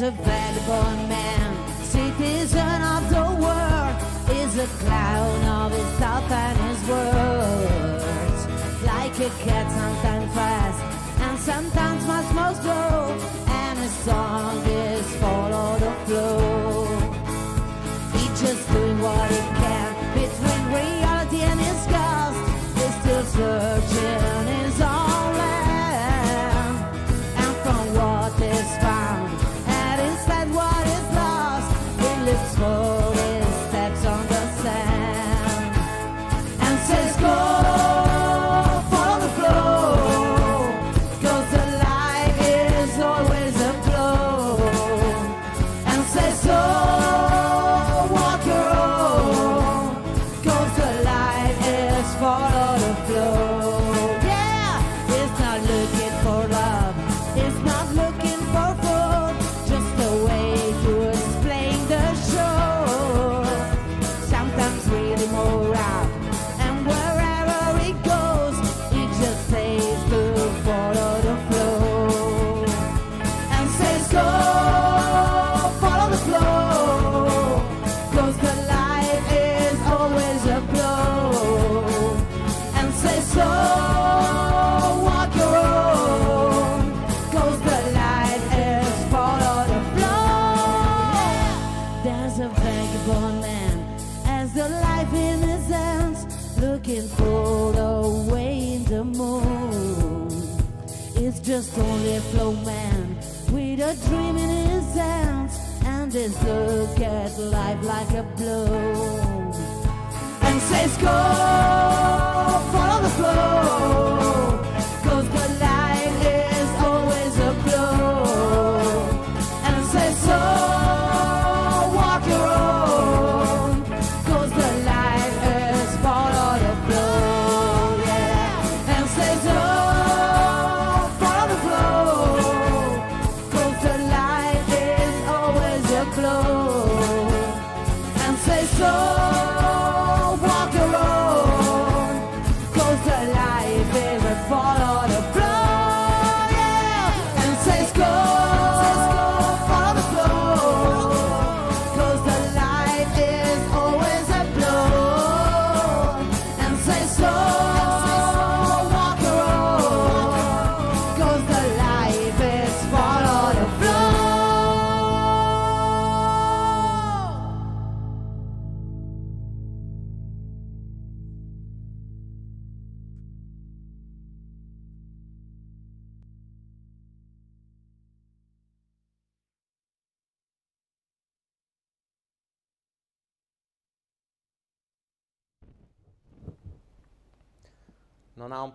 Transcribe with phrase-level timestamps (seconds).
[0.00, 0.37] a vagabond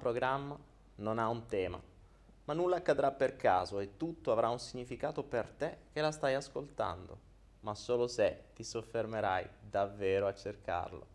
[0.04, 0.60] programma,
[0.96, 1.82] non ha un tema,
[2.44, 6.34] ma nulla accadrà per caso e tutto avrà un significato per te che la stai
[6.34, 7.18] ascoltando,
[7.62, 11.08] ma solo se ti soffermerai davvero a cercarlo.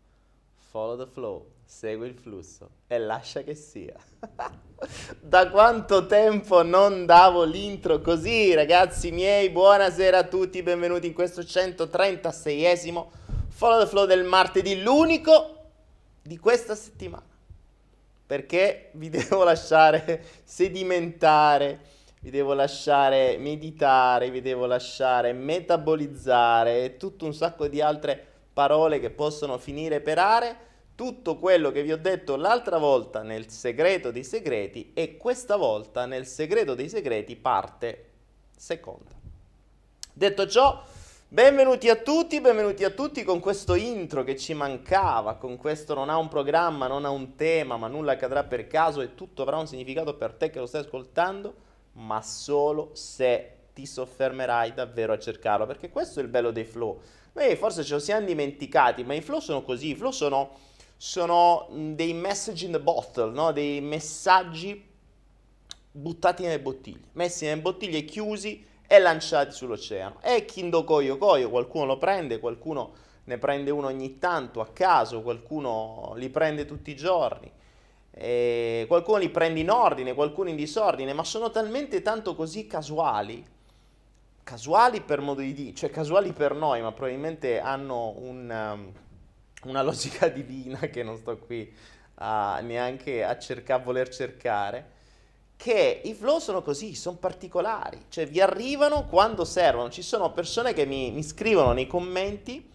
[0.71, 3.95] follow the flow, segui il flusso e lascia che sia.
[5.21, 9.51] da quanto tempo non davo l'intro così, ragazzi miei?
[9.51, 13.07] Buonasera a tutti, benvenuti in questo 136esimo
[13.59, 15.57] follow the flow del martedì, l'unico
[16.21, 17.28] di questa settimana.
[18.29, 21.79] Perché vi devo lasciare sedimentare,
[22.21, 28.99] vi devo lasciare meditare, vi devo lasciare metabolizzare e tutto un sacco di altre parole
[28.99, 30.57] che possono finire per are
[30.93, 36.05] tutto quello che vi ho detto l'altra volta nel segreto dei segreti e questa volta
[36.05, 38.09] nel segreto dei segreti parte
[38.55, 39.09] seconda.
[40.13, 40.83] Detto ciò,
[41.31, 46.09] benvenuti a tutti, benvenuti a tutti con questo intro che ci mancava, con questo non
[46.09, 49.57] ha un programma, non ha un tema, ma nulla accadrà per caso e tutto avrà
[49.57, 51.53] un significato per te che lo stai ascoltando,
[51.93, 56.99] ma solo se ti soffermerai davvero a cercarlo, perché questo è il bello dei flow.
[57.33, 60.67] Noi forse ce lo siamo dimenticati, ma i flow sono così, i flow sono
[61.01, 63.53] sono dei message in the bottle, no?
[63.53, 64.85] dei messaggi
[65.91, 70.17] buttati nelle bottiglie, messi nelle bottiglie chiusi e lanciati sull'oceano.
[70.23, 72.93] E Kindo Koyo Koyo, qualcuno lo prende, qualcuno
[73.25, 77.51] ne prende uno ogni tanto a caso, qualcuno li prende tutti i giorni.
[78.09, 83.45] E qualcuno li prende in ordine, qualcuno in disordine, ma sono talmente tanto così casuali,
[84.43, 88.91] casuali per modo di dire, cioè casuali per noi, ma probabilmente hanno un, um,
[89.65, 91.71] una logica divina che non sto qui
[92.15, 94.97] a, neanche a cercare, a voler cercare,
[95.61, 99.89] che i flow sono così, sono particolari, cioè vi arrivano quando servono.
[99.89, 102.65] Ci sono persone che mi, mi scrivono nei commenti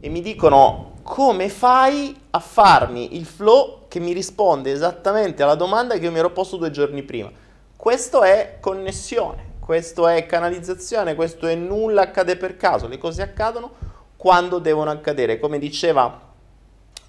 [0.00, 5.98] e mi dicono come fai a farmi il flow che mi risponde esattamente alla domanda
[5.98, 7.30] che io mi ero posto due giorni prima.
[7.76, 13.70] Questo è connessione, questo è canalizzazione, questo è nulla accade per caso, le cose accadono
[14.16, 15.38] quando devono accadere.
[15.38, 16.18] Come diceva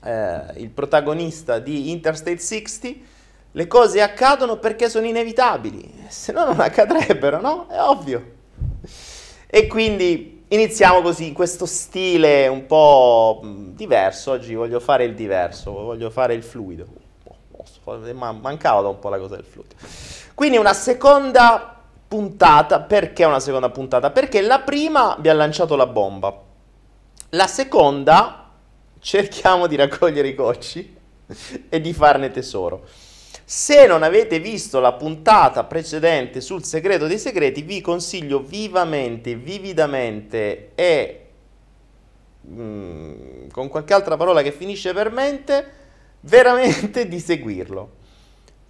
[0.04, 3.20] eh, il protagonista di Interstate 60,
[3.53, 7.67] le cose accadono perché sono inevitabili, se no non accadrebbero, no?
[7.67, 8.39] È ovvio.
[9.48, 15.72] E quindi iniziamo così, in questo stile un po' diverso, oggi voglio fare il diverso,
[15.72, 17.00] voglio fare il fluido.
[17.84, 19.75] Mancava da un po' la cosa del fluido.
[20.34, 21.77] Quindi una seconda
[22.08, 24.12] puntata, perché una seconda puntata?
[24.12, 26.34] Perché la prima vi ha lanciato la bomba,
[27.29, 28.50] la seconda
[29.00, 30.98] cerchiamo di raccogliere i cocci
[31.70, 32.84] e di farne tesoro.
[33.53, 40.72] Se non avete visto la puntata precedente sul segreto dei segreti, vi consiglio vivamente, vividamente
[40.74, 41.25] e
[42.48, 45.65] mm, con qualche altra parola che finisce per mente,
[46.22, 47.89] veramente di seguirlo.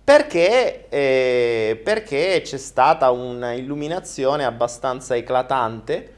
[0.04, 6.14] Perché, eh, perché c'è stata un'illuminazione abbastanza eclatante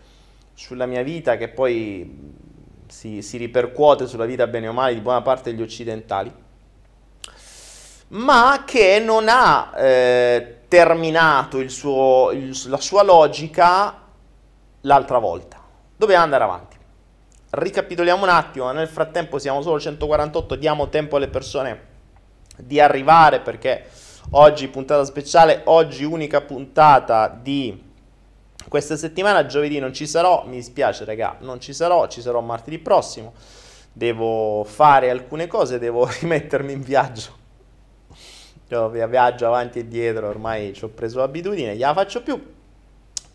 [0.53, 2.31] sulla mia vita che poi
[2.87, 6.42] si, si ripercuote sulla vita bene o male di buona parte degli occidentali,
[8.13, 14.01] ma che non ha eh, terminato il suo, il, la sua logica
[14.81, 15.61] l'altra volta.
[15.95, 16.77] Doveva andare avanti.
[17.49, 21.91] Ricapitoliamo un attimo, nel frattempo siamo solo 148, diamo tempo alle persone
[22.57, 23.85] di arrivare perché
[24.31, 27.91] oggi puntata speciale, oggi unica puntata di
[28.67, 32.79] questa settimana, giovedì, non ci sarò, mi dispiace raga, non ci sarò, ci sarò martedì
[32.79, 33.33] prossimo.
[33.91, 37.41] Devo fare alcune cose, devo rimettermi in viaggio.
[38.73, 42.41] Io viaggio avanti e dietro, ormai ci ho preso l'abitudine, gliela faccio più.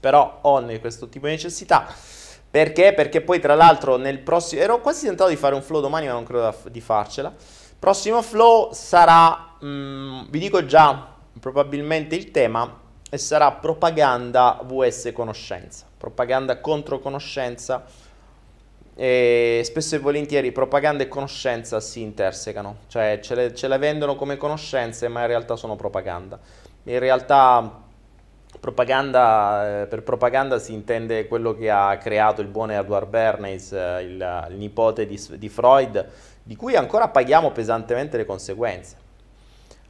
[0.01, 1.87] Però ho questo tipo di necessità.
[2.51, 2.93] Perché?
[2.93, 4.63] Perché poi tra l'altro nel prossimo...
[4.63, 7.33] Ero quasi tentato di fare un flow domani, ma non credo di farcela.
[7.79, 15.13] Prossimo flow sarà, mh, mm, vi dico già probabilmente il tema, e sarà propaganda vs
[15.15, 17.85] conoscenza, propaganda contro conoscenza
[19.01, 24.17] e spesso e volentieri propaganda e conoscenza si intersecano, cioè ce le, ce le vendono
[24.17, 26.37] come conoscenze ma in realtà sono propaganda.
[26.83, 27.85] In realtà
[28.59, 34.03] propaganda, eh, per propaganda si intende quello che ha creato il buon Edward Bernays, eh,
[34.03, 36.05] il, il, nipote di, di Freud,
[36.43, 38.97] di cui ancora paghiamo pesantemente le conseguenze.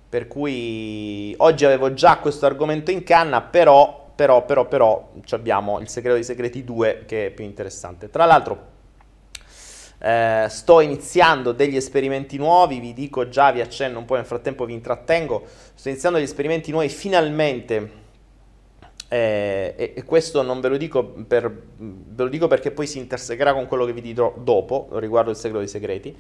[0.07, 5.88] Per cui oggi avevo già questo argomento in canna, però, però, però, però abbiamo il
[5.88, 8.11] segreto dei segreti 2 che è più interessante.
[8.11, 8.77] Tra l'altro
[9.99, 14.64] eh, sto iniziando degli esperimenti nuovi, vi dico già, vi accenno un po', nel frattempo
[14.64, 18.07] vi intrattengo, sto iniziando degli esperimenti nuovi finalmente.
[19.11, 22.99] Eh, e, e, questo non ve lo, dico per, ve lo dico perché poi si
[22.99, 26.17] intersecherà con quello che vi dirò dopo riguardo il segreto dei segreti.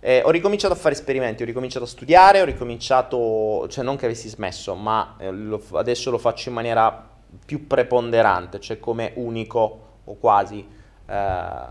[0.00, 4.06] Eh, ho ricominciato a fare esperimenti, ho ricominciato a studiare, ho ricominciato, cioè non che
[4.06, 7.10] avessi smesso, ma eh, lo, adesso lo faccio in maniera
[7.44, 10.66] più preponderante, cioè come unico o quasi
[11.06, 11.64] eh,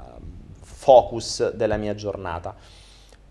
[0.72, 2.56] focus della mia giornata.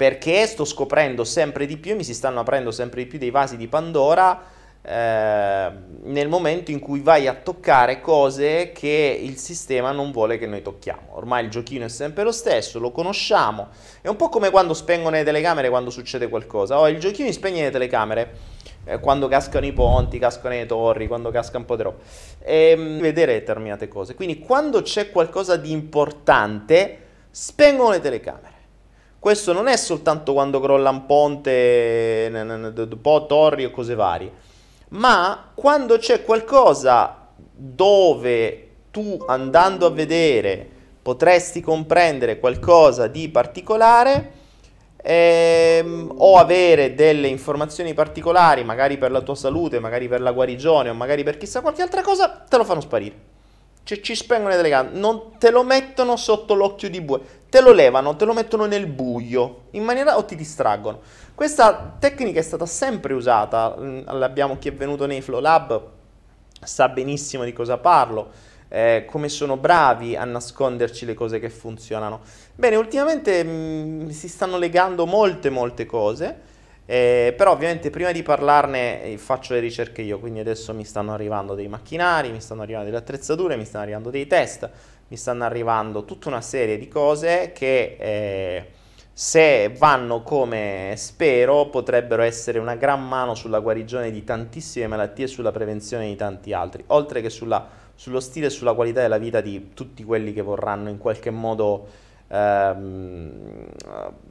[0.01, 3.59] perché sto scoprendo sempre di più, mi si stanno aprendo sempre di più dei vasi
[3.59, 4.43] di Pandora
[4.83, 5.71] eh,
[6.05, 10.63] nel momento in cui vai a toccare cose che il sistema non vuole che noi
[10.63, 11.09] tocchiamo.
[11.11, 13.69] Ormai il giochino è sempre lo stesso, lo conosciamo.
[14.01, 16.79] È un po' come quando spengono le telecamere quando succede qualcosa.
[16.79, 18.33] Oh, il giochino spegne le telecamere
[18.85, 21.99] eh, quando cascano i ponti, cascano le torri, quando casca un po' di roba.
[22.43, 24.15] E, ehm, vedere determinate cose.
[24.15, 28.59] Quindi quando c'è qualcosa di importante, spengono le telecamere.
[29.19, 32.31] Questo non è soltanto quando crolla un ponte,
[33.01, 34.49] po' torri o cose varie
[34.91, 40.69] ma quando c'è qualcosa dove tu andando a vedere
[41.03, 44.33] potresti comprendere qualcosa di particolare
[44.97, 50.91] ehm, o avere delle informazioni particolari, magari per la tua salute, magari per la guarigione
[50.91, 53.30] o magari per chissà qualche altra cosa, te lo fanno sparire.
[53.83, 57.73] Cioè ci spengono le telecamere, non te lo mettono sotto l'occhio di bue, te lo
[57.73, 61.01] levano, te lo mettono nel buio, in maniera o ti distraggono.
[61.35, 65.83] Questa tecnica è stata sempre usata, mm, l'abbiamo chi è venuto nei Flow Lab
[66.63, 68.31] sa benissimo di cosa parlo,
[68.69, 72.21] eh, come sono bravi a nasconderci le cose che funzionano.
[72.55, 76.49] Bene, ultimamente mh, mm, si stanno legando molte molte cose,
[76.91, 81.13] eh, però ovviamente prima di parlarne eh, faccio le ricerche io, quindi adesso mi stanno
[81.13, 84.69] arrivando dei macchinari, mi stanno arrivando delle attrezzature, mi stanno arrivando dei test,
[85.07, 87.97] mi stanno arrivando tutta una serie di cose che...
[88.01, 88.67] Eh,
[89.13, 95.29] se vanno come spero, potrebbero essere una gran mano sulla guarigione di tantissime malattie e
[95.29, 99.43] sulla prevenzione di tanti altri, oltre che sulla, sullo stile e sulla qualità della vita
[99.43, 101.87] di tutti quelli che vorranno in qualche modo
[102.31, 103.67] ehm,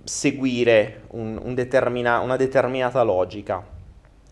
[0.04, 3.64] seguire un, un determina, una determinata logica.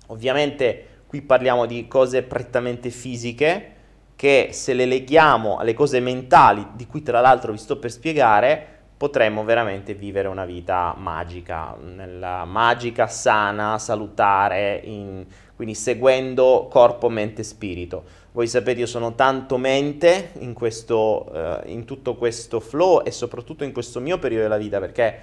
[0.07, 3.73] Ovviamente qui parliamo di cose prettamente fisiche
[4.15, 8.75] che se le leghiamo alle cose mentali, di cui tra l'altro vi sto per spiegare,
[8.97, 15.23] potremmo veramente vivere una vita magica, nella magica, sana, salutare, in,
[15.55, 18.05] quindi seguendo corpo, mente spirito.
[18.37, 23.63] Voi sapete, io sono tanto mente in, questo, uh, in tutto questo flow e soprattutto
[23.63, 25.19] in questo mio periodo della vita, perché...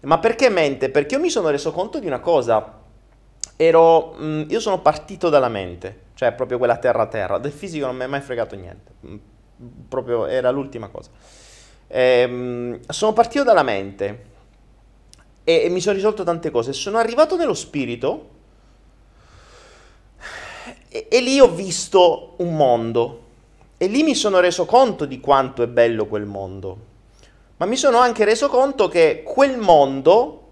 [0.00, 0.90] Ma perché mente?
[0.90, 2.80] Perché io mi sono reso conto di una cosa,
[3.54, 7.94] ero, mh, mm, io sono partito dalla mente, cioè proprio quella terra-terra, del fisico non
[7.94, 9.16] mi è mai fregato niente, mm,
[9.88, 11.10] proprio era l'ultima cosa.
[11.86, 14.24] Ehm, sono partito dalla mente
[15.44, 16.72] e, e mi sono risolto tante cose.
[16.72, 18.30] Sono arrivato nello spirito
[20.88, 23.22] e, e lì ho visto un mondo
[23.76, 26.86] e lì mi sono reso conto di quanto è bello quel mondo.
[27.58, 30.42] Ma mi sono anche reso conto che quel mondo,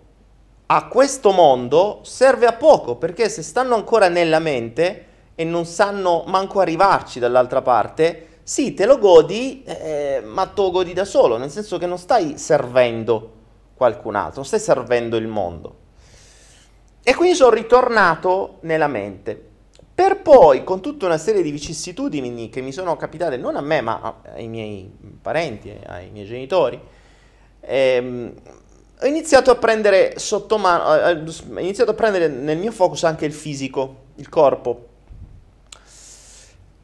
[0.67, 6.25] a questo mondo, serve a poco, perché se stanno ancora nella mente e non sanno
[6.27, 11.37] manco arrivarci dall'altra parte, sì, te lo godi, eh, ma te lo godi da solo,
[11.37, 13.33] nel senso che non stai servendo
[13.75, 15.75] qualcun altro, non stai servendo il mondo.
[17.03, 19.46] E quindi sono ritornato nella mente.
[19.97, 23.81] Per poi, con tutta una serie di vicissitudini che mi sono capitate non a me,
[23.81, 24.91] ma ai miei
[25.23, 26.79] parenti, ai miei genitori,
[27.61, 28.33] ehm,
[29.01, 33.33] ho iniziato a prendere sotto mano, ho iniziato a prendere nel mio focus anche il
[33.33, 34.89] fisico, il corpo.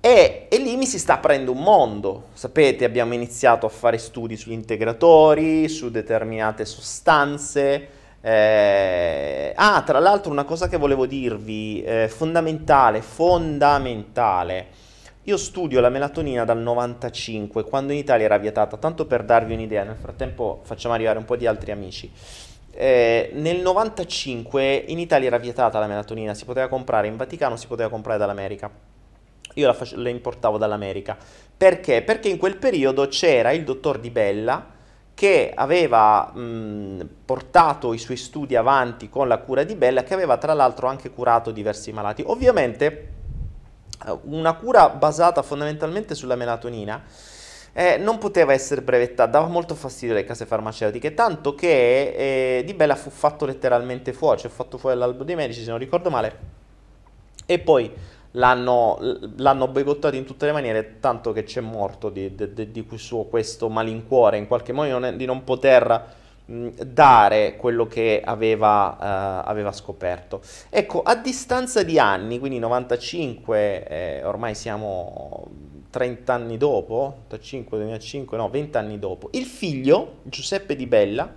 [0.00, 2.28] E, e, lì mi si sta aprendo un mondo.
[2.33, 7.88] Sapete, abbiamo iniziato a fare studi sugli integratori, su determinate sostanze.
[8.22, 9.52] Eh...
[9.54, 14.66] Ah, tra l'altro una cosa che volevo dirvi, eh, fondamentale, fondamentale.
[15.24, 19.84] Io studio la melatonina dal 95, quando in Italia era vietata, tanto per darvi un'idea,
[19.84, 22.10] nel frattempo facciamo arrivare un po' di altri amici.
[22.72, 27.66] Eh, nel 95 in Italia era vietata la melatonina, si poteva comprare in Vaticano, si
[27.66, 28.70] poteva comprare dall'America
[29.54, 31.16] io la, face- la importavo dall'America.
[31.56, 32.02] Perché?
[32.02, 34.71] Perché in quel periodo c'era il dottor Di Bella
[35.22, 40.37] che aveva mh, portato i suoi studi avanti con la cura di Bella, che aveva
[40.37, 42.24] tra l'altro anche curato diversi malati.
[42.26, 43.12] Ovviamente
[44.04, 47.04] eh, una cura basata fondamentalmente sulla melatonina
[47.72, 52.74] eh, non poteva essere brevettata, dava molto fastidio alle case farmaceutiche, tanto che eh, Di
[52.74, 56.38] Bella fu fatto letteralmente fuori, cioè fatto fuori dall'albo dei medici se non ricordo male,
[57.46, 57.92] e poi
[58.33, 58.99] l'hanno,
[59.37, 63.68] l'hanno boicottato in tutte le maniere, tanto che c'è morto di, di, di, suo questo
[63.68, 70.42] malincuore, in qualche modo di non poter dare quello che aveva, uh, aveva, scoperto.
[70.68, 75.47] Ecco, a distanza di anni, quindi 95, eh, ormai siamo
[75.90, 81.33] 30 anni dopo, 85, 2005, no, 20 anni dopo, il figlio, Giuseppe Di Bella,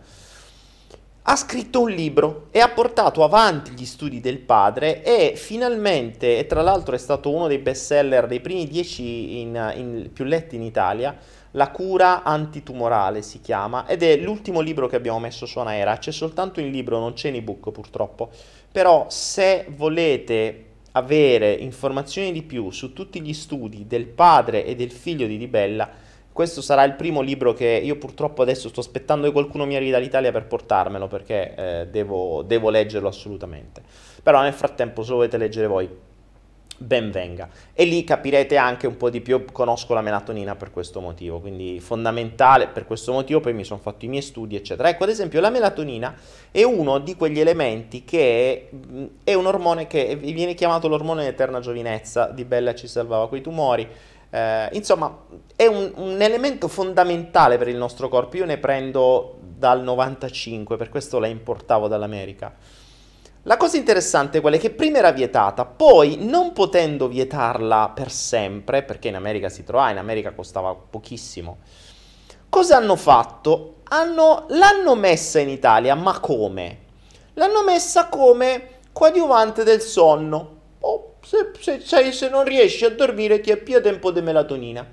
[1.27, 6.45] ha scritto un libro e ha portato avanti gli studi del padre e finalmente, e
[6.45, 10.55] tra l'altro è stato uno dei best seller dei primi dieci in, in, più letti
[10.55, 11.17] in Italia,
[11.51, 15.97] La cura antitumorale si chiama ed è l'ultimo libro che abbiamo messo su Anaera.
[15.97, 18.29] C'è soltanto il libro, non c'è in ebook purtroppo.
[18.71, 24.91] Però se volete avere informazioni di più su tutti gli studi del padre e del
[24.91, 25.89] figlio di Di Bella,
[26.35, 29.91] questo sarà il primo libro che io purtroppo adesso sto aspettando che qualcuno mi arrivi
[29.91, 33.81] dall'Italia per portarmelo perché eh, devo, devo leggerlo assolutamente.
[34.21, 35.89] Però nel frattempo se lo volete leggere voi
[36.77, 37.47] ben venga.
[37.73, 41.79] E lì capirete anche un po' di più, conosco la melatonina per questo motivo, quindi
[41.79, 44.89] fondamentale per questo motivo, poi mi sono fatto i miei studi, eccetera.
[44.89, 46.15] Ecco, ad esempio, la melatonina
[46.51, 48.71] è uno di quegli elementi che
[49.23, 53.87] è un ormone che viene chiamato l'ormone dell'eterna giovinezza, di Bella ci salvava quei tumori.
[54.35, 55.17] Eh, insomma,
[55.55, 58.35] è un, un elemento fondamentale per il nostro corpo.
[58.35, 62.53] Io ne prendo dal 95, per questo la importavo dall'America.
[63.43, 69.07] La cosa interessante è che prima era vietata, poi non potendo vietarla per sempre, perché
[69.07, 71.59] in America si trovava, in America costava pochissimo,
[72.49, 73.75] cosa hanno fatto?
[73.83, 76.79] Hanno, l'hanno messa in Italia, ma come?
[77.35, 80.61] L'hanno messa come coadiuvante del sonno.
[80.79, 84.87] Oh, se, se, se non riesci a dormire ti appia un po' di melatonina.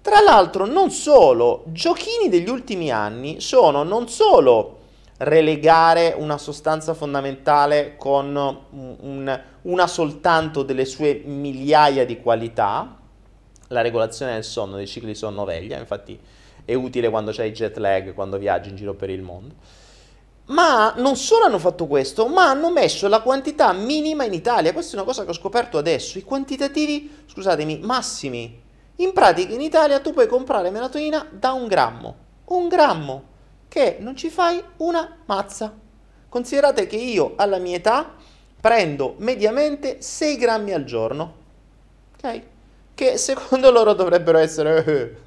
[0.00, 4.78] Tra l'altro, non solo, giochini degli ultimi anni sono non solo
[5.18, 8.34] relegare una sostanza fondamentale con
[8.70, 12.98] un, una soltanto delle sue migliaia di qualità,
[13.68, 16.18] la regolazione del sonno, dei cicli sonno-veglia, infatti
[16.64, 19.54] è utile quando c'hai jet lag, quando viaggi in giro per il mondo.
[20.46, 24.72] Ma non solo hanno fatto questo, ma hanno messo la quantità minima in Italia.
[24.72, 26.18] Questa è una cosa che ho scoperto adesso.
[26.18, 28.62] I quantitativi, scusatemi, massimi.
[28.96, 32.14] In pratica in Italia tu puoi comprare melatonina da un grammo.
[32.46, 33.22] Un grammo
[33.68, 35.74] che non ci fai una mazza.
[36.28, 38.14] Considerate che io alla mia età
[38.60, 41.34] prendo mediamente 6 grammi al giorno,
[42.16, 42.42] ok?
[42.94, 45.24] Che secondo loro dovrebbero essere...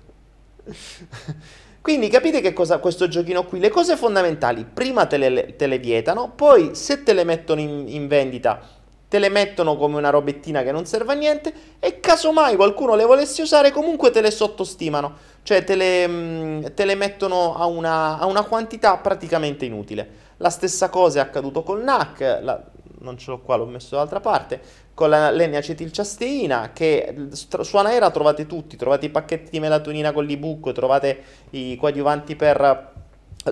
[1.81, 3.59] Quindi capite che cosa questo giochino qui?
[3.59, 7.85] Le cose fondamentali, prima te le, te le vietano, poi se te le mettono in,
[7.87, 8.77] in vendita
[9.09, 13.05] te le mettono come una robettina che non serve a niente e casomai qualcuno le
[13.05, 18.27] volesse usare comunque te le sottostimano, cioè te le, te le mettono a una, a
[18.27, 20.27] una, quantità praticamente inutile.
[20.37, 22.63] La stessa cosa è accaduto col NAC, la,
[22.99, 24.61] non ce l'ho qua, l'ho messo dall'altra parte,
[24.99, 30.73] con la, l'N-acetilciasteina che su Anaera trovate tutti, trovate i pacchetti di melatonina con l'ebook,
[30.73, 32.91] trovate i coadiuvanti per...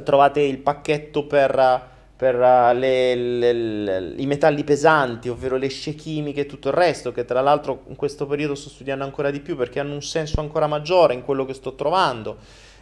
[0.04, 6.42] trovate il pacchetto per per le, le, le, i metalli pesanti, ovvero le scie chimiche
[6.42, 9.56] e tutto il resto, che tra l'altro in questo periodo sto studiando ancora di più
[9.56, 12.38] perché hanno un senso ancora maggiore in quello che sto trovando.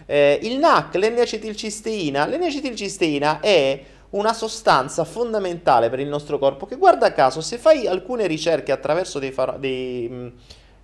[0.06, 7.12] Eh, il NAC, l'N-acetilcisteina, l'N-acetilcisteina è una sostanza fondamentale per il nostro corpo che guarda
[7.12, 10.28] caso se fai alcune ricerche attraverso dei, far- dei, mm,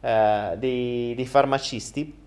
[0.01, 2.19] eh, dei, dei farmacisti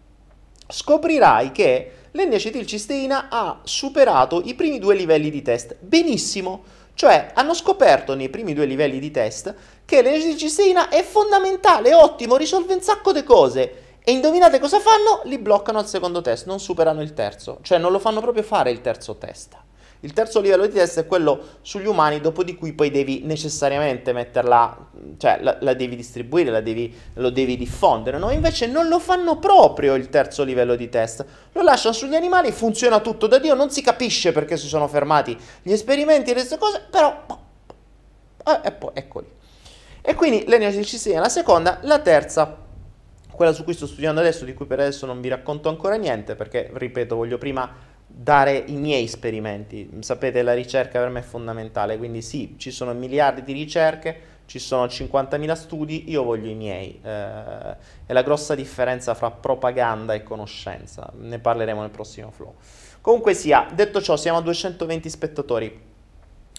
[0.66, 5.76] scoprirai che l'N-acetilcisteina ha superato i primi due livelli di test.
[5.80, 6.62] Benissimo,
[6.94, 9.54] cioè hanno scoperto nei primi due livelli di test
[9.84, 13.82] che l'N-acetilcisteina è fondamentale, ottimo, risolve un sacco di cose.
[14.06, 15.22] E indovinate cosa fanno?
[15.24, 18.70] Li bloccano al secondo test, non superano il terzo, cioè non lo fanno proprio fare
[18.70, 19.56] il terzo test.
[20.04, 24.12] Il terzo livello di test è quello sugli umani, dopo di cui poi devi necessariamente
[24.12, 28.30] metterla, cioè la, la devi distribuire, la devi, lo devi diffondere, no?
[28.30, 33.00] Invece non lo fanno proprio il terzo livello di test, lo lasciano sugli animali, funziona
[33.00, 36.82] tutto da Dio, non si capisce perché si sono fermati gli esperimenti e queste cose,
[36.90, 37.24] però...
[38.46, 39.26] Eh, e poi, eccoli.
[40.02, 42.58] E quindi l'energicistenia è la seconda, la terza
[43.34, 46.34] quella su cui sto studiando adesso, di cui per adesso non vi racconto ancora niente,
[46.36, 49.88] perché, ripeto, voglio prima dare i miei esperimenti.
[50.00, 54.58] Sapete, la ricerca per me è fondamentale, quindi sì, ci sono miliardi di ricerche, ci
[54.58, 57.00] sono 50.000 studi, io voglio i miei.
[57.02, 61.10] Eh, è la grossa differenza fra propaganda e conoscenza.
[61.18, 62.54] Ne parleremo nel prossimo flow.
[63.00, 65.80] Comunque sia, detto ciò, siamo a 220 spettatori.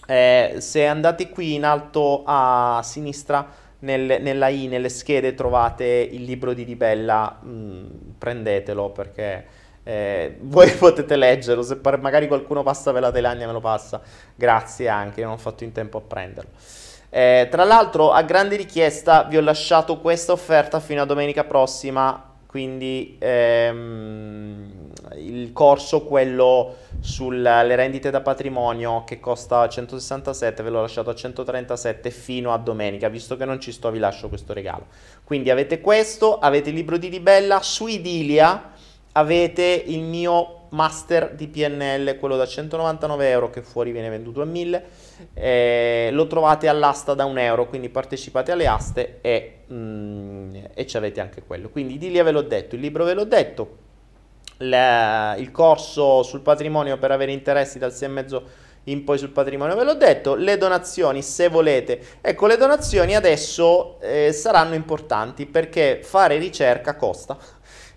[0.06, 6.22] Eh, se andate qui in alto a sinistra, nel, nella I, nelle schede, trovate il
[6.22, 7.86] libro di Di Bella, mm,
[8.18, 13.60] prendetelo perché eh, voi potete leggerlo, se magari qualcuno passa per la Thailandia me lo
[13.60, 14.00] passa,
[14.34, 16.50] grazie anche, non ho fatto in tempo a prenderlo.
[17.08, 22.32] Eh, tra l'altro, a grande richiesta, vi ho lasciato questa offerta fino a domenica prossima,
[22.46, 31.10] quindi ehm, il corso, quello sulle rendite da patrimonio che costa 167, ve l'ho lasciato
[31.10, 34.86] a 137 fino a domenica, visto che non ci sto vi lascio questo regalo.
[35.22, 38.72] Quindi avete questo, avete il libro di Libella su Idilia,
[39.16, 44.44] avete il mio master di PNL, quello da 199 euro che fuori viene venduto a
[44.44, 44.84] 1000,
[45.34, 50.96] eh, lo trovate all'asta da un euro, quindi partecipate alle aste e, mm, e ci
[50.96, 51.70] avete anche quello.
[51.70, 53.84] Quindi di lì ve l'ho detto, il libro ve l'ho detto,
[54.58, 58.42] le, il corso sul patrimonio per avere interessi dal 6,5
[58.88, 62.00] in poi sul patrimonio, ve l'ho detto, le donazioni se volete.
[62.20, 67.36] Ecco, le donazioni adesso eh, saranno importanti perché fare ricerca costa.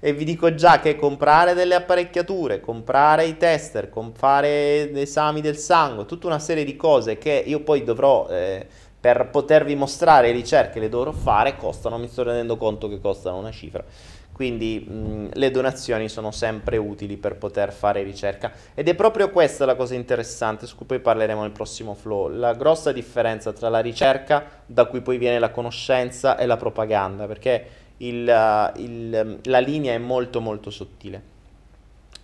[0.02, 6.06] E vi dico già che comprare delle apparecchiature, comprare i tester, fare esami del sangue,
[6.06, 8.66] tutta una serie di cose che io poi dovrò, eh,
[8.98, 13.52] per potervi mostrare ricerche, le dovrò fare, costano, mi sto rendendo conto che costano una
[13.52, 13.84] cifra.
[14.32, 19.66] Quindi mh, le donazioni sono sempre utili per poter fare ricerca ed è proprio questa
[19.66, 23.82] la cosa interessante su cui poi parleremo nel prossimo flow, la grossa differenza tra la
[23.82, 29.94] ricerca da cui poi viene la conoscenza e la propaganda, perché il, il, la linea
[29.94, 31.22] è molto molto sottile.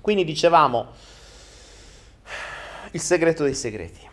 [0.02, 0.88] Quindi dicevamo
[2.92, 4.08] il segreto dei segreti,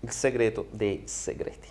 [0.00, 1.68] il segreto dei segreti.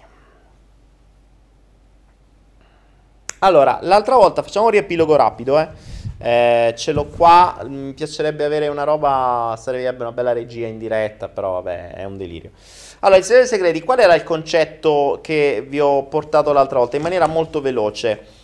[3.40, 5.70] Allora, l'altra volta facciamo un riepilogo rapido, eh.
[6.18, 6.74] eh.
[6.78, 11.62] ce l'ho qua, mi piacerebbe avere una roba, sarebbe una bella regia in diretta, però
[11.62, 12.52] vabbè, è un delirio.
[13.00, 16.98] Allora, il segreto dei segreti, qual era il concetto che vi ho portato l'altra volta
[16.98, 18.38] in maniera molto veloce?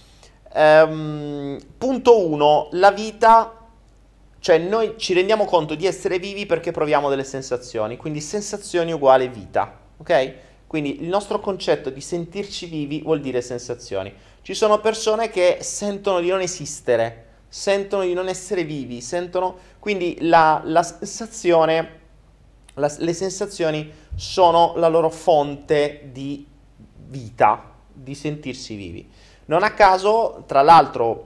[0.57, 3.67] Ehm, punto 1, la vita,
[4.39, 9.27] cioè noi ci rendiamo conto di essere vivi perché proviamo delle sensazioni, quindi sensazioni uguale
[9.27, 10.33] vita, ok?
[10.65, 14.13] Quindi il nostro concetto di sentirci vivi vuol dire sensazioni.
[14.41, 20.17] Ci sono persone che sentono di non esistere, sentono di non essere vivi, sentono quindi
[20.21, 21.99] la, la sensazione,
[22.75, 26.45] la, le sensazioni sono la loro fonte di
[27.07, 29.09] vita, di sentirsi vivi.
[29.45, 31.25] Non a caso, tra l'altro,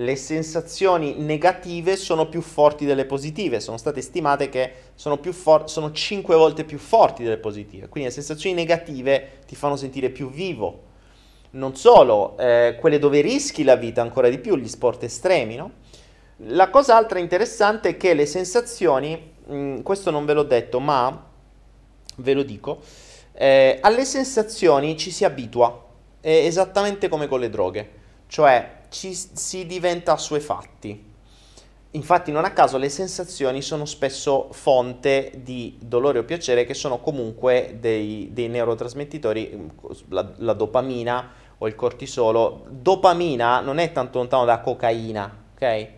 [0.00, 5.90] le sensazioni negative sono più forti delle positive, sono state stimate che sono, for- sono
[5.90, 10.84] 5 volte più forti delle positive, quindi le sensazioni negative ti fanno sentire più vivo,
[11.50, 15.70] non solo, eh, quelle dove rischi la vita ancora di più, gli sport estremi, no?
[16.42, 21.26] La cosa altra interessante è che le sensazioni, mh, questo non ve l'ho detto, ma
[22.16, 22.80] ve lo dico,
[23.32, 25.86] eh, alle sensazioni ci si abitua,
[26.20, 27.90] è esattamente come con le droghe,
[28.26, 31.06] cioè ci, si diventa assuefatti.
[31.92, 36.98] Infatti non a caso le sensazioni sono spesso fonte di dolore o piacere che sono
[36.98, 39.70] comunque dei, dei neurotrasmettitori,
[40.08, 42.66] la, la, dopamina o il cortisolo.
[42.68, 45.88] Dopamina non è tanto lontano da cocaina, ok?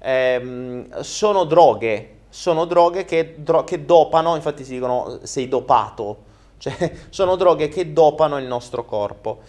[0.00, 6.24] Ehm, sono droghe, sono droghe che, dro- che dopano, infatti si dicono sei dopato,
[6.62, 9.40] cioè sono droghe che dopano il nostro corpo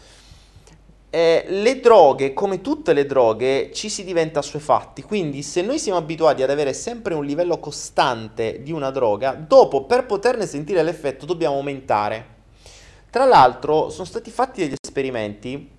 [1.15, 5.03] eh, le droghe, come tutte le droghe, ci si diventa assuefatti.
[5.03, 9.83] Quindi, se noi siamo abituati ad avere sempre un livello costante di una droga, dopo
[9.83, 12.25] per poterne sentire l'effetto dobbiamo aumentare.
[13.11, 15.69] Tra l'altro, sono stati fatti degli esperimenti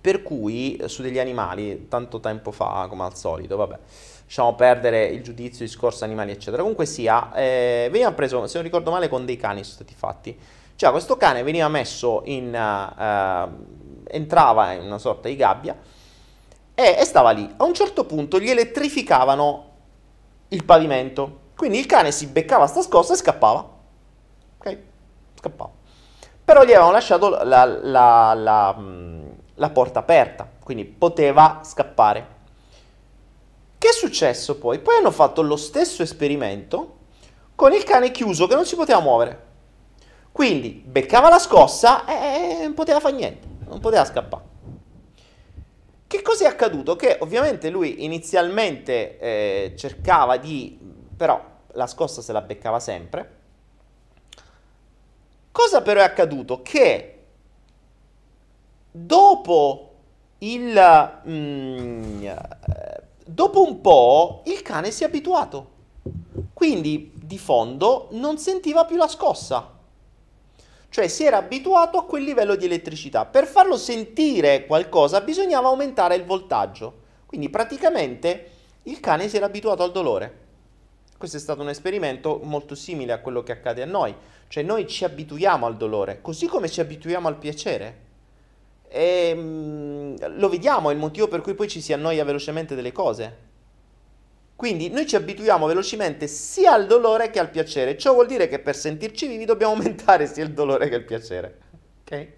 [0.00, 3.78] per cui su degli animali, tanto tempo fa, come al solito, vabbè,
[4.26, 6.58] lasciamo perdere il giudizio, il discorso animali, eccetera.
[6.58, 10.38] Comunque sia, eh, veniva preso, se non ricordo male, con dei cani sono stati fatti.
[10.76, 12.48] Cioè, questo cane veniva messo in.
[12.48, 15.76] Uh, entrava in una sorta di gabbia
[16.74, 17.52] e, e stava lì.
[17.56, 19.70] A un certo punto gli elettrificavano
[20.48, 21.44] il pavimento.
[21.56, 23.68] Quindi il cane si beccava sta scossa e scappava.
[24.58, 24.78] Ok?
[25.38, 25.70] Scappava.
[26.44, 32.34] Però gli avevano lasciato la, la, la, mm, la, porta aperta, quindi poteva scappare.
[33.86, 34.80] Che è successo poi?
[34.80, 36.96] Poi hanno fatto lo stesso esperimento
[37.54, 39.44] con il cane chiuso che non si poteva muovere.
[40.32, 44.42] Quindi beccava la scossa e non poteva fare niente non poteva scappare.
[46.08, 46.96] Che cosa è accaduto?
[46.96, 50.76] Che ovviamente lui inizialmente eh, cercava di...
[51.16, 51.40] però
[51.74, 53.36] la scossa se la beccava sempre.
[55.52, 56.60] Cosa però è accaduto?
[56.60, 57.24] Che
[58.90, 59.94] dopo
[60.38, 61.20] il...
[61.28, 62.26] Mm,
[63.26, 65.74] dopo un po' il cane si è abituato.
[66.54, 69.74] Quindi di fondo non sentiva più la scossa
[70.96, 73.26] cioè si era abituato a quel livello di elettricità.
[73.26, 77.04] Per farlo sentire qualcosa bisognava aumentare il voltaggio.
[77.26, 78.50] Quindi praticamente
[78.84, 80.44] il cane si era abituato al dolore.
[81.18, 84.14] Questo è stato un esperimento molto simile a quello che accade a noi,
[84.48, 88.04] cioè noi ci abituiamo al dolore, così come ci abituiamo al piacere.
[88.96, 92.92] E, mh, lo vediamo, è il motivo per cui poi ci si annoia velocemente delle
[92.92, 93.44] cose.
[94.56, 97.98] Quindi noi ci abituiamo velocemente sia al dolore che al piacere.
[97.98, 101.58] Ciò vuol dire che per sentirci vivi dobbiamo aumentare sia il dolore che il piacere.
[102.00, 102.28] Ok?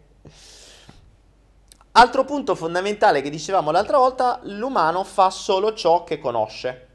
[1.92, 6.87] Altro punto fondamentale che dicevamo l'altra volta, l'umano fa solo ciò che conosce.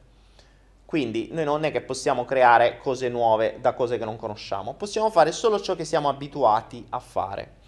[0.85, 5.09] Quindi noi non è che possiamo creare cose nuove da cose che non conosciamo, possiamo
[5.09, 7.61] fare solo ciò che siamo abituati a fare.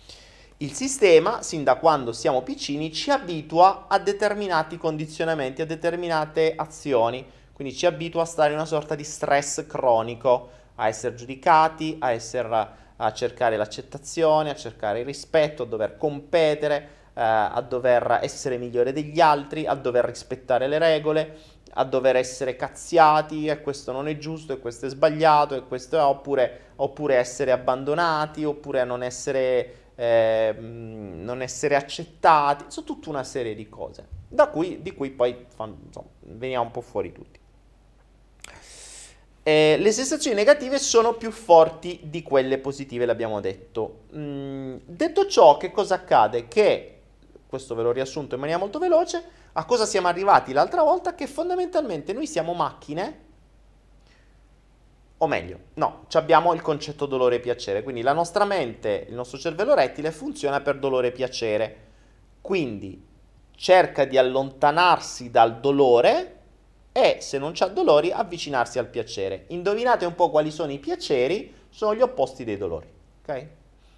[0.57, 7.25] Il sistema, sin da quando siamo piccini, ci abitua a determinati condizionamenti, a determinate azioni,
[7.51, 12.11] quindi ci abitua a stare in una sorta di stress cronico, a essere giudicati, a,
[12.11, 18.57] essere, a cercare l'accettazione, a cercare il rispetto, a dover competere, eh, a dover essere
[18.57, 21.37] migliore degli altri, a dover rispettare le regole,
[21.77, 25.97] a dover essere cazziati e questo non è giusto e questo è sbagliato e questo
[25.97, 33.23] è oppure, oppure essere abbandonati oppure non essere, eh, non essere accettati, su tutta una
[33.23, 37.39] serie di cose da cui, di cui poi insomma, veniamo un po' fuori tutti.
[39.41, 44.01] Eh, le sensazioni negative sono più forti di quelle positive, l'abbiamo detto.
[44.15, 46.47] Mm, detto ciò, che cosa accade?
[46.47, 46.91] Che
[47.47, 51.15] questo ve l'ho riassunto in maniera molto veloce, a cosa siamo arrivati l'altra volta?
[51.15, 53.24] Che fondamentalmente noi siamo macchine,
[55.25, 59.38] o meglio, no, abbiamo il concetto dolore e piacere, quindi la nostra mente, il nostro
[59.38, 61.77] cervello rettile funziona per dolore e piacere,
[62.41, 63.03] quindi
[63.55, 66.31] cerca di allontanarsi dal dolore
[66.91, 69.45] e se non c'ha dolori avvicinarsi al piacere.
[69.47, 71.53] Indovinate un po' quali sono i piaceri?
[71.69, 72.88] Sono gli opposti dei dolori,
[73.21, 73.47] ok?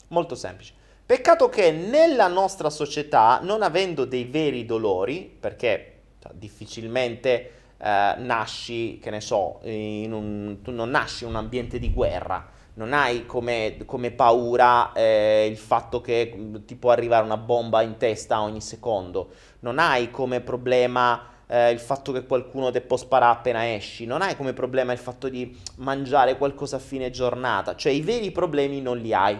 [0.08, 0.74] Molto semplice.
[1.06, 9.00] Peccato che nella nostra società, non avendo dei veri dolori, perché cioè, difficilmente eh, nasci,
[9.00, 13.78] che ne so, un, tu non nasci in un ambiente di guerra, non hai come,
[13.86, 18.62] come paura eh, il fatto che mm, ti può arrivare una bomba in testa ogni
[18.62, 19.30] secondo,
[19.62, 24.22] non hai come problema eh, il fatto che qualcuno ti può sparare appena esci, non
[24.22, 28.82] hai come problema il fatto di mangiare qualcosa a fine giornata, cioè i veri problemi
[28.82, 29.40] non li hai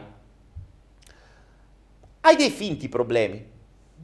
[2.28, 3.56] hai dei finti problemi.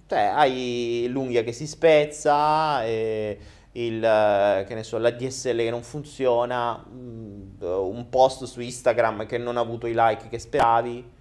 [0.07, 3.37] Cioè, hai l'unghia che si spezza, e
[3.73, 9.37] il, che ne so, la DSL che non funziona, mm, un post su Instagram che
[9.37, 11.11] non ha avuto i like che speravi.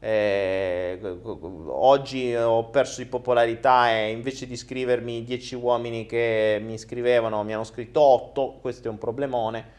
[0.00, 1.00] Eh,
[1.66, 7.52] oggi ho perso di popolarità e invece di scrivermi 10 uomini che mi scrivevano mi
[7.52, 9.76] hanno scritto 8, questo è un problemone.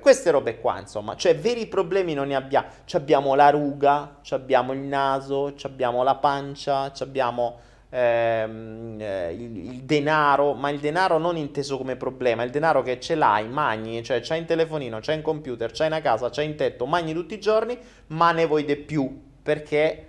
[0.00, 2.66] Queste robe qua, insomma, cioè veri problemi non ne abbiamo.
[2.92, 9.82] Abbiamo la ruga, abbiamo il naso, abbiamo la pancia, ci abbiamo ehm, eh, il, il,
[9.82, 14.20] denaro, ma il denaro non inteso come problema, il denaro che ce l'hai, magni, cioè
[14.20, 17.40] c'hai in telefonino, c'hai in computer, c'hai una casa, c'hai in tetto, magni tutti i
[17.40, 20.06] giorni, ma ne vuoi di più, perché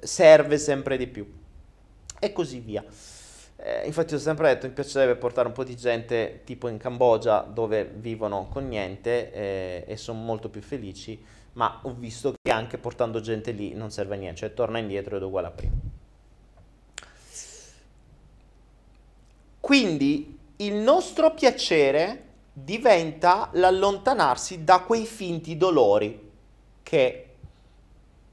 [0.00, 1.40] serve sempre di più.
[2.18, 2.84] E così via.
[3.56, 7.42] Eh, infatti ho sempre detto mi piacerebbe portare un po' di gente tipo in Cambogia
[7.42, 12.78] dove vivono con niente eh, e sono molto più felici, ma ho visto che anche
[12.78, 16.01] portando gente lì non serve a niente, cioè torna indietro ed è uguale a prima.
[19.62, 26.30] Quindi il nostro piacere diventa l'allontanarsi da quei finti dolori
[26.82, 27.28] che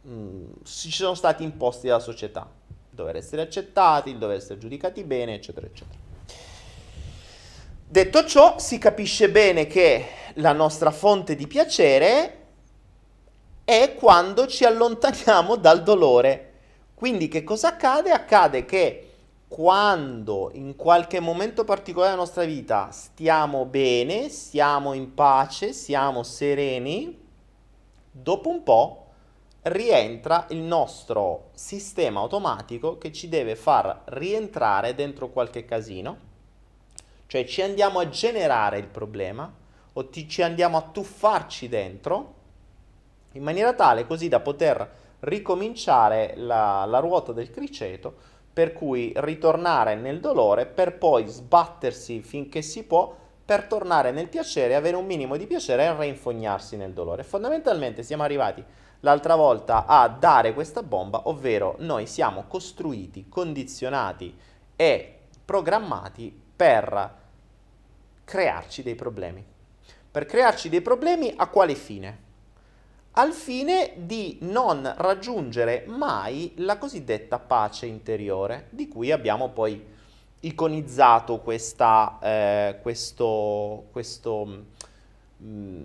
[0.01, 2.49] mh, mm, ci sono stati imposti dalla società
[2.89, 5.99] dover essere accettati, il dover essere giudicati bene, eccetera, eccetera.
[7.87, 12.37] Detto ciò, si capisce bene che la nostra fonte di piacere
[13.63, 16.53] è quando ci allontaniamo dal dolore.
[16.95, 18.09] Quindi che cosa accade?
[18.09, 19.08] Accade che
[19.49, 27.19] quando in qualche momento particolare della nostra vita stiamo bene, siamo in pace, siamo sereni,
[28.11, 29.07] dopo un po'
[29.63, 36.27] rientra il nostro sistema automatico che ci deve far rientrare dentro qualche casino,
[37.25, 39.51] cioè ci andiamo a generare il problema
[39.93, 42.35] o ti, ci andiamo a tuffarci dentro
[43.31, 49.95] in maniera tale così da poter ricominciare la, la ruota del criceto per cui ritornare
[49.95, 55.35] nel dolore per poi sbattersi finché si può per tornare nel piacere, avere un minimo
[55.35, 57.23] di piacere e reinfognarsi nel dolore.
[57.23, 58.63] Fondamentalmente siamo arrivati
[58.99, 64.37] l'altra volta a dare questa bomba, ovvero noi siamo costruiti, condizionati
[64.75, 67.15] e programmati per
[68.23, 69.43] crearci dei problemi.
[70.11, 72.27] Per crearci dei problemi a quale fine?
[73.11, 79.83] Al fine di non raggiungere mai la cosiddetta pace interiore, di cui abbiamo poi
[80.41, 84.63] iconizzato questa, eh, questo, questo, mh,
[85.43, 85.83] mm,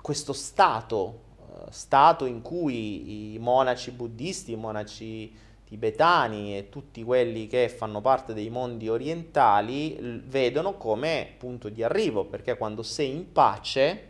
[0.00, 1.26] questo stato
[1.70, 5.34] stato in cui i monaci buddisti, i monaci
[5.66, 12.24] tibetani e tutti quelli che fanno parte dei mondi orientali vedono come punto di arrivo,
[12.24, 14.07] perché quando sei in pace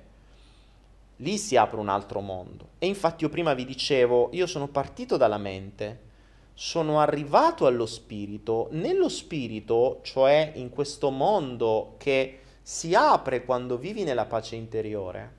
[1.18, 2.70] lì si apre un altro mondo.
[2.78, 6.06] E infatti io prima vi dicevo, io sono partito dalla mente,
[6.54, 14.02] sono arrivato allo spirito, nello spirito, cioè in questo mondo che si apre quando vivi
[14.02, 15.36] nella pace interiore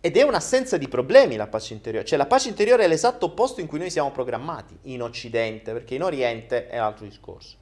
[0.00, 3.60] Ed è un'assenza di problemi la pace interiore, cioè la pace interiore è l'esatto opposto
[3.60, 7.56] in cui noi siamo programmati in Occidente, perché in Oriente è un altro discorso.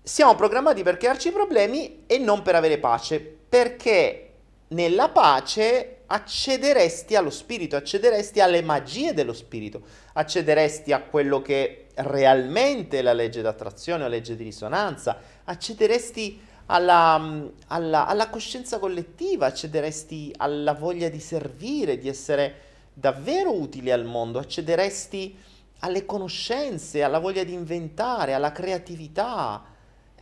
[0.00, 4.31] Siamo programmati per crearci problemi e non per avere pace, perché
[4.72, 9.82] nella pace accederesti allo spirito, accederesti alle magie dello spirito,
[10.12, 17.48] accederesti a quello che realmente è la legge d'attrazione o legge di risonanza, accederesti alla,
[17.68, 22.54] alla, alla coscienza collettiva, accederesti alla voglia di servire, di essere
[22.92, 25.36] davvero utili al mondo, accederesti
[25.80, 29.64] alle conoscenze, alla voglia di inventare, alla creatività.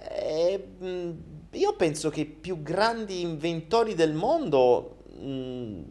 [0.08, 0.68] E,
[1.52, 5.82] io penso che i più grandi inventori del mondo mh,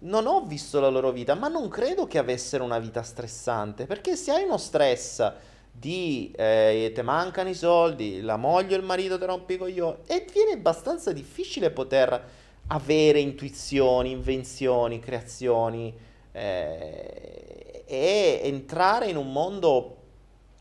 [0.00, 4.16] non ho visto la loro vita, ma non credo che avessero una vita stressante, perché
[4.16, 5.32] se hai uno stress
[5.72, 9.96] di eh, te mancano i soldi, la moglie o il marito ti rompi i coglioni
[10.06, 12.28] e viene abbastanza difficile poter
[12.68, 15.94] avere intuizioni, invenzioni, creazioni
[16.32, 19.96] eh, e entrare in un mondo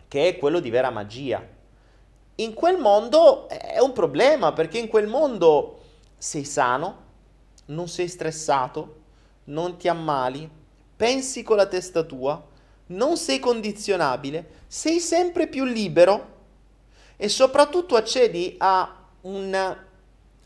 [0.07, 1.57] che è quello di vera magia.
[2.39, 5.79] In quel mondo è un problema perché in quel mondo
[6.17, 7.07] sei sano,
[7.65, 9.01] non sei stressato,
[9.45, 10.49] non ti ammali,
[10.95, 12.41] pensi con la testa tua,
[12.87, 16.37] non sei condizionabile, sei sempre più libero
[17.17, 19.77] e soprattutto accedi a, un,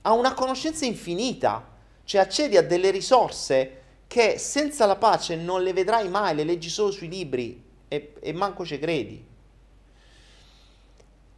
[0.02, 1.70] a una conoscenza infinita,
[2.06, 6.70] cioè accedi a delle risorse che senza la pace non le vedrai mai, le leggi
[6.70, 9.32] solo sui libri e, e manco ci credi.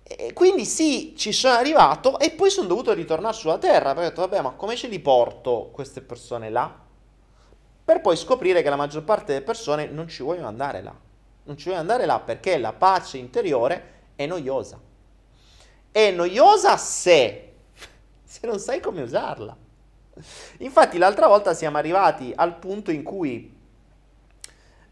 [0.08, 4.10] E quindi sì, ci sono arrivato e poi sono dovuto ritornare sulla terra, perché ho
[4.10, 6.84] detto vabbè ma come ce li porto queste persone là?
[7.86, 10.93] per poi scoprire che la maggior parte delle persone non ci vogliono andare là.
[11.43, 14.80] Non ci vogliono andare là perché la pace interiore è noiosa.
[15.91, 17.53] È noiosa se,
[18.24, 19.56] se non sai come usarla.
[20.60, 23.55] Infatti l'altra volta siamo arrivati al punto in cui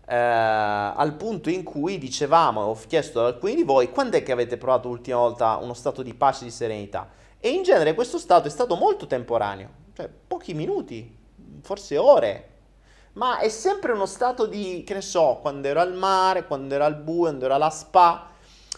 [0.05, 4.31] eh, al punto in cui dicevamo, ho chiesto ad alcuni di voi, quando è che
[4.31, 7.09] avete provato l'ultima volta uno stato di pace e di serenità?
[7.39, 11.17] E in genere questo stato è stato molto temporaneo, cioè pochi minuti,
[11.61, 12.53] forse ore,
[13.13, 16.83] ma è sempre uno stato di, che ne so, quando ero al mare, quando ero
[16.83, 18.29] al buio, quando ero alla spa.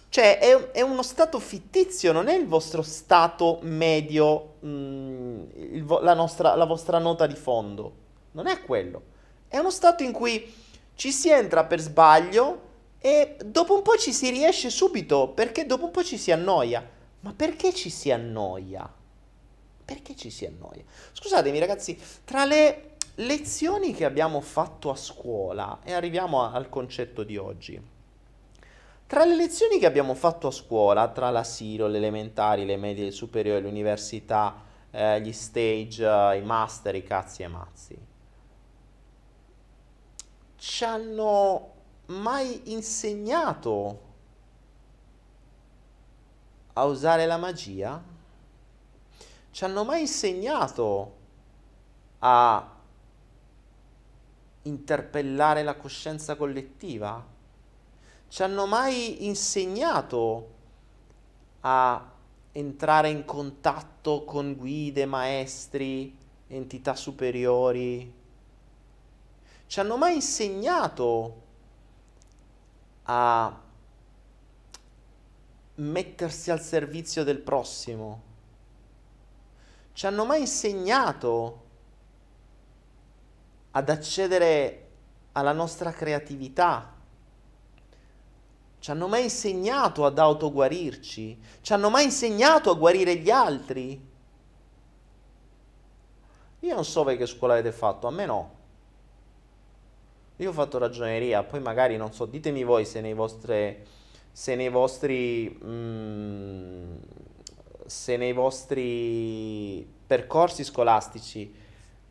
[0.09, 5.85] Cioè è, è uno stato fittizio, non è il vostro stato medio, mh, mm, il,
[6.01, 7.93] la, nostra, la vostra nota di fondo.
[8.31, 9.13] Non è quello.
[9.47, 10.53] È uno stato in cui
[10.95, 12.61] ci si entra per sbaglio
[12.99, 16.93] e dopo un po' ci si riesce subito perché dopo un po' ci si annoia.
[17.19, 18.91] Ma perché ci si annoia?
[19.85, 20.83] Perché ci si annoia?
[21.11, 27.37] Scusatemi ragazzi, tra le lezioni che abbiamo fatto a scuola, e arriviamo al concetto di
[27.37, 27.93] oggi.
[29.07, 33.11] Tra le lezioni che abbiamo fatto a scuola, tra l'asilo, le elementari, le medie, le
[33.11, 37.97] superiori, l'università, eh, gli stage, eh, i master, i cazzi e mazzi,
[40.67, 41.73] ci hanno
[42.07, 43.99] mai insegnato
[46.73, 48.03] a usare la magia?
[49.51, 51.15] Ci hanno mai insegnato
[52.17, 52.77] a
[54.63, 57.23] interpellare la coscienza collettiva?
[58.27, 60.49] Ci hanno mai insegnato
[61.59, 62.11] a
[62.51, 68.14] entrare in contatto con guide, maestri, entità superiori?
[69.75, 71.41] Ci hanno mai insegnato
[73.03, 73.61] a
[75.75, 78.21] mettersi al servizio del prossimo?
[79.91, 81.63] Ci hanno mai insegnato
[83.71, 84.91] ad accedere
[85.33, 86.95] alla nostra creatività.
[88.79, 91.37] Ci hanno mai insegnato ad autoguarirci?
[91.59, 94.09] Ci hanno mai insegnato a guarire gli altri?
[96.59, 98.54] Io non so voi che scuola avete fatto, a me no.
[100.37, 103.85] Io ho fatto ragioneria, poi magari non so, ditemi voi se nei, vostre,
[104.31, 106.95] se nei vostri mm,
[107.85, 111.53] se nei vostri percorsi scolastici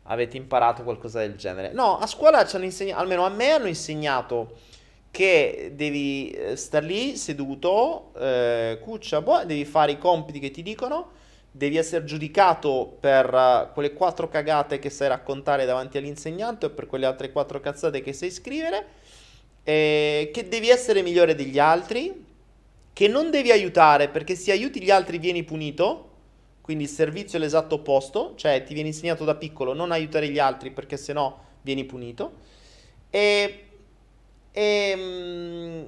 [0.03, 1.71] avete imparato qualcosa del genere.
[1.73, 4.57] No, a scuola ci hanno insegnato, almeno a me hanno insegnato
[5.11, 10.61] che devi eh, stare lì seduto, eh, cuccia, boh, devi fare i compiti che ti
[10.61, 11.11] dicono,
[11.55, 16.85] devi essere giudicato per uh, quelle quattro cagate che sai raccontare davanti all'insegnante o per
[16.85, 18.85] quelle altre quattro cazzate che sai scrivere,
[19.63, 22.25] eh, che devi essere migliore degli altri,
[22.91, 26.09] che non devi aiutare perché se aiuti gli altri vieni punito
[26.65, 30.39] quindi il servizio è l'esatto opposto, cioè ti viene insegnato da piccolo non aiutare gli
[30.39, 32.33] altri perché sennò vieni punito.
[33.11, 33.65] E,
[34.51, 35.83] e mm,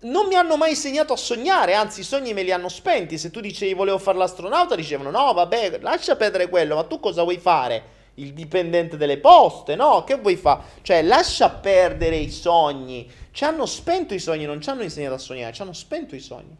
[0.00, 3.18] non mi hanno mai insegnato a sognare, anzi i sogni me li hanno spenti.
[3.18, 7.22] Se tu dicevi volevo fare l'astronauta, dicevano no, vabbè, lascia perdere quello, ma tu cosa
[7.22, 7.94] vuoi fare?
[8.16, 10.04] il dipendente delle poste, no?
[10.04, 10.62] Che vuoi fare?
[10.82, 13.10] Cioè, lascia perdere i sogni.
[13.30, 16.20] Ci hanno spento i sogni, non ci hanno insegnato a sognare, ci hanno spento i
[16.20, 16.56] sogni.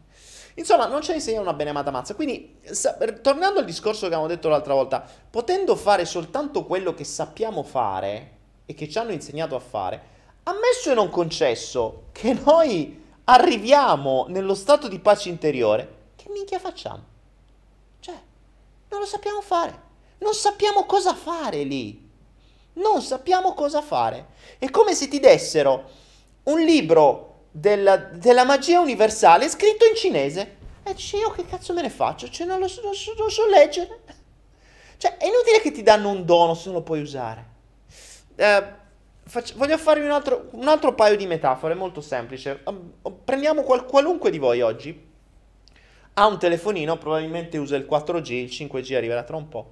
[0.55, 2.15] Insomma, non ci ha insegnato una benemata mazza.
[2.15, 7.03] Quindi, sa- tornando al discorso che avevamo detto l'altra volta, potendo fare soltanto quello che
[7.03, 8.31] sappiamo fare
[8.65, 10.01] e che ci hanno insegnato a fare,
[10.43, 17.03] ammesso e non concesso che noi arriviamo nello stato di pace interiore, che minchia facciamo?
[17.99, 18.15] Cioè,
[18.89, 19.85] non lo sappiamo fare.
[20.19, 22.05] Non sappiamo cosa fare lì.
[22.73, 24.27] Non sappiamo cosa fare.
[24.57, 25.89] È come se ti dessero
[26.43, 30.55] un libro della, della magia universale scritto in cinese.
[30.83, 32.29] E dici, io che cazzo me ne faccio?
[32.29, 33.99] Cioè, non lo so, lo so leggere.
[34.97, 37.45] Cioè, è inutile che ti danno un dono se non lo puoi usare.
[38.35, 38.73] Eh,
[39.27, 42.61] faccio, voglio farvi un altro, un altro, paio di metafore, molto semplice.
[43.23, 45.05] Prendiamo qual, qualunque di voi oggi
[46.13, 49.71] ha un telefonino, probabilmente usa il 4G, il 5G arriverà tra un po'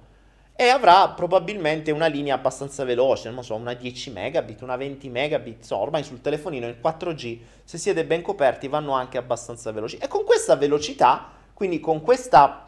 [0.58, 5.62] e avrà probabilmente una linea abbastanza veloce, non so, una 10 megabit, una 20 megabit,
[5.62, 9.98] so, ormai sul telefonino il 4G, se siete ben coperti, vanno anche abbastanza veloci.
[9.98, 12.64] E con questa velocità, quindi con questa,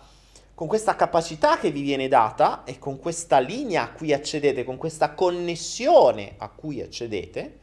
[0.58, 4.76] con questa capacità che vi viene data e con questa linea a cui accedete, con
[4.76, 7.58] questa connessione a cui accedete,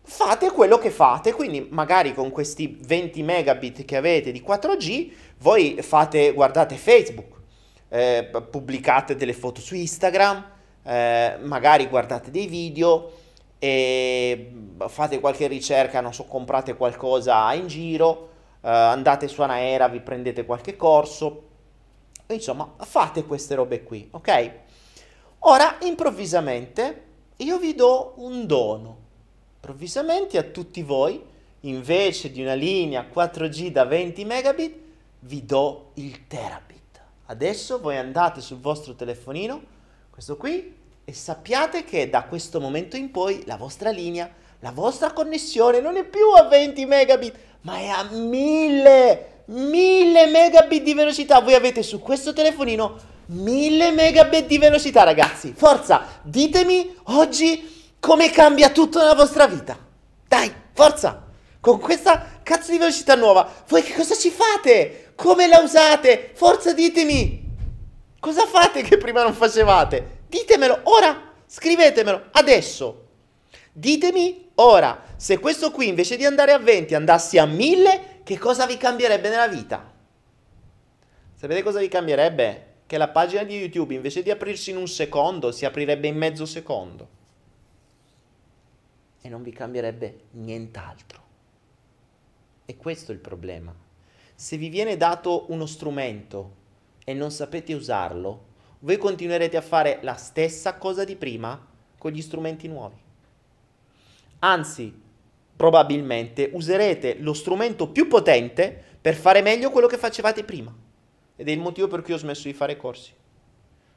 [0.00, 5.76] fate quello che fate, quindi magari con questi 20 megabit che avete di 4G, voi
[5.82, 7.40] fate, guardate Facebook,
[7.88, 10.50] eh, pubblicate delle foto su Instagram,
[10.84, 13.10] eh, magari guardate dei video
[13.58, 14.52] e
[14.86, 18.28] fate qualche ricerca, non so, comprate qualcosa in giro,
[18.62, 21.50] eh, andate su Anaera, vi prendete qualche corso,
[22.34, 24.52] insomma, fate queste robe qui, ok?
[25.40, 27.04] Ora, improvvisamente,
[27.36, 28.96] io vi do un dono.
[29.56, 31.20] Improvvisamente a tutti voi,
[31.60, 34.76] invece di una linea 4G da 20 megabit,
[35.20, 37.00] vi do il terabit.
[37.26, 39.62] Adesso voi andate sul vostro telefonino,
[40.10, 44.30] questo qui, e sappiate che da questo momento in poi la vostra linea,
[44.60, 50.82] la vostra connessione non è più a 20 megabit, ma è a 1000, 1000 megabit
[50.82, 51.40] di velocità.
[51.40, 55.52] Voi avete su questo telefonino 1000 megabit di velocità, ragazzi.
[55.56, 59.78] Forza, ditemi oggi come cambia tutto nella vostra vita.
[60.26, 61.26] Dai, forza!
[61.60, 65.12] Con questa cazzo di velocità nuova, voi che cosa ci fate?
[65.14, 66.32] Come la usate?
[66.34, 67.40] Forza ditemi!
[68.18, 70.24] Cosa fate che prima non facevate?
[70.28, 71.30] Ditemelo ora!
[71.46, 73.06] Scrivetemelo adesso!
[73.72, 78.66] Ditemi ora, se questo qui invece di andare a 20 andassi a 1000, che cosa
[78.66, 79.90] vi cambierebbe nella vita?
[81.34, 82.66] Sapete cosa vi cambierebbe?
[82.86, 86.46] Che la pagina di YouTube invece di aprirsi in un secondo si aprirebbe in mezzo
[86.46, 87.08] secondo.
[89.20, 91.20] E non vi cambierebbe nient'altro.
[92.64, 93.74] E questo è il problema.
[94.34, 96.54] Se vi viene dato uno strumento
[97.04, 98.50] e non sapete usarlo,
[98.80, 101.68] voi continuerete a fare la stessa cosa di prima
[101.98, 103.00] con gli strumenti nuovi.
[104.40, 105.01] Anzi,
[105.62, 110.74] probabilmente userete lo strumento più potente per fare meglio quello che facevate prima.
[111.36, 113.12] Ed è il motivo per cui ho smesso di fare corsi.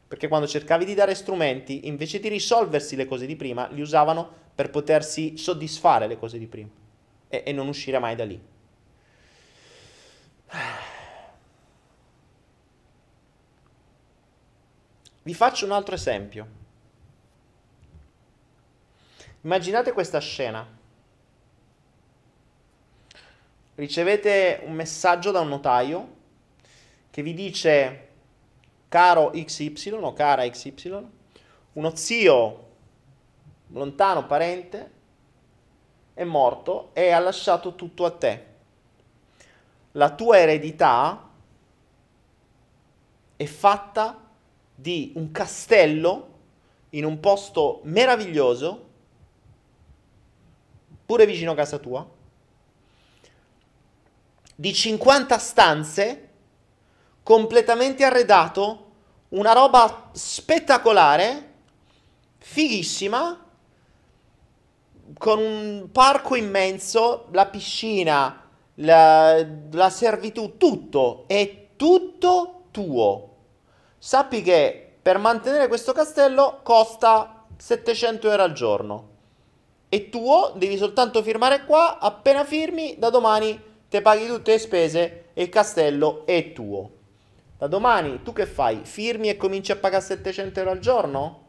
[0.07, 4.32] Perché quando cercavi di dare strumenti, invece di risolversi le cose di prima, li usavano
[4.53, 6.70] per potersi soddisfare le cose di prima
[7.30, 8.39] e, e non uscire mai da lì.
[15.24, 16.47] Vi faccio un altro esempio.
[19.41, 20.74] Immaginate questa scena.
[23.76, 26.13] Ricevete un messaggio da un notaio
[27.11, 28.07] che vi dice,
[28.88, 31.07] caro XY o cara XY,
[31.73, 32.67] uno zio
[33.67, 34.91] lontano parente
[36.13, 38.45] è morto e ha lasciato tutto a te.
[39.91, 41.30] La tua eredità
[43.36, 44.21] è fatta
[44.73, 46.30] di un castello
[46.91, 48.88] in un posto meraviglioso,
[51.05, 52.14] pure vicino a casa tua,
[54.56, 56.30] di 50 stanze,
[57.22, 58.91] completamente arredato,
[59.30, 61.53] una roba spettacolare,
[62.38, 63.43] fighissima,
[65.18, 73.36] con un parco immenso, la piscina, la, la servitù, tutto, è tutto tuo.
[73.97, 79.10] Sappi che per mantenere questo castello costa 700 euro al giorno.
[79.88, 85.25] È tuo, devi soltanto firmare qua, appena firmi, da domani te paghi tutte le spese
[85.33, 86.91] e il castello è tuo.
[87.57, 88.81] Da domani tu che fai?
[88.83, 91.43] Firmi e cominci a pagare 700 euro al giorno?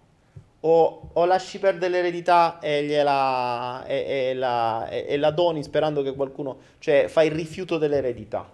[0.61, 6.15] o, o lasci perdere l'eredità e, gliela, e, e, la, e, la, doni sperando che
[6.15, 8.51] qualcuno, cioè fai il rifiuto dell'eredità.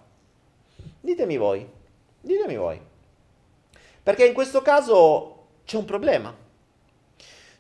[1.01, 1.67] Ditemi voi,
[2.21, 2.81] ditemi voi.
[4.03, 6.35] Perché in questo caso c'è un problema.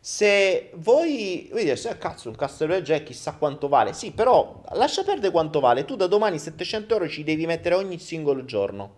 [0.04, 3.92] Se voi, voi dite, eh, cazzo, un castello del Jack chissà quanto vale.
[3.92, 5.84] Sì, però lascia perdere quanto vale.
[5.84, 8.94] Tu da domani 700 euro ci devi mettere ogni singolo giorno.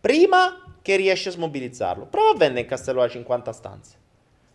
[0.00, 2.06] Prima che riesci a smobilizzarlo.
[2.06, 3.96] Prova a vendere il castello da 50 stanze.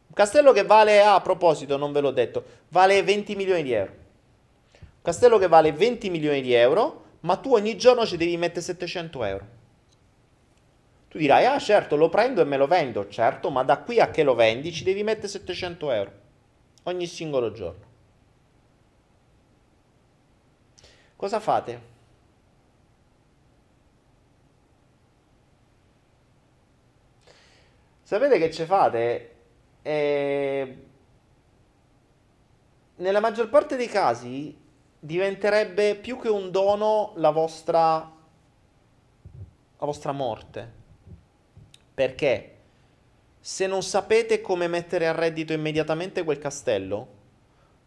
[0.07, 3.73] Un castello che vale, ah, a proposito, non ve l'ho detto, vale 20 milioni di
[3.73, 3.91] euro.
[3.91, 8.61] Un castello che vale 20 milioni di euro, ma tu ogni giorno ci devi mettere
[8.61, 9.45] 700 euro.
[11.11, 14.09] Tu dirai, ah certo, lo prendo e me lo vendo, certo, ma da qui a
[14.09, 16.11] che lo vendi ci devi mettere 700 euro
[16.83, 17.85] ogni singolo giorno.
[21.17, 21.81] Cosa fate?
[28.03, 29.35] Sapete che ci fate?
[29.81, 30.85] Eh,
[32.95, 34.57] nella maggior parte dei casi
[34.97, 37.97] diventerebbe più che un dono la vostra,
[39.77, 40.79] la vostra morte.
[42.01, 42.55] Perché
[43.39, 47.07] se non sapete come mettere a reddito immediatamente quel castello,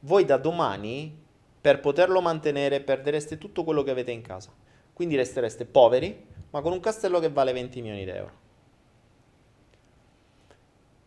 [0.02, 1.20] voi da domani,
[1.60, 4.52] per poterlo mantenere, perdereste tutto quello che avete in casa.
[4.92, 8.32] Quindi restereste poveri, ma con un castello che vale 20 milioni di euro.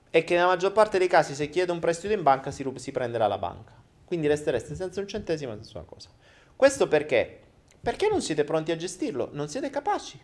[0.10, 2.92] E che nella maggior parte dei casi, se chiede un prestito in banca, si, si
[2.92, 3.72] prenderà la banca.
[4.04, 6.10] Quindi restereste senza un centesimo, senza una cosa.
[6.58, 7.40] Questo perché?
[7.80, 10.22] Perché non siete pronti a gestirlo, non siete capaci.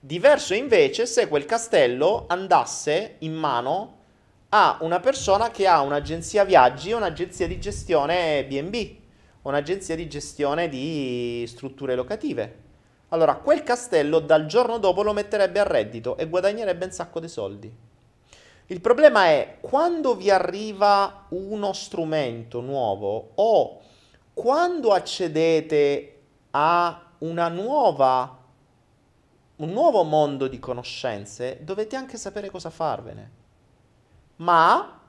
[0.00, 3.96] Diverso invece se quel castello andasse in mano
[4.50, 8.96] a una persona che ha un'agenzia viaggi un'agenzia di gestione BB,
[9.42, 12.66] un'agenzia di gestione di strutture locative.
[13.08, 17.28] Allora, quel castello dal giorno dopo lo metterebbe a reddito e guadagnerebbe un sacco di
[17.28, 17.72] soldi.
[18.66, 23.80] Il problema è quando vi arriva uno strumento nuovo o
[24.34, 28.37] quando accedete a una nuova
[29.58, 33.30] un nuovo mondo di conoscenze, dovete anche sapere cosa farvene.
[34.36, 35.00] Ma,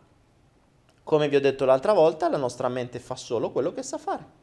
[1.03, 4.37] come vi ho detto l'altra volta, la nostra mente fa solo quello che sa fare.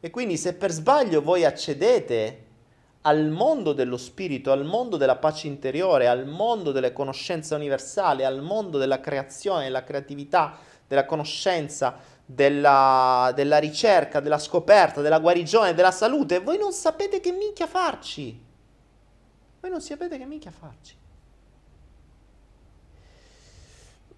[0.00, 2.42] E quindi se per sbaglio voi accedete
[3.02, 8.42] al mondo dello spirito, al mondo della pace interiore, al mondo delle conoscenze universali, al
[8.42, 10.58] mondo della creazione, della creatività,
[10.88, 17.30] della conoscenza, della, della ricerca, della scoperta, della guarigione, della salute, voi non sapete che
[17.30, 18.43] minchia farci.
[19.64, 20.94] Voi non sapete che minchia farci.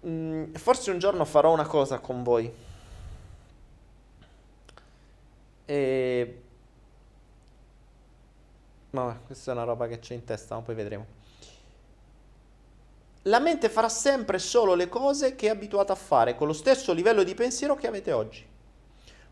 [0.05, 2.51] Mm, forse un giorno farò una cosa con voi.
[5.63, 6.41] E...
[8.89, 11.05] Vabbè, questa è una roba che c'è in testa, ma poi vedremo.
[13.21, 16.91] La mente farà sempre solo le cose che è abituata a fare, con lo stesso
[16.91, 18.45] livello di pensiero che avete oggi.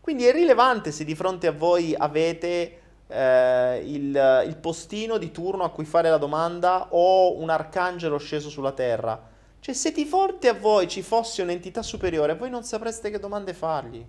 [0.00, 5.64] Quindi è rilevante se di fronte a voi avete eh, il, il, postino di turno
[5.64, 9.34] a cui fare la domanda o un arcangelo sceso sulla terra.
[9.60, 13.54] Cioè, se di fronte a voi ci fosse un'entità superiore, voi non sapreste che domande
[13.54, 14.04] fargli.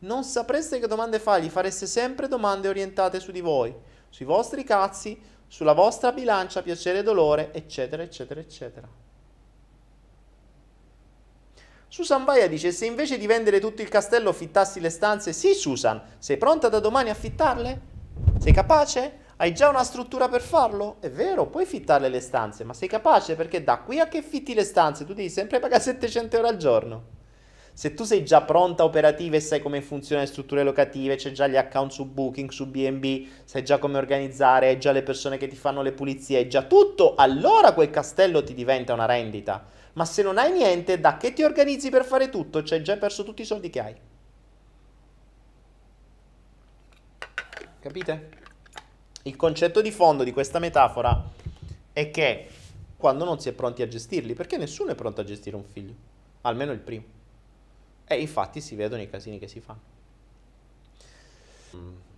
[0.00, 3.72] Non sapreste che domande fargli, fareste sempre domande orientate su di voi,
[4.08, 8.88] sui vostri cazzi, sulla vostra bilancia, piacere e dolore, eccetera, eccetera, eccetera.
[11.86, 16.02] Susan Vaia dice: Se invece di vendere tutto il castello affittassi le stanze, sì, Susan,
[16.18, 17.91] sei pronta da domani a affittarle?
[18.42, 19.18] Sei capace?
[19.36, 20.96] Hai già una struttura per farlo?
[20.98, 23.36] È vero, puoi fittare le stanze, ma sei capace?
[23.36, 26.56] Perché da qui a che fitti le stanze tu devi sempre pagare 700 euro al
[26.56, 27.04] giorno.
[27.72, 31.46] Se tu sei già pronta, operativa e sai come funzionano le strutture locative, c'è già
[31.46, 35.46] gli account su Booking, su BNB, sai già come organizzare, hai già le persone che
[35.46, 39.64] ti fanno le pulizie, hai già tutto, allora quel castello ti diventa una rendita.
[39.92, 42.64] Ma se non hai niente, da che ti organizzi per fare tutto?
[42.64, 43.94] Cioè, hai già perso tutti i soldi che hai.
[47.82, 48.28] Capite?
[49.24, 51.20] Il concetto di fondo di questa metafora
[51.92, 52.46] è che
[52.96, 55.92] quando non si è pronti a gestirli, perché nessuno è pronto a gestire un figlio,
[56.42, 57.02] almeno il primo.
[58.04, 59.80] E infatti si vedono i casini che si fanno.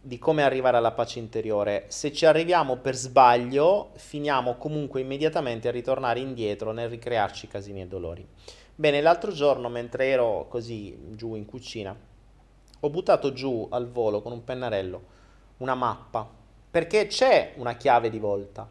[0.02, 1.86] Di come arrivare alla pace interiore.
[1.88, 7.86] Se ci arriviamo per sbaglio, finiamo comunque immediatamente a ritornare indietro nel ricrearci casini e
[7.86, 8.28] dolori.
[8.74, 11.96] Bene, l'altro giorno, mentre ero così giù in cucina,
[12.80, 15.22] ho buttato giù al volo con un pennarello
[15.64, 16.28] una mappa,
[16.70, 18.68] perché c'è una chiave di volta.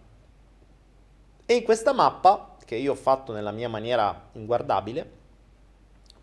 [1.45, 5.09] E in questa mappa, che io ho fatto nella mia maniera inguardabile,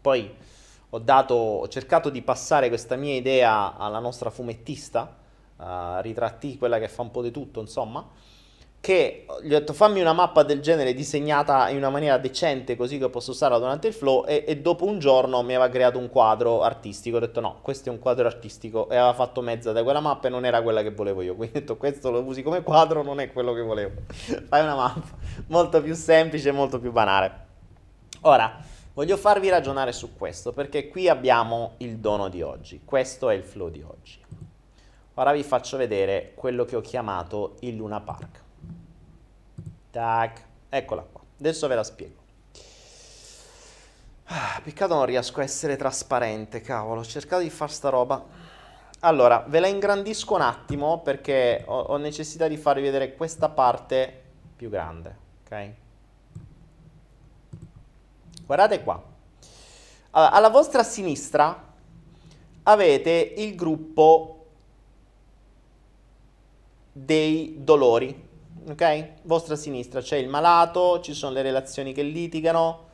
[0.01, 0.33] poi
[0.89, 5.17] ho, dato, ho cercato di passare questa mia idea alla nostra fumettista,
[5.57, 8.09] uh, ritratti, quella che fa un po' di tutto, insomma,
[8.81, 12.97] che gli ho detto fammi una mappa del genere disegnata in una maniera decente così
[12.97, 16.09] che posso usarla durante il flow e, e, dopo un giorno mi aveva creato un
[16.09, 19.83] quadro artistico, ho detto no, questo è un quadro artistico e aveva fatto mezza da
[19.83, 22.43] quella mappa e non era quella che volevo io, quindi ho detto questo lo usi
[22.43, 24.01] come quadro, non è quello che volevo,
[24.49, 25.15] fai una mappa
[25.49, 27.49] molto più semplice, molto più banale.
[28.23, 28.61] Ora,
[28.95, 33.43] voglio farvi ragionare su questo perché qui abbiamo il dono di oggi, questo è il
[33.43, 34.19] flow di oggi.
[35.15, 38.49] Ora vi faccio vedere quello che ho chiamato il Luna Park.
[39.91, 41.21] Tac, eccola qua.
[41.39, 42.19] Adesso ve la spiego.
[44.25, 47.01] Ah, peccato non riesco a essere trasparente, cavolo.
[47.01, 48.25] Ho cercato di fare sta roba.
[49.01, 54.23] Allora, ve la ingrandisco un attimo perché ho, ho necessità di farvi vedere questa parte
[54.55, 55.71] più grande, ok?
[58.45, 59.03] Guardate qua.
[60.11, 61.69] Allora, alla vostra sinistra
[62.65, 64.37] avete il gruppo
[66.93, 68.29] dei dolori
[68.69, 69.09] ok?
[69.23, 72.89] Vostra sinistra c'è il malato, ci sono le relazioni che litigano,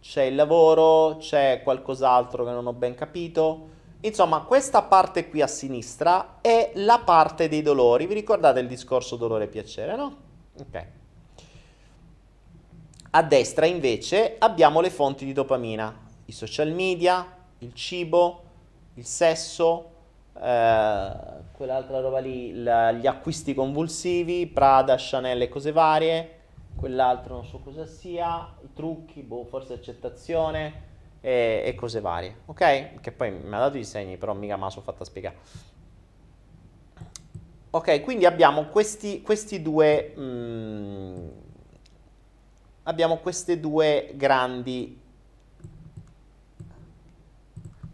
[0.00, 3.68] c'è il lavoro, c'è qualcos'altro che non ho ben capito.
[4.00, 8.06] Insomma, questa parte qui a sinistra è la parte dei dolori.
[8.06, 10.16] Vi ricordate il discorso dolore e piacere, no?
[10.58, 10.86] Ok.
[13.10, 15.94] A destra invece abbiamo le fonti di dopamina,
[16.24, 17.24] i social media,
[17.58, 18.42] il cibo,
[18.94, 19.91] il sesso,
[20.40, 21.12] eh,
[21.52, 26.40] quell'altra roba lì, la, gli acquisti convulsivi, Prada, Chanel e cose varie,
[26.76, 33.00] quell'altro non so cosa sia, i trucchi, boh, forse accettazione e, e cose varie, ok?
[33.00, 35.36] Che poi mi ha dato i segni, però mica me la sono fatta spiegare.
[37.70, 40.14] Ok, quindi abbiamo questi, questi due...
[40.18, 41.28] Mm,
[42.84, 45.01] abbiamo queste due grandi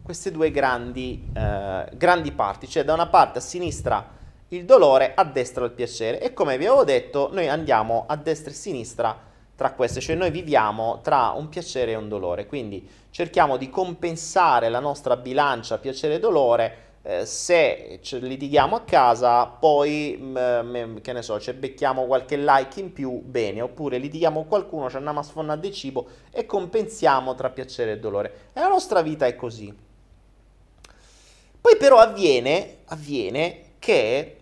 [0.08, 4.08] queste due grandi, eh, grandi parti, cioè da una parte a sinistra
[4.48, 8.48] il dolore, a destra il piacere e come vi avevo detto noi andiamo a destra
[8.48, 9.20] e a sinistra
[9.54, 14.70] tra queste, cioè noi viviamo tra un piacere e un dolore, quindi cerchiamo di compensare
[14.70, 21.20] la nostra bilancia piacere e dolore eh, se litighiamo a casa, poi mh, che ne
[21.20, 25.22] so, ci becchiamo qualche like in più, bene, oppure litighiamo con qualcuno, ci andiamo a
[25.22, 28.32] sfondare del cibo e compensiamo tra piacere e dolore.
[28.54, 29.86] E la nostra vita è così.
[31.68, 34.36] Poi però avviene, avviene che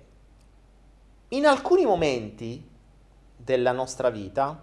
[1.30, 2.64] in alcuni momenti
[3.36, 4.62] della nostra vita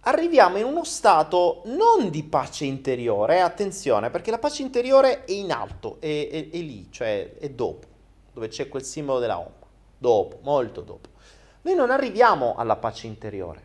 [0.00, 5.32] arriviamo in uno stato non di pace interiore, eh, attenzione, perché la pace interiore è
[5.32, 7.86] in alto, è, è, è lì, cioè è dopo,
[8.34, 9.52] dove c'è quel simbolo della Om,
[9.96, 11.08] dopo, molto dopo.
[11.62, 13.62] Noi non arriviamo alla pace interiore.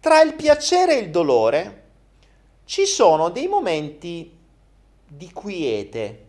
[0.00, 1.82] Tra il piacere e il dolore
[2.66, 4.36] ci sono dei momenti
[5.08, 6.28] di quiete,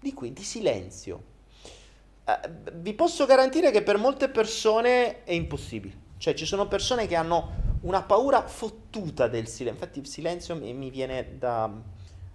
[0.00, 1.22] di qui, di silenzio.
[2.24, 2.38] Eh,
[2.74, 6.06] vi posso garantire che per molte persone è impossibile.
[6.18, 9.82] Cioè, ci sono persone che hanno una paura fottuta del silenzio.
[9.82, 11.70] Infatti, il silenzio mi, mi viene da.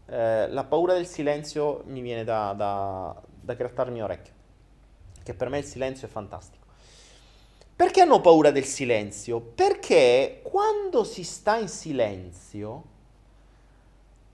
[0.05, 4.33] Eh, la paura del silenzio mi viene da, da, da grattarmi orecchio.
[5.23, 6.61] Che per me il silenzio è fantastico.
[7.75, 9.39] Perché hanno paura del silenzio?
[9.39, 12.91] Perché quando si sta in silenzio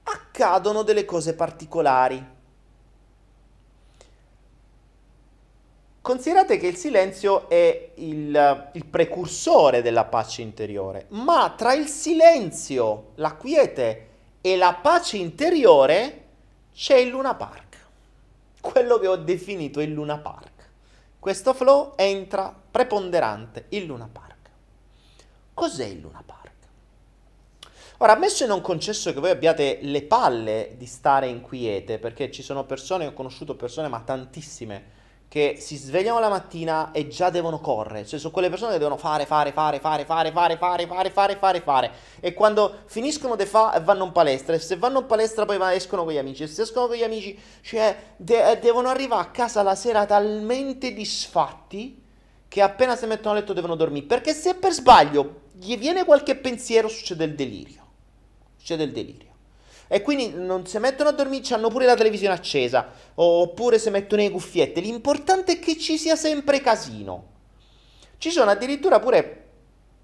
[0.03, 2.37] accadono delle cose particolari.
[6.09, 13.11] Considerate che il silenzio è il, il, precursore della pace interiore, ma tra il silenzio,
[13.17, 14.07] la quiete
[14.41, 16.23] e la pace interiore
[16.73, 17.77] c'è il Luna Park,
[18.59, 20.69] quello che ho definito il Luna Park.
[21.19, 24.49] Questo flow entra preponderante il Luna Park.
[25.53, 26.53] Cos'è il Luna Park?
[27.97, 32.31] Ora, ammesso e non concesso che voi abbiate le palle di stare in quiete, perché
[32.31, 34.97] ci sono persone, ho conosciuto persone, ma tantissime,
[35.29, 38.97] che si svegliano la mattina e già devono correre, cioè sono quelle persone che devono
[38.97, 43.45] fare, fare, fare, fare, fare, fare, fare, fare, fare, fare, fare, e quando finiscono di
[43.45, 46.47] fare vanno in palestra, e se vanno in palestra poi escono con gli amici, e
[46.47, 52.03] se escono con gli amici, cioè de- devono arrivare a casa la sera talmente disfatti
[52.47, 56.35] che appena si mettono a letto devono dormire, perché se per sbaglio gli viene qualche
[56.37, 57.85] pensiero succede il delirio,
[58.57, 59.28] succede il delirio.
[59.91, 64.21] E quindi non si mettono a dormire, hanno pure la televisione accesa, oppure si mettono
[64.21, 64.79] le cuffiette.
[64.81, 67.25] L'importante è che ci sia sempre casino.
[68.19, 69.47] Ci sono addirittura pure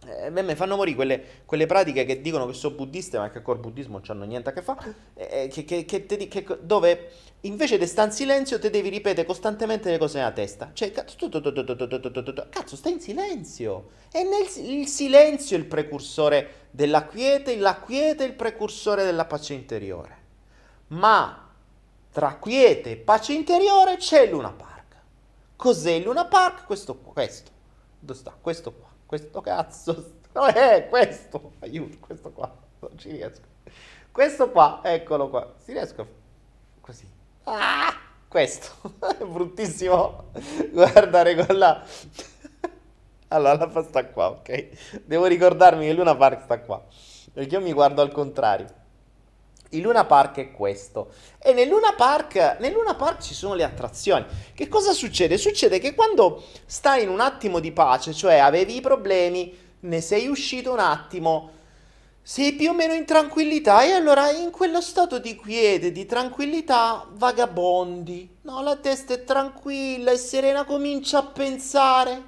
[0.07, 3.57] eh, mi fanno morire quelle, quelle, pratiche che dicono che sono buddiste, ma che col
[3.57, 4.95] buddismo non hanno niente a che fare.
[5.15, 7.11] Eh, che, che, che, che, dove
[7.45, 10.71] invece di stare in silenzio, te devi ripetere costantemente le cose nella testa.
[10.73, 13.89] Cioè, cazzo, stai in silenzio.
[14.11, 19.25] E nel, il silenzio è il precursore della quiete, la quiete è il precursore della
[19.25, 20.23] pace interiore.
[20.87, 21.49] Ma
[22.11, 24.95] tra quiete e pace interiore c'è il Luna Park.
[25.55, 26.65] Cos'è il Luna Park?
[26.65, 27.51] Questo, questo
[27.99, 28.35] Dove sta?
[28.39, 28.89] Questo qua.
[29.05, 30.13] Questo cazzo.
[30.33, 31.53] No, è questo.
[31.59, 32.53] Aiuto, questo qua.
[32.79, 33.41] Non ci riesco.
[34.11, 35.53] Questo qua, eccolo qua.
[35.57, 36.07] Si riesco.
[36.81, 37.14] Così.
[37.45, 37.93] Ah!
[38.27, 38.91] Questo.
[39.17, 40.31] è bruttissimo
[40.71, 41.83] guardare con la...
[43.29, 45.03] allora, la fa sta qua, ok?
[45.05, 46.83] Devo ricordarmi che Luna Park sta qua.
[47.31, 48.67] Perché io mi guardo al contrario.
[49.69, 51.11] Il Luna Park è questo.
[51.37, 54.25] E nel Luna Park, nel Luna Park ci sono le attrazioni.
[54.53, 55.37] Che cosa succede?
[55.37, 60.27] Succede che quando stai in un attimo di pace, cioè avevi i problemi, ne sei
[60.27, 61.51] uscito un attimo,
[62.27, 67.07] sei più o meno in tranquillità e allora in quello stato di quiete, di tranquillità,
[67.11, 68.37] vagabondi.
[68.41, 72.23] No, la testa è tranquilla e serena, comincia a pensare.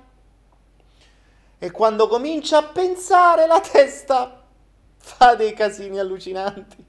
[1.57, 4.45] E quando comincia a pensare la testa
[4.97, 6.85] fa dei casini allucinanti.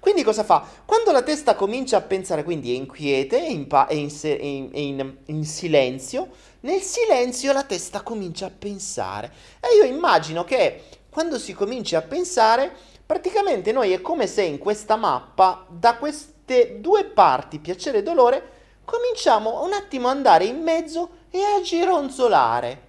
[0.00, 0.66] Quindi cosa fa?
[0.86, 4.38] Quando la testa comincia a pensare, quindi è inquiete, è in, pa- è in, se-
[4.38, 6.30] è in, in silenzio,
[6.60, 9.30] nel silenzio la testa comincia a pensare.
[9.60, 14.56] E io immagino che quando si comincia a pensare, praticamente noi è come se in
[14.56, 18.50] questa mappa, da queste due parti, piacere e dolore,
[18.86, 22.88] cominciamo un attimo ad andare in mezzo e a gironzolare.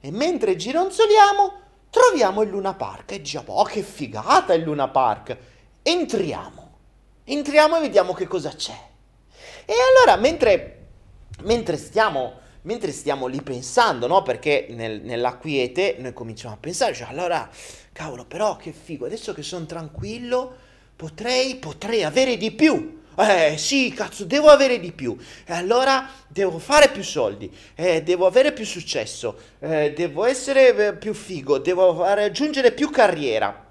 [0.00, 1.52] E mentre gironzoliamo,
[1.90, 5.38] troviamo il Luna Park e diciamo, oh che figata il Luna Park!
[5.82, 6.70] entriamo.
[7.22, 8.78] Entriamo e vediamo che cosa c'è.
[9.64, 10.88] E allora, mentre,
[11.42, 14.22] mentre, stiamo, mentre stiamo lì pensando, no?
[14.22, 17.48] Perché nel, nella quiete noi cominciamo a pensare, cioè, allora,
[17.92, 20.54] cavolo, però che figo, adesso che sono tranquillo,
[20.96, 22.98] potrei, potrei avere di più.
[23.16, 25.16] Eh sì, cazzo, devo avere di più.
[25.44, 30.94] E allora devo fare più soldi, eh, devo avere più successo, eh, devo essere eh,
[30.94, 33.66] più figo, devo raggiungere più carriera.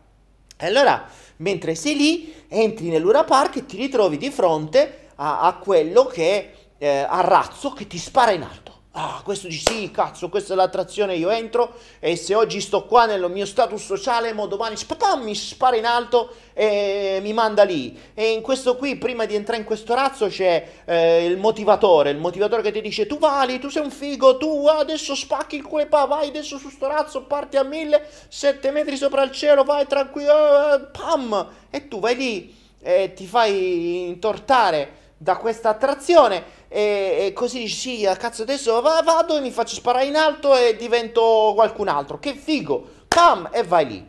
[0.58, 5.54] E allora mentre sei lì, entri nell'Ura Park e ti ritrovi di fronte a, a
[5.56, 8.79] quello che eh, a razzo che ti spara in alto.
[8.94, 13.06] Ah, questo dici sì, cazzo, questa è l'attrazione, io entro e se oggi sto qua
[13.06, 17.96] nel mio status sociale, mo domani spatam, mi spara in alto e mi manda lì.
[18.16, 22.18] E in questo qui, prima di entrare in questo razzo, c'è eh, il motivatore, il
[22.18, 25.88] motivatore che ti dice tu vali, tu sei un figo, tu adesso spacchi il cuore,
[25.88, 30.74] vai adesso su sto razzo, parti a mille, sette metri sopra il cielo, vai tranquillo,
[30.74, 31.48] eh, pam!
[31.70, 37.98] E tu vai lì e ti fai intortare da questa attrazione e, e così dici
[37.98, 42.20] sì, cazzo adesso va, vado e mi faccio sparare in alto e divento qualcun altro.
[42.20, 42.88] Che figo!
[43.08, 43.50] Pam!
[43.52, 44.08] E vai lì.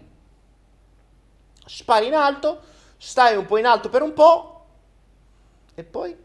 [1.64, 2.60] Spari in alto,
[2.98, 4.66] stai un po' in alto per un po'
[5.74, 6.16] e poi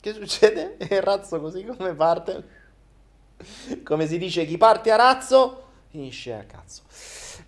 [0.00, 0.76] che succede?
[0.78, 2.56] E il razzo così come parte?
[3.84, 6.82] Come si dice, chi parte a razzo finisce a cazzo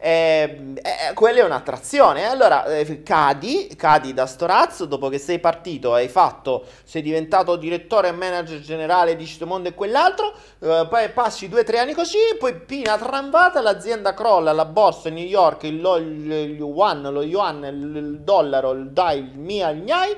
[0.02, 2.26] eh, eh, quella è un'attrazione.
[2.26, 7.56] Allora eh, cadi, cadi da sto razzo dopo che sei partito, hai fatto, sei diventato
[7.56, 11.78] direttore e manager generale di questo mondo e quell'altro, eh, poi passi due o tre
[11.78, 16.56] anni così, poi pina tramvata, l'azienda crolla, la borsa, New York, il, lo, il, il
[16.56, 20.16] yuan, lo yuan, il, il dollaro, il dai, il mia, il gnai,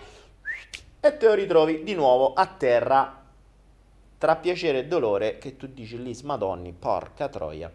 [1.00, 3.20] e te lo ritrovi di nuovo a terra
[4.16, 7.68] tra piacere e dolore che tu dici lì, smadonni, porca troia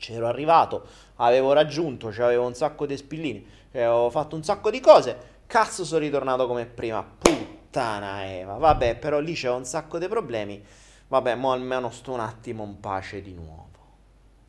[0.00, 0.86] c'ero arrivato,
[1.16, 6.00] avevo raggiunto, avevo un sacco di spillini, avevo fatto un sacco di cose, cazzo sono
[6.00, 10.64] ritornato come prima, puttana Eva, vabbè, però lì c'era un sacco di problemi,
[11.06, 13.68] vabbè, mo almeno sto un attimo in pace di nuovo.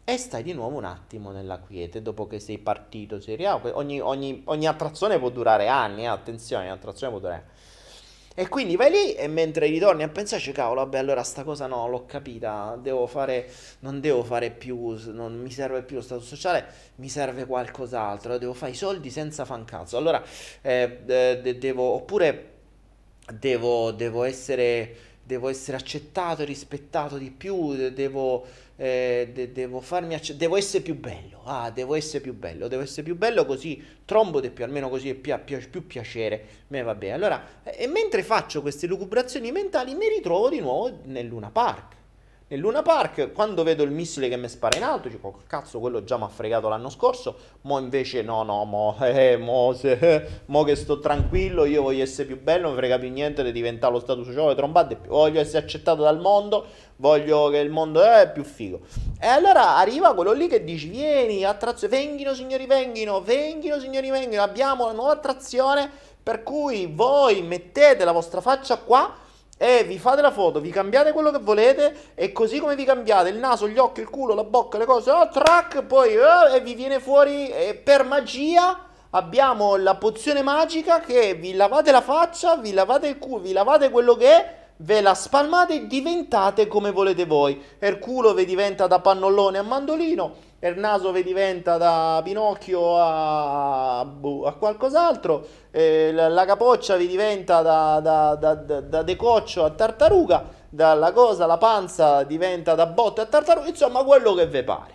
[0.03, 3.45] E stai di nuovo un attimo nella quiete dopo che sei partito, sei.
[3.45, 7.45] Ogni, ogni, ogni attrazione può durare anni, eh, attenzione, ogni attrazione può durare
[8.33, 11.87] e quindi vai lì e mentre ritorni a pensarci, cavolo, vabbè, allora sta cosa no,
[11.87, 16.65] l'ho capita, devo fare, non devo fare più, non mi serve più lo status sociale,
[16.95, 19.97] mi serve qualcos'altro, devo fare i soldi senza fancazzo.
[19.97, 20.23] Allora,
[20.61, 22.49] eh, de- devo, oppure
[23.33, 28.45] devo, devo essere devo essere accettato rispettato di più, devo,
[28.81, 32.81] eh, de- devo farmi accettare, devo essere più bello, ah, devo essere più bello, devo
[32.81, 36.81] essere più bello così trombo di più, almeno così è più, più, più piacere, me
[36.81, 37.13] va bene.
[37.13, 41.99] Allora, e mentre faccio queste lucubrazioni mentali mi ritrovo di nuovo nel Luna Park.
[42.51, 46.03] Nel Luna Park, quando vedo il missile che mi spara in alto, dico, cazzo, quello
[46.03, 50.63] già mi ha fregato l'anno scorso, mo invece no, no, mo, eh, mo, se, mo
[50.63, 54.01] che sto tranquillo, io voglio essere più bello, non frega più niente di diventare lo
[54.01, 56.65] status sociale, trombate, voglio essere accettato dal mondo,
[56.97, 58.81] voglio che il mondo è più figo.
[59.17, 64.41] E allora arriva quello lì che dici, vieni, attrazione, venghino signori, venghino, venghino signori, venghino,
[64.41, 65.89] abbiamo una nuova attrazione
[66.21, 69.29] per cui voi mettete la vostra faccia qua
[69.61, 73.29] e vi fate la foto, vi cambiate quello che volete e così come vi cambiate
[73.29, 76.61] il naso, gli occhi, il culo, la bocca, le cose, oh, track, poi oh, e
[76.61, 82.57] vi viene fuori e per magia abbiamo la pozione magica che vi lavate la faccia,
[82.57, 86.89] vi lavate il culo, vi lavate quello che è, ve la spalmate e diventate come
[86.89, 87.61] volete voi.
[87.77, 90.35] Il culo vi diventa da pannolone a mandolino,
[90.69, 97.63] il naso vi diventa da Pinocchio a, a qualcos'altro, eh, la, la, capoccia vi diventa
[97.63, 103.25] da, da, da, da, decoccio a tartaruga, dalla cosa, la panza diventa da botte a
[103.25, 104.93] tartaruga, insomma quello che vi pare.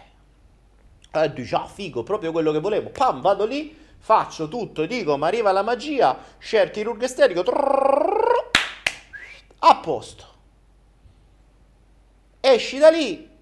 [1.11, 5.17] E eh, dici, ah figo, proprio quello che volevo, pam, vado lì, faccio tutto, dico,
[5.17, 8.51] ma arriva la magia, share chirurgo esterico, trrr,
[9.59, 10.25] a posto.
[12.39, 13.36] Esci da lì,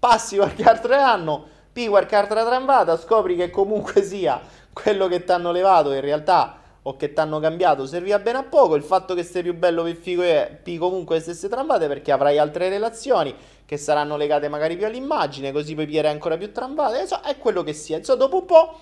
[0.00, 4.40] passi qualche altro anno, pi qualche altra tramvata, scopri che comunque sia
[4.72, 8.42] quello che ti hanno levato in realtà o che ti hanno cambiato serviva bene a
[8.42, 8.74] poco.
[8.74, 12.10] Il fatto che sei più bello per figo è pi comunque le stesse tramvate perché
[12.10, 13.34] avrai altre relazioni
[13.66, 17.00] che saranno legate magari più all'immagine, così poi piere ancora più tramvate.
[17.02, 17.98] Insomma, è quello che sia.
[17.98, 18.78] Insomma, dopo un po'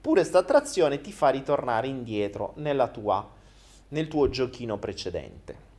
[0.00, 2.54] pure questa attrazione ti fa ritornare indietro
[2.92, 3.26] tua,
[3.88, 5.69] nel tuo giochino precedente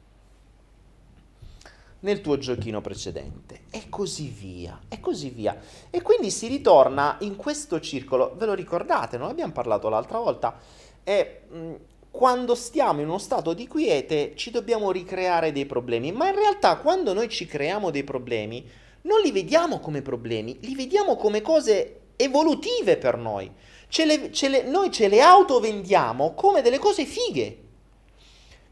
[2.01, 5.59] nel tuo giochino precedente e così via, e così via.
[5.89, 10.59] E quindi si ritorna in questo circolo, ve lo ricordate, non abbiamo parlato l'altra volta,
[11.03, 11.73] e mh,
[12.11, 16.77] quando stiamo in uno stato di quiete ci dobbiamo ricreare dei problemi, ma in realtà
[16.77, 18.67] quando noi ci creiamo dei problemi
[19.03, 23.51] non li vediamo come problemi, li vediamo come cose evolutive per noi.
[23.87, 27.57] Ce le, ce le, noi ce le autovendiamo come delle cose fighe,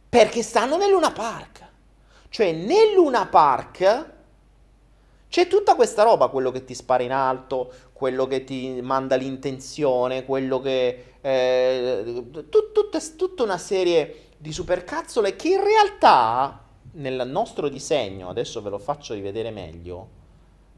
[0.08, 1.68] perché stanno nel Luna Park.
[2.30, 4.14] Cioè nel Luna Park
[5.28, 10.26] c'è tutta questa roba, quello che ti spara in alto, quello che ti manda l'intenzione,
[10.26, 11.04] quello che...
[11.22, 16.64] Eh, tut, tut, tutta una serie di supercazzole che in realtà
[16.94, 20.18] nel nostro disegno, adesso ve lo faccio rivedere meglio,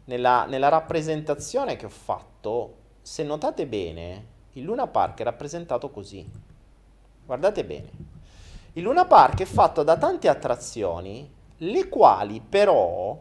[0.06, 6.28] nella, nella rappresentazione che ho fatto, se notate bene, il Luna Park è rappresentato così.
[7.26, 7.89] Guardate bene.
[8.74, 13.18] Il Luna Park è fatto da tante attrazioni le quali però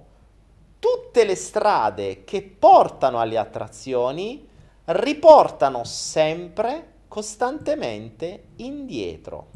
[0.78, 4.48] tutte le strade che portano alle attrazioni
[4.84, 9.48] riportano sempre costantemente indietro.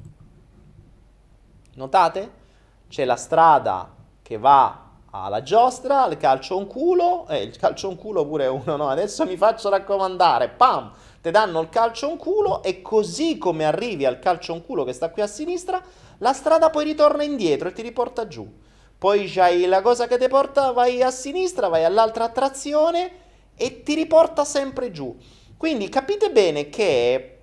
[1.77, 2.43] Notate?
[2.89, 3.91] C'è la strada
[4.23, 8.77] che va alla giostra, il calcio un culo, eh, il calcio un culo pure uno,
[8.77, 8.89] no?
[8.89, 14.05] Adesso mi faccio raccomandare, pam, ti danno il calcio un culo e così come arrivi
[14.05, 15.81] al calcio un culo che sta qui a sinistra,
[16.19, 18.63] la strada poi ritorna indietro e ti riporta giù
[19.05, 23.11] poi c'hai la cosa che ti porta, vai a sinistra, vai all'altra attrazione
[23.55, 25.15] e ti riporta sempre giù.
[25.59, 27.39] Quindi capite bene che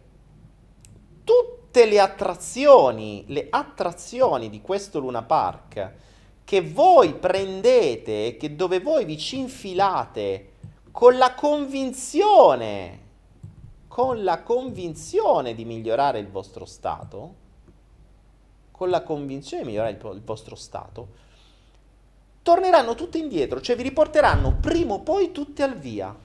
[1.23, 5.91] tutte le attrazioni, le attrazioni di questo Luna Park
[6.43, 10.53] che voi prendete, che dove voi vi ci infilate
[10.89, 12.99] con la convinzione,
[13.87, 17.35] con la convinzione di migliorare il vostro stato,
[18.71, 21.29] con la convinzione di migliorare il, il vostro stato,
[22.41, 26.15] torneranno tutte indietro, cioè vi riporteranno prima o poi tutte al via,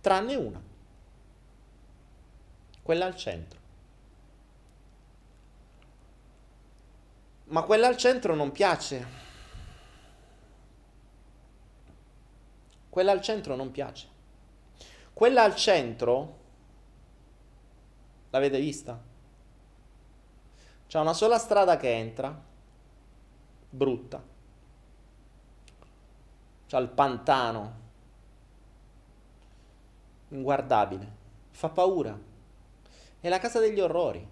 [0.00, 0.60] tranne una,
[2.82, 3.62] quella al centro.
[7.46, 9.22] Ma quella al centro non piace.
[12.88, 14.08] Quella al centro non piace.
[15.12, 16.38] Quella al centro,
[18.30, 19.00] l'avete vista?
[20.88, 22.42] C'è una sola strada che entra,
[23.68, 24.32] brutta
[26.66, 27.82] c'ha il pantano,
[30.28, 31.12] inguardabile,
[31.50, 32.18] fa paura.
[33.20, 34.28] È la casa degli orrori.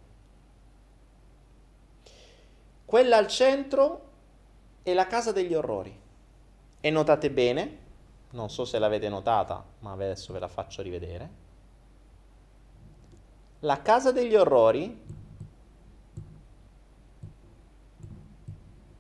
[2.85, 4.11] Quella al centro
[4.83, 6.01] è la casa degli orrori.
[6.81, 7.79] E notate bene,
[8.31, 11.41] non so se l'avete notata, ma adesso ve la faccio rivedere.
[13.61, 15.01] La casa degli orrori,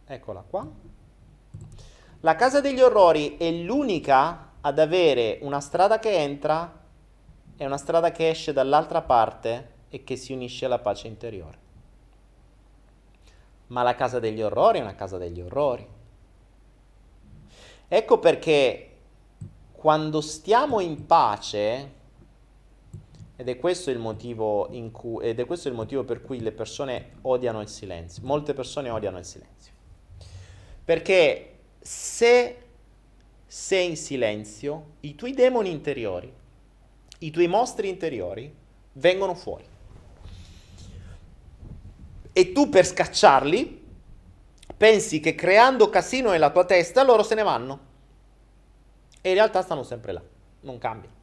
[0.06, 0.70] eccola qua,
[2.22, 6.80] la Casa degli Orrori è l'unica ad avere una strada che entra
[7.56, 11.58] e una strada che esce dall'altra parte e che si unisce alla pace interiore.
[13.68, 15.86] Ma la Casa degli Orrori è una Casa degli Orrori.
[17.88, 18.90] Ecco perché
[19.72, 21.92] quando stiamo in pace,
[23.34, 27.14] ed è questo il motivo, cui, ed è questo il motivo per cui le persone
[27.22, 29.72] odiano il silenzio, molte persone odiano il silenzio.
[30.84, 31.51] Perché
[31.82, 32.56] se
[33.46, 36.32] sei in silenzio, i tuoi demoni interiori,
[37.18, 38.52] i tuoi mostri interiori
[38.94, 39.64] vengono fuori.
[42.32, 43.80] E tu per scacciarli
[44.76, 47.90] pensi che creando casino nella tua testa loro se ne vanno.
[49.20, 50.22] E in realtà stanno sempre là,
[50.60, 51.14] non cambiano.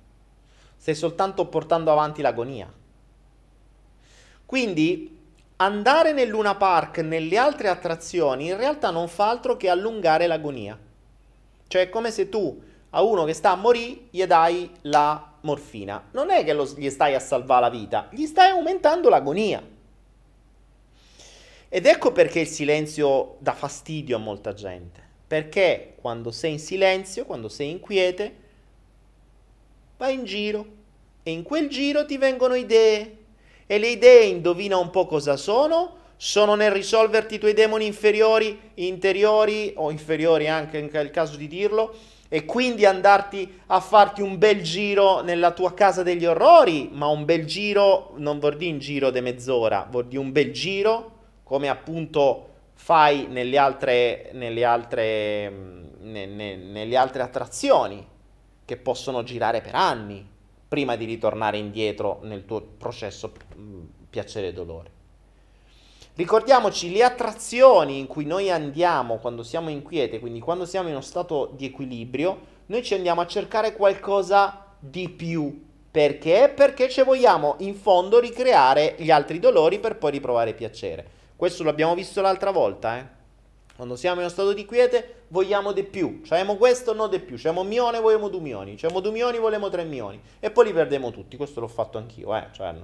[0.77, 2.71] Stai soltanto portando avanti l'agonia.
[4.45, 5.18] Quindi
[5.61, 10.77] andare nel Luna Park, nelle altre attrazioni, in realtà non fa altro che allungare l'agonia.
[11.67, 16.07] Cioè è come se tu a uno che sta a morire gli dai la morfina.
[16.11, 19.61] Non è che lo, gli stai a salvare la vita, gli stai aumentando l'agonia.
[21.71, 25.07] Ed ecco perché il silenzio dà fastidio a molta gente.
[25.27, 28.35] Perché quando sei in silenzio, quando sei inquiete,
[29.97, 30.65] vai in giro
[31.21, 33.18] e in quel giro ti vengono idee
[33.71, 35.97] e le idee, indovina un po' cosa sono?
[36.17, 41.93] Sono nel risolverti i tuoi demoni inferiori, interiori o inferiori anche nel caso di dirlo,
[42.29, 47.25] e quindi andarti a farti un bel giro nella tua casa degli orrori, ma un
[47.25, 51.11] bel giro non vuol dire un giro di mezz'ora, vuol dire un bel giro
[51.43, 55.53] come appunto fai nelle altre, nelle altre,
[55.99, 58.03] ne, ne, nelle altre attrazioni
[58.65, 60.37] che possono girare per anni
[60.69, 64.91] prima di ritornare indietro nel tuo processo mm, piacere-dolore.
[66.13, 71.01] Ricordiamoci le attrazioni in cui noi andiamo quando siamo inquiete, quindi quando siamo in uno
[71.01, 75.65] stato di equilibrio, noi ci andiamo a cercare qualcosa di più.
[75.89, 76.51] Perché?
[76.55, 81.17] Perché ci vogliamo in fondo ricreare gli altri dolori per poi riprovare piacere.
[81.35, 83.18] Questo l'abbiamo visto l'altra volta, eh?
[83.79, 86.19] Quando siamo in uno stato di quiete vogliamo di più.
[86.27, 87.37] C'abbiamo questo, no di più.
[87.37, 88.75] C'abbiamo un milione, vogliamo due milioni.
[88.75, 90.19] C'abbiamo due milioni, vogliamo tre milioni.
[90.41, 91.37] E poi li perdiamo tutti.
[91.37, 92.47] Questo l'ho fatto anch'io, eh.
[92.51, 92.75] Cioè,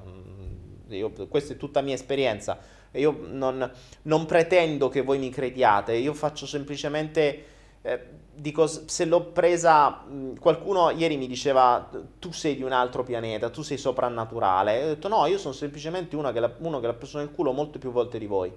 [0.87, 2.59] io, questa è tutta mia esperienza.
[2.91, 3.69] Io non,
[4.03, 5.91] non, pretendo che voi mi crediate.
[5.95, 7.45] Io faccio semplicemente...
[7.81, 7.99] Eh,
[8.33, 10.01] dico, se l'ho presa...
[10.39, 11.89] Qualcuno ieri mi diceva,
[12.19, 14.79] tu sei di un altro pianeta, tu sei soprannaturale.
[14.79, 17.91] E ho detto, no, io sono semplicemente uno che l'ha preso nel culo molte più
[17.91, 18.49] volte di voi.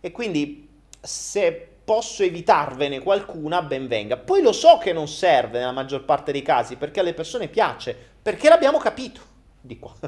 [0.00, 0.68] E quindi,
[1.00, 4.18] se posso evitarvene qualcuna, ben venga.
[4.18, 7.96] Poi lo so che non serve nella maggior parte dei casi perché alle persone piace,
[8.20, 9.22] perché l'abbiamo capito.
[9.58, 9.94] Di qua.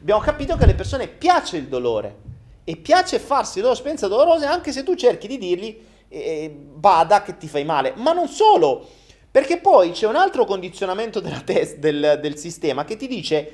[0.00, 2.16] abbiamo capito che alle persone piace il dolore
[2.64, 7.36] e piace farsi loro esperienze dolorose anche se tu cerchi di dirgli eh, bada che
[7.36, 7.92] ti fai male.
[7.96, 8.88] Ma non solo,
[9.30, 13.52] perché poi c'è un altro condizionamento test, del, del sistema che ti dice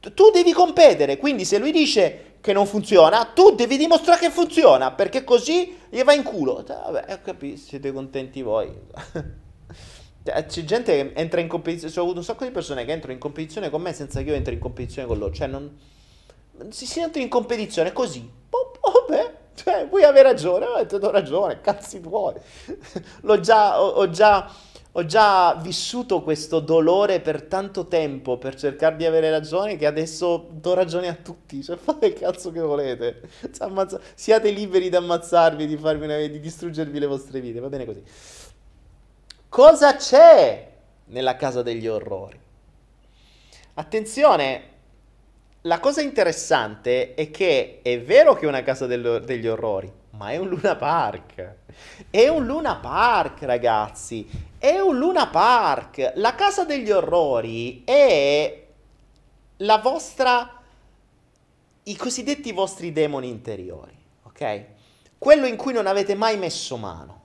[0.00, 4.92] tu devi competere, quindi se lui dice che non funziona, tu devi dimostrare che funziona,
[4.92, 6.64] perché così gli va in culo.
[6.66, 8.72] Vabbè, ho capito, siete contenti voi.
[10.22, 13.14] Cioè, c'è gente che entra in competizione, ho avuto un sacco di persone che entrano
[13.14, 15.78] in competizione con me senza che io entri in competizione con loro, cioè non...
[16.68, 18.72] Si, entra in competizione così, oh,
[19.08, 22.34] vabbè, cioè, puoi avere ragione, ho ragione, cazzi tuoi.
[23.22, 24.50] L'ho già, ho, ho già
[24.92, 30.48] ho già vissuto questo dolore per tanto tempo per cercare di avere ragione che adesso
[30.50, 31.62] do ragione a tutti.
[31.62, 33.22] Cioè, fate il cazzo che volete.
[33.58, 37.60] Ammazza- siate liberi di ammazzarvi, di, una, di distruggervi le vostre vite.
[37.60, 38.02] Va bene così.
[39.48, 40.68] Cosa c'è
[41.06, 42.38] nella casa degli orrori?
[43.74, 44.62] Attenzione,
[45.62, 50.30] la cosa interessante è che è vero che è una casa del, degli orrori, ma
[50.30, 51.54] è un Luna Park.
[52.10, 54.48] È un Luna Park, ragazzi.
[54.60, 56.12] È un Luna Park.
[56.16, 58.66] La casa degli orrori è
[59.56, 60.60] la vostra.
[61.84, 64.64] i cosiddetti vostri demoni interiori, ok?
[65.16, 67.20] Quello in cui non avete mai messo mano.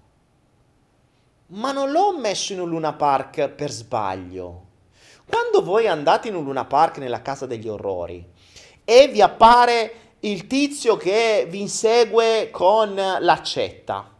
[1.48, 4.68] Ma non l'ho messo in un Luna Park per sbaglio.
[5.28, 8.26] Quando voi andate in un Luna Park nella casa degli orrori
[8.86, 14.15] e vi appare il tizio che vi insegue con l'accetta,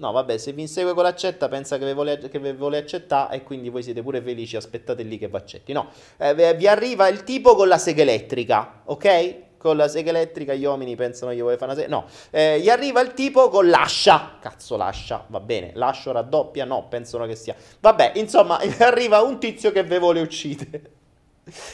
[0.00, 2.18] No, vabbè, se vi insegue con l'accetta pensa che vi vuole,
[2.56, 5.74] vuole accettare e quindi voi siete pure felici, aspettate lì che vi accetti.
[5.74, 9.58] No, eh, vi arriva il tipo con la sega elettrica, ok?
[9.58, 11.94] Con la sega elettrica gli uomini pensano io voglio fare una sega...
[11.94, 14.38] No, eh, gli arriva il tipo con l'ascia.
[14.40, 15.72] Cazzo, l'ascia, va bene.
[15.74, 16.64] L'ascio raddoppia?
[16.64, 17.54] No, pensano che sia...
[17.80, 20.90] Vabbè, insomma, arriva un tizio che vi vuole uccidere.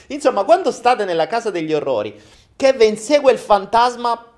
[0.09, 2.21] Insomma, quando state nella casa degli orrori,
[2.57, 4.33] che vi insegue il fantasma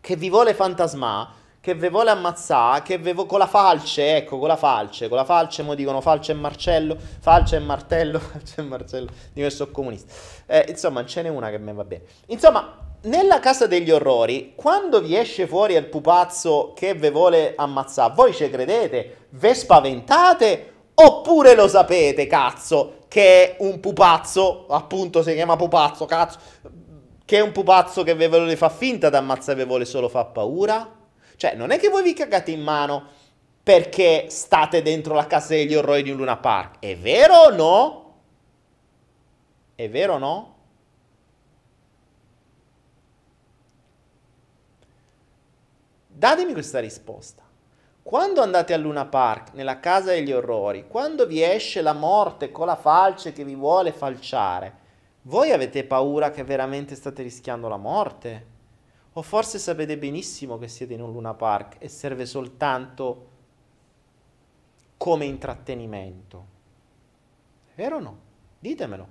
[0.00, 4.38] che vi vuole fantasmare che ve vuole ammazzare, che ve vo- con la falce, ecco,
[4.38, 8.60] con la falce, con la falce, mo dicono falce e marcello, falce e martello, falce
[8.60, 10.12] e marcello, dico che sono comunista.
[10.44, 12.02] Eh, insomma, ce n'è una che me va bene.
[12.26, 18.12] Insomma, nella casa degli orrori, quando vi esce fuori il pupazzo che ve vuole ammazzare,
[18.14, 19.28] voi ci credete?
[19.30, 20.72] Ve spaventate?
[20.92, 26.38] Oppure lo sapete, cazzo, che è un pupazzo, appunto si chiama pupazzo, cazzo,
[27.24, 30.30] che è un pupazzo che ve vuole fa finta di ammazzare ve vuole solo far
[30.30, 31.02] paura?
[31.44, 33.04] Cioè, non è che voi vi cagate in mano
[33.62, 36.78] perché state dentro la casa degli orrori di un Luna Park.
[36.78, 38.14] È vero o no?
[39.74, 40.56] È vero o no?
[46.06, 47.42] Datemi questa risposta.
[48.02, 52.64] Quando andate a Luna Park, nella casa degli orrori, quando vi esce la morte con
[52.64, 54.72] la falce che vi vuole falciare,
[55.22, 58.52] voi avete paura che veramente state rischiando la morte?
[59.16, 63.30] O forse sapete benissimo che siete in un Luna Park e serve soltanto
[64.96, 66.46] come intrattenimento.
[67.68, 68.18] È vero o no?
[68.58, 69.08] Ditemelo.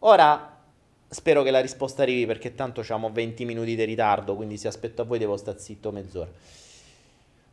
[0.00, 0.60] Ora,
[1.08, 5.02] spero che la risposta arrivi perché tanto abbiamo 20 minuti di ritardo, quindi se aspetto
[5.02, 6.30] a voi devo stare zitto mezz'ora.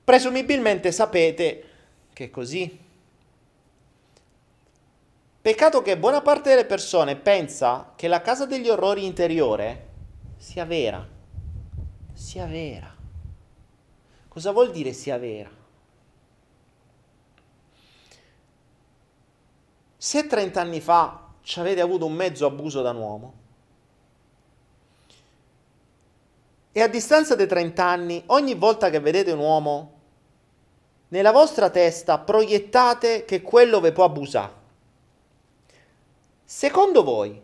[0.04, 1.64] Presumibilmente sapete
[2.12, 2.84] che è così.
[5.46, 9.89] Peccato che buona parte delle persone pensa che la casa degli orrori interiore
[10.38, 11.08] sia vera.
[12.14, 12.91] Sia vera.
[14.28, 15.52] Cosa vuol dire sia vera?
[19.96, 23.34] Se 30 anni fa ci avete avuto un mezzo abuso da un uomo
[26.72, 29.93] e a distanza di 30 anni, ogni volta che vedete un uomo,
[31.09, 34.54] nella vostra testa proiettate che quello vi può abusare.
[36.47, 37.42] Secondo voi,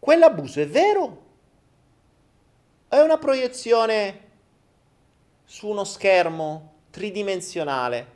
[0.00, 1.22] quell'abuso è vero?
[2.88, 4.30] O è una proiezione
[5.44, 8.06] su uno schermo tridimensionale,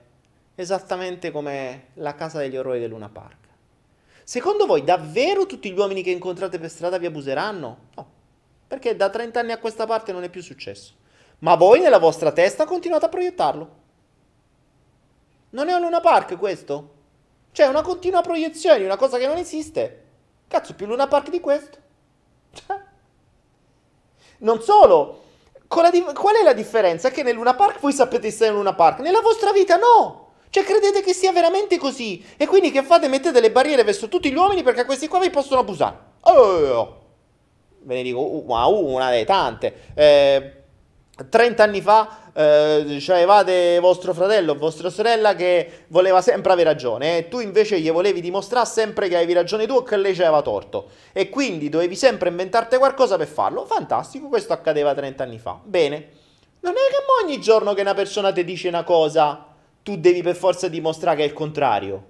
[0.56, 3.36] esattamente come la casa degli orrori del Luna Park?
[4.24, 7.78] Secondo voi davvero tutti gli uomini che incontrate per strada vi abuseranno?
[7.94, 8.10] No,
[8.66, 10.93] perché da 30 anni a questa parte non è più successo.
[11.39, 13.77] Ma voi nella vostra testa continuate a proiettarlo.
[15.51, 16.94] Non è un Luna Park questo?
[17.56, 20.02] Cioè, una continua proiezione di una cosa che non esiste.
[20.46, 21.78] Cazzo, più Luna Park di questo.
[22.52, 22.78] Cioè.
[24.40, 25.22] Non solo.
[25.66, 27.08] Qual è la differenza?
[27.08, 28.98] Che nel Luna Park voi sapete stare in Luna Park.
[28.98, 30.32] Nella vostra vita no.
[30.50, 32.22] Cioè, credete che sia veramente così.
[32.36, 33.08] E quindi che fate?
[33.08, 35.96] Mettete le barriere verso tutti gli uomini perché questi qua vi possono abusare.
[36.24, 37.04] Oh,
[37.84, 39.92] ve ne dico una, una delle tante.
[39.94, 40.55] Eh,
[41.16, 47.16] 30 anni fa eh, avevate vostro fratello o vostra sorella che voleva sempre avere ragione
[47.16, 50.43] e tu invece gli volevi dimostrare sempre che avevi ragione tu e che lei aveva
[50.43, 53.64] torto e quindi dovevi sempre inventarti qualcosa per farlo.
[53.64, 55.59] Fantastico, questo accadeva 30 anni fa.
[55.62, 56.09] Bene,
[56.60, 59.47] non è che ogni giorno che una persona ti dice una cosa
[59.82, 62.05] tu devi per forza dimostrare che è il contrario.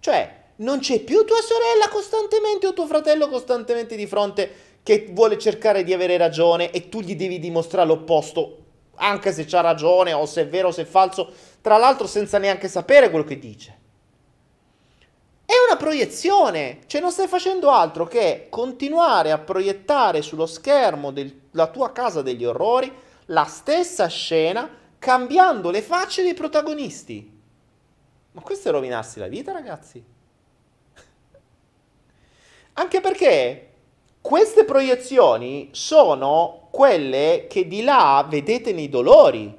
[0.00, 5.38] Cioè, non c'è più tua sorella costantemente o tuo fratello costantemente di fronte che vuole
[5.38, 8.58] cercare di avere ragione e tu gli devi dimostrare l'opposto,
[8.96, 12.38] anche se c'ha ragione o se è vero o se è falso, tra l'altro senza
[12.38, 13.78] neanche sapere quello che dice.
[15.44, 21.66] È una proiezione, cioè non stai facendo altro che continuare a proiettare sullo schermo della
[21.66, 22.90] tua casa degli orrori
[23.26, 24.68] la stessa scena
[24.98, 27.40] cambiando le facce dei protagonisti.
[28.32, 30.02] Ma questo è rovinarsi la vita, ragazzi.
[32.74, 33.71] Anche perché
[34.22, 39.52] queste proiezioni sono quelle che di là vedete nei dolori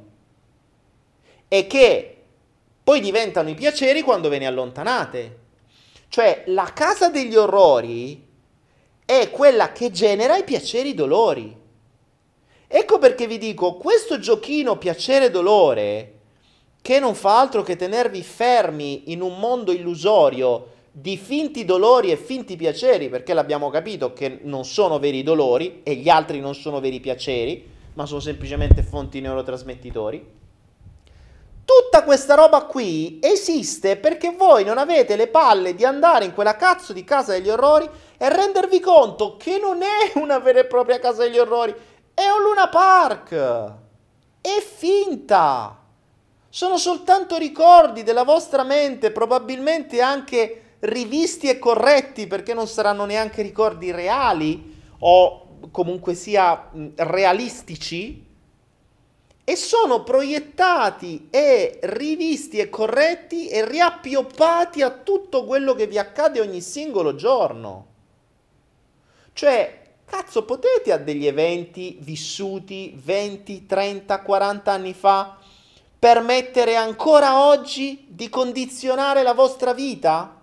[1.50, 2.18] e che
[2.82, 5.40] poi diventano i piaceri quando ve ne allontanate.
[6.08, 8.26] Cioè la casa degli orrori
[9.06, 11.62] è quella che genera i piaceri e i dolori.
[12.68, 16.14] Ecco perché vi dico, questo giochino piacere-dolore,
[16.82, 22.18] che non fa altro che tenervi fermi in un mondo illusorio di finti dolori e
[22.18, 26.80] finti piaceri, perché l'abbiamo capito che non sono veri dolori e gli altri non sono
[26.80, 30.24] veri piaceri, ma sono semplicemente fonti neurotrasmettitori.
[31.66, 36.56] Tutta questa roba qui esiste perché voi non avete le palle di andare in quella
[36.56, 41.00] cazzo di casa degli orrori e rendervi conto che non è una vera e propria
[41.00, 41.74] casa degli orrori,
[42.14, 43.32] è un Luna Park.
[44.42, 45.80] È finta.
[46.50, 53.42] Sono soltanto ricordi della vostra mente, probabilmente anche rivisti e corretti perché non saranno neanche
[53.42, 58.26] ricordi reali o comunque sia realistici
[59.46, 66.40] e sono proiettati e rivisti e corretti e riappioppati a tutto quello che vi accade
[66.40, 67.88] ogni singolo giorno.
[69.34, 75.38] Cioè, cazzo, potete a degli eventi vissuti 20, 30, 40 anni fa
[75.98, 80.43] permettere ancora oggi di condizionare la vostra vita?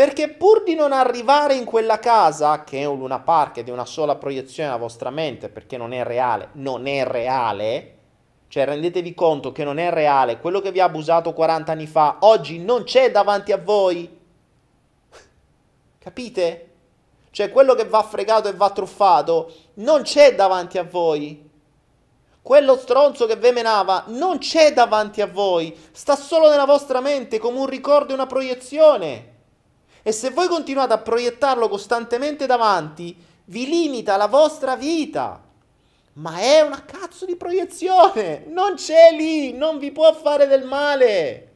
[0.00, 3.84] Perché pur di non arrivare in quella casa, che è un Luna Park è una
[3.84, 7.96] sola proiezione della vostra mente, perché non è reale, non è reale,
[8.48, 12.16] cioè rendetevi conto che non è reale, quello che vi ha abusato 40 anni fa,
[12.20, 14.08] oggi non c'è davanti a voi.
[15.98, 16.70] Capite?
[17.30, 21.46] Cioè quello che va fregato e va truffato non c'è davanti a voi.
[22.40, 27.38] Quello stronzo che ve menava non c'è davanti a voi, sta solo nella vostra mente
[27.38, 29.29] come un ricordo e una proiezione.
[30.10, 35.40] E se voi continuate a proiettarlo costantemente davanti, vi limita la vostra vita.
[36.14, 41.52] Ma è una cazzo di proiezione, non c'è lì, non vi può fare del male.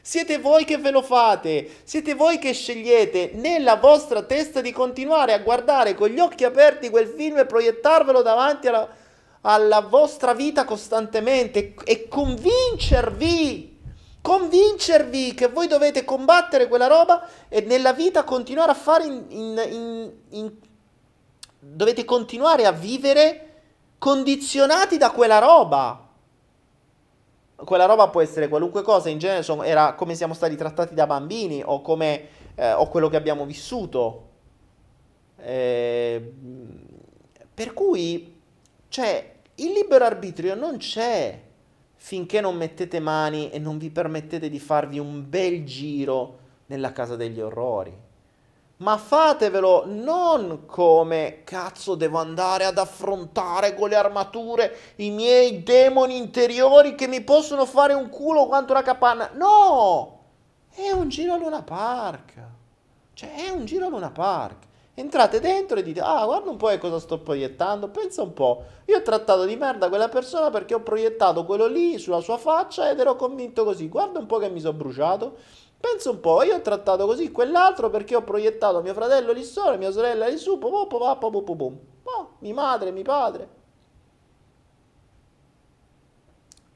[0.00, 5.32] Siete voi che ve lo fate, siete voi che scegliete nella vostra testa di continuare
[5.32, 8.88] a guardare con gli occhi aperti quel film e proiettarvelo davanti alla,
[9.42, 13.71] alla vostra vita costantemente e convincervi,
[14.22, 20.12] convincervi che voi dovete combattere quella roba e nella vita continuare a fare in, in,
[20.30, 20.52] in,
[21.58, 23.48] dovete continuare a vivere
[23.98, 26.02] condizionati da quella roba
[27.64, 31.06] quella roba può essere qualunque cosa, in genere sono, era come siamo stati trattati da
[31.06, 34.28] bambini o come eh, o quello che abbiamo vissuto.
[35.36, 36.32] Eh,
[37.54, 38.40] per cui,
[38.88, 41.40] cioè, il libero arbitrio non c'è
[42.04, 47.14] finché non mettete mani e non vi permettete di farvi un bel giro nella casa
[47.14, 47.96] degli orrori
[48.78, 56.16] ma fatevelo non come cazzo devo andare ad affrontare con le armature i miei demoni
[56.16, 59.30] interiori che mi possono fare un culo quanto una capanna.
[59.34, 60.18] No!
[60.74, 62.32] È un giro a Luna Park.
[63.14, 64.70] Cioè, è un giro a Luna Park.
[64.94, 68.62] Entrate dentro e dite, ah, guarda un po' che cosa sto proiettando, pensa un po'.
[68.86, 72.90] Io ho trattato di merda quella persona perché ho proiettato quello lì sulla sua faccia
[72.90, 73.88] ed ero convinto così.
[73.88, 75.36] Guarda un po' che mi sono bruciato.
[75.80, 79.76] Pensa un po', io ho trattato così quell'altro perché ho proiettato mio fratello lì sopra,
[79.76, 81.78] mia sorella lì su, pum, pum, pum, pum, pum.
[82.02, 83.48] Oh, mia madre, mio padre.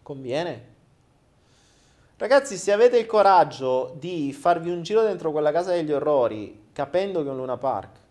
[0.02, 0.74] Conviene?
[2.16, 7.22] Ragazzi, se avete il coraggio di farvi un giro dentro quella casa degli orrori, capendo
[7.22, 8.05] che è un Luna Park,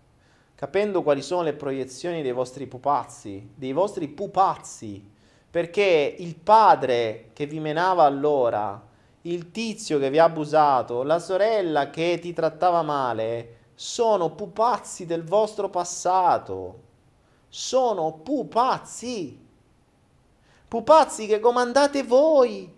[0.55, 5.11] capendo quali sono le proiezioni dei vostri pupazzi, dei vostri pupazzi,
[5.51, 8.81] perché il padre che vi menava allora
[9.21, 15.23] il tizio che vi ha abusato, la sorella che ti trattava male, sono pupazzi del
[15.23, 16.83] vostro passato.
[17.49, 19.43] Sono pupazzi.
[20.67, 22.71] Pupazzi che comandate voi.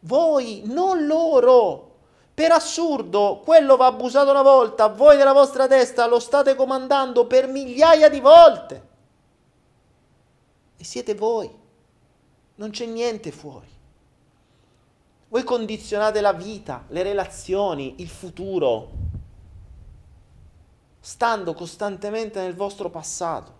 [0.00, 1.95] Voi, non loro.
[2.36, 7.48] Per assurdo, quello va abusato una volta, voi nella vostra testa lo state comandando per
[7.48, 8.88] migliaia di volte.
[10.76, 11.50] E siete voi.
[12.56, 13.70] Non c'è niente fuori.
[15.28, 18.90] Voi condizionate la vita, le relazioni, il futuro,
[21.00, 23.54] stando costantemente nel vostro passato,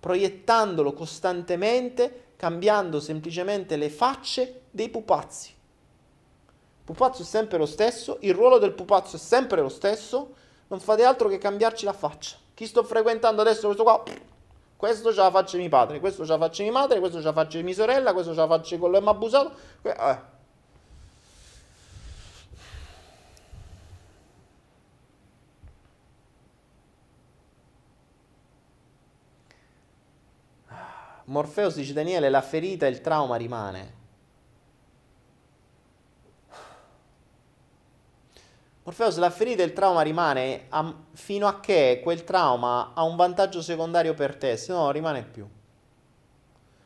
[0.00, 5.56] proiettandolo costantemente, cambiando semplicemente le facce dei pupazzi.
[6.88, 10.34] Pupazzo è sempre lo stesso, il ruolo del pupazzo è sempre lo stesso,
[10.68, 12.38] non fate altro che cambiarci la faccia.
[12.54, 14.02] Chi sto frequentando adesso, questo qua,
[14.74, 17.34] questo ce la faccio mio padre, questo ce la faccio mia madre, questo ce la
[17.34, 19.52] faccio mia sorella, questo ce la faccio mi ha abusato.
[19.82, 20.18] Eh.
[31.24, 33.97] Morfeo dice Daniele, la ferita e il trauma rimane.
[38.88, 43.16] Morpheus, la ferita e il trauma rimane a, fino a che quel trauma ha un
[43.16, 45.46] vantaggio secondario per te, se no non rimane più.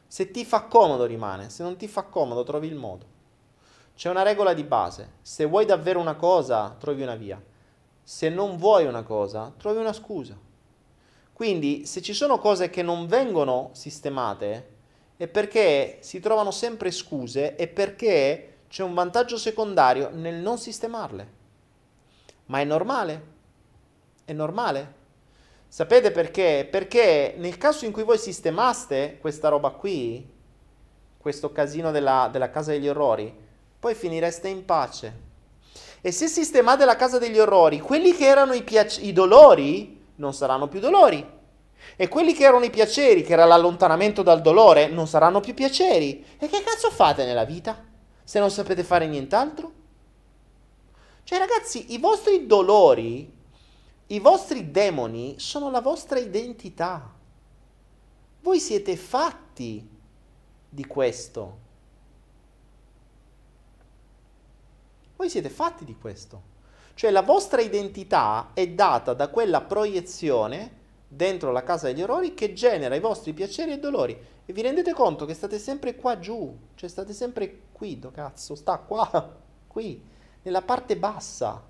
[0.09, 3.07] Se ti fa comodo rimane, se non ti fa comodo trovi il modo.
[3.95, 7.41] C'è una regola di base, se vuoi davvero una cosa trovi una via,
[8.03, 10.37] se non vuoi una cosa trovi una scusa.
[11.33, 14.71] Quindi se ci sono cose che non vengono sistemate
[15.17, 21.42] è perché si trovano sempre scuse e perché c'è un vantaggio secondario nel non sistemarle.
[22.47, 23.23] Ma è normale?
[24.25, 25.01] È normale?
[25.69, 26.69] Sapete perché?
[26.71, 30.29] Perché nel caso in cui voi sistemaste questa roba qui,
[31.17, 33.35] questo casino della, della casa degli orrori,
[33.79, 35.31] poi finireste in pace.
[36.01, 40.35] E se sistemate la casa degli orrori, quelli che erano i, piac- i dolori non
[40.35, 41.41] saranno più dolori.
[41.97, 46.25] E quelli che erano i piaceri, che era l'allontanamento dal dolore, non saranno più piaceri.
[46.39, 47.83] E che cazzo fate nella vita?
[48.25, 49.73] Se non sapete fare nient'altro?
[51.25, 53.33] Cioè ragazzi, i vostri dolori,
[54.09, 57.11] i vostri demoni sono la vostra identità.
[58.41, 59.89] Voi siete fatti
[60.69, 61.59] di questo.
[65.17, 66.51] Voi siete fatti di questo.
[66.95, 72.53] Cioè la vostra identità è data da quella proiezione dentro la casa degli orrori che
[72.53, 74.19] genera i vostri piaceri e dolori.
[74.45, 78.55] E vi rendete conto che state sempre qua giù, cioè state sempre qui, do cazzo,
[78.57, 79.37] sta qua,
[79.69, 80.11] qui
[80.43, 81.63] nella parte bassa.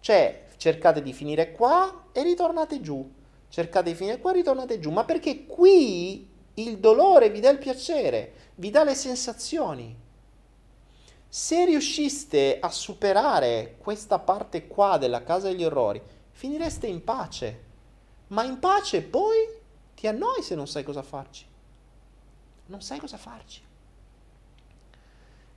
[0.00, 3.10] Cioè, cercate di finire qua e ritornate giù.
[3.48, 4.90] Cercate di finire qua e ritornate giù.
[4.90, 10.02] Ma perché qui il dolore vi dà il piacere, vi dà le sensazioni.
[11.28, 16.00] Se riusciste a superare questa parte qua della casa degli orrori,
[16.30, 17.62] finireste in pace.
[18.28, 19.36] Ma in pace poi
[19.94, 21.44] ti annoi se non sai cosa farci.
[22.66, 23.62] Non sai cosa farci.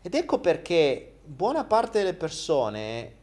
[0.01, 3.15] Ed ecco perché buona parte delle persone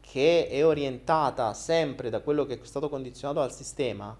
[0.00, 4.16] che è orientata sempre da quello che è stato condizionato dal sistema,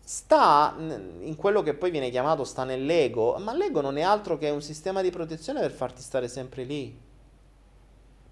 [0.00, 4.48] sta in quello che poi viene chiamato sta nell'ego, ma l'ego non è altro che
[4.48, 6.98] un sistema di protezione per farti stare sempre lì.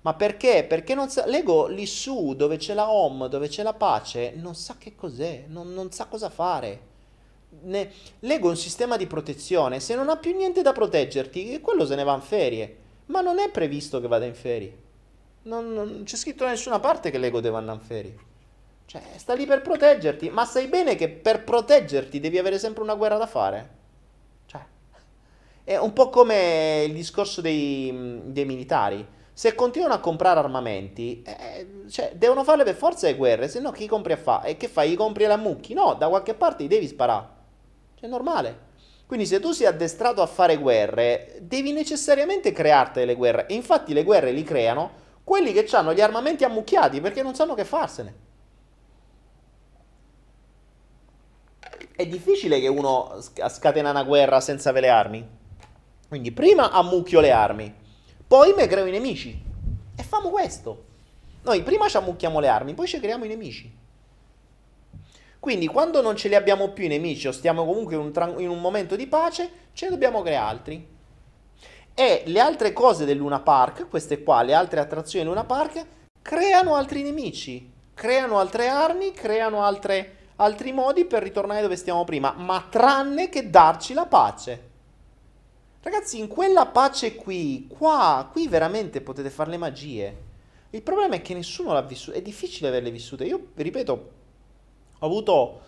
[0.01, 0.65] Ma perché?
[0.65, 4.55] Perché non sa, l'ego lì su, dove c'è la home, dove c'è la pace, non
[4.55, 6.95] sa che cos'è, non, non sa cosa fare.
[7.63, 7.91] Ne,
[8.21, 11.97] l'ego è un sistema di protezione, se non ha più niente da proteggerti, quello se
[11.97, 12.85] ne va in ferie.
[13.07, 14.85] Ma non è previsto che vada in ferie.
[15.43, 18.17] Non, non c'è scritto da nessuna parte che l'ego deve andare in ferie.
[18.87, 22.95] Cioè, sta lì per proteggerti, ma sai bene che per proteggerti devi avere sempre una
[22.95, 23.71] guerra da fare?
[24.47, 24.65] Cioè,
[25.65, 29.15] è un po' come il discorso dei, dei militari.
[29.33, 33.71] Se continuano a comprare armamenti, eh, cioè, devono farle per forza le guerre, se no
[33.71, 34.49] chi compri a fare?
[34.49, 34.91] E che fai?
[34.91, 35.75] Gli compri la mucchi?
[35.75, 37.27] No, da qualche parte li devi sparare.
[37.97, 38.66] Cioè, è normale.
[39.07, 43.47] Quindi se tu sei addestrato a fare guerre, devi necessariamente crearti le guerre.
[43.47, 47.55] E infatti le guerre li creano quelli che hanno gli armamenti ammucchiati perché non sanno
[47.55, 48.25] che farsene.
[51.97, 53.19] è difficile che uno
[53.49, 55.29] scatena una guerra senza avere le armi.
[56.09, 57.75] Quindi prima ammucchio le armi,
[58.27, 59.43] poi mi creo i nemici.
[59.97, 60.85] E famo questo.
[61.43, 63.85] Noi prima ci ammucchiamo le armi, poi ci creiamo i nemici.
[65.47, 68.35] Quindi quando non ce li abbiamo più i nemici o stiamo comunque in un, tra-
[68.37, 70.89] in un momento di pace, ce ne dobbiamo creare altri.
[71.95, 75.87] E le altre cose del Luna Park, queste qua, le altre attrazioni del Luna Park,
[76.21, 82.35] creano altri nemici, creano altre armi, creano altre altri modi per ritornare dove stiamo prima,
[82.37, 84.71] ma tranne che darci la pace.
[85.81, 90.17] Ragazzi, in quella pace qui, qua, qui veramente potete fare le magie.
[90.71, 93.23] Il problema è che nessuno l'ha vissuta, è difficile averle vissute.
[93.23, 94.16] Io, ripeto,
[94.99, 95.61] ho avuto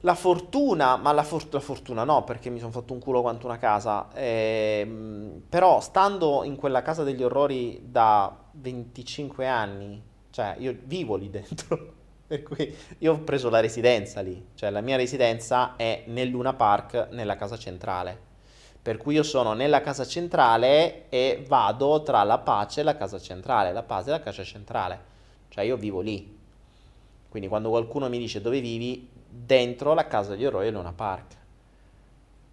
[0.00, 3.46] la fortuna, ma la, for- la fortuna no, perché mi sono fatto un culo quanto
[3.46, 4.08] una casa.
[4.14, 10.00] Ehm, però stando in quella casa degli orrori da 25 anni,
[10.30, 11.94] cioè io vivo lì dentro.
[12.26, 16.54] Per cui io ho preso la residenza lì, cioè la mia residenza è nel Luna
[16.54, 18.18] Park, nella casa centrale.
[18.82, 23.18] Per cui io sono nella casa centrale e vado tra la pace e la casa
[23.20, 25.00] centrale, la pace e la casa centrale.
[25.48, 26.35] Cioè io vivo lì.
[27.36, 31.36] Quindi quando qualcuno mi dice dove vivi, dentro la casa degli eroi del Luna Park.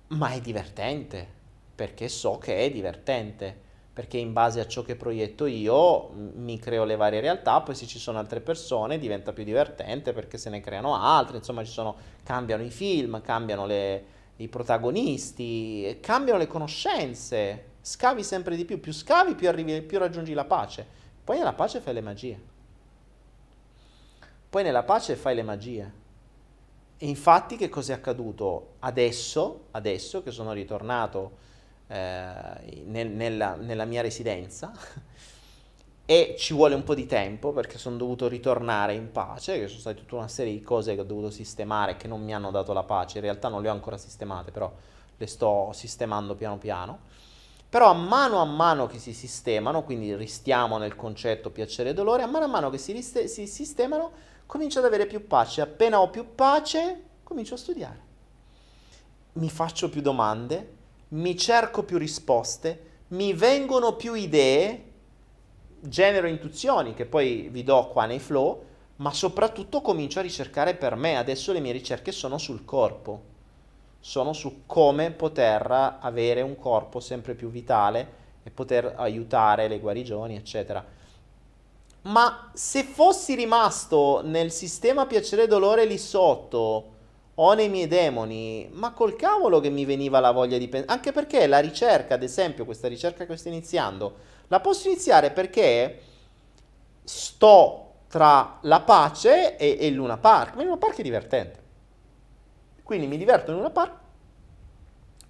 [0.07, 1.25] Ma è divertente,
[1.73, 3.61] perché so che è divertente
[3.93, 7.85] perché in base a ciò che proietto io mi creo le varie realtà, poi se
[7.85, 12.63] ci sono altre persone diventa più divertente perché se ne creano altre, insomma sono, cambiano
[12.63, 14.05] i film, cambiano le,
[14.37, 20.33] i protagonisti, cambiano le conoscenze, scavi sempre di più, più scavi più, arrivi, più raggiungi
[20.33, 20.85] la pace,
[21.23, 22.51] poi nella pace fai le magie,
[24.53, 25.91] poi nella pace fai le magie.
[26.99, 28.75] E infatti che cosa è accaduto?
[28.81, 31.37] Adesso, adesso che sono ritornato
[31.87, 34.71] eh, nel, nella, nella mia residenza
[36.05, 39.79] e ci vuole un po' di tempo perché sono dovuto ritornare in pace, che sono
[39.79, 42.73] state tutta una serie di cose che ho dovuto sistemare che non mi hanno dato
[42.73, 44.71] la pace, in realtà non le ho ancora sistemate, però
[45.17, 46.99] le sto sistemando piano piano.
[47.69, 52.21] Però a mano a mano che si sistemano, quindi ristiamo nel concetto piacere e dolore,
[52.21, 54.11] a mano a mano che si, riste- si sistemano,
[54.53, 55.61] comincio ad avere più pace.
[55.61, 57.99] Appena ho più pace, comincio a studiare.
[59.33, 60.73] Mi faccio più domande,
[61.09, 64.91] mi cerco più risposte, mi vengono più idee,
[65.79, 68.63] genero intuizioni che poi vi do qua nei flow,
[68.97, 71.17] ma soprattutto comincio a ricercare per me.
[71.17, 73.21] Adesso le mie ricerche sono sul corpo,
[73.99, 80.35] sono su come poter avere un corpo sempre più vitale e poter aiutare le guarigioni,
[80.35, 81.01] eccetera.
[82.03, 86.91] Ma se fossi rimasto nel sistema piacere e dolore lì sotto,
[87.35, 91.11] o nei miei demoni, ma col cavolo che mi veniva la voglia di pensare, anche
[91.11, 94.15] perché la ricerca, ad esempio, questa ricerca che sto iniziando,
[94.47, 96.01] la posso iniziare perché
[97.03, 101.61] sto tra la pace e, e il Luna Park, ma il Luna Park è divertente.
[102.83, 103.93] Quindi mi diverto in Luna Park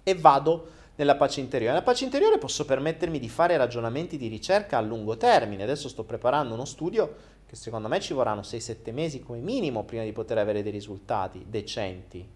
[0.02, 1.72] e vado nella pace interiore.
[1.72, 5.62] Nella pace interiore posso permettermi di fare ragionamenti di ricerca a lungo termine.
[5.62, 10.04] Adesso sto preparando uno studio che secondo me ci vorranno 6-7 mesi come minimo prima
[10.04, 12.26] di poter avere dei risultati decenti.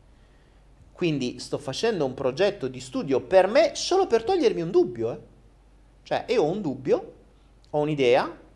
[0.93, 5.13] Quindi sto facendo un progetto di studio per me solo per togliermi un dubbio.
[5.13, 5.19] Eh?
[6.03, 7.13] Cioè, io ho un dubbio,
[7.71, 8.47] ho un'idea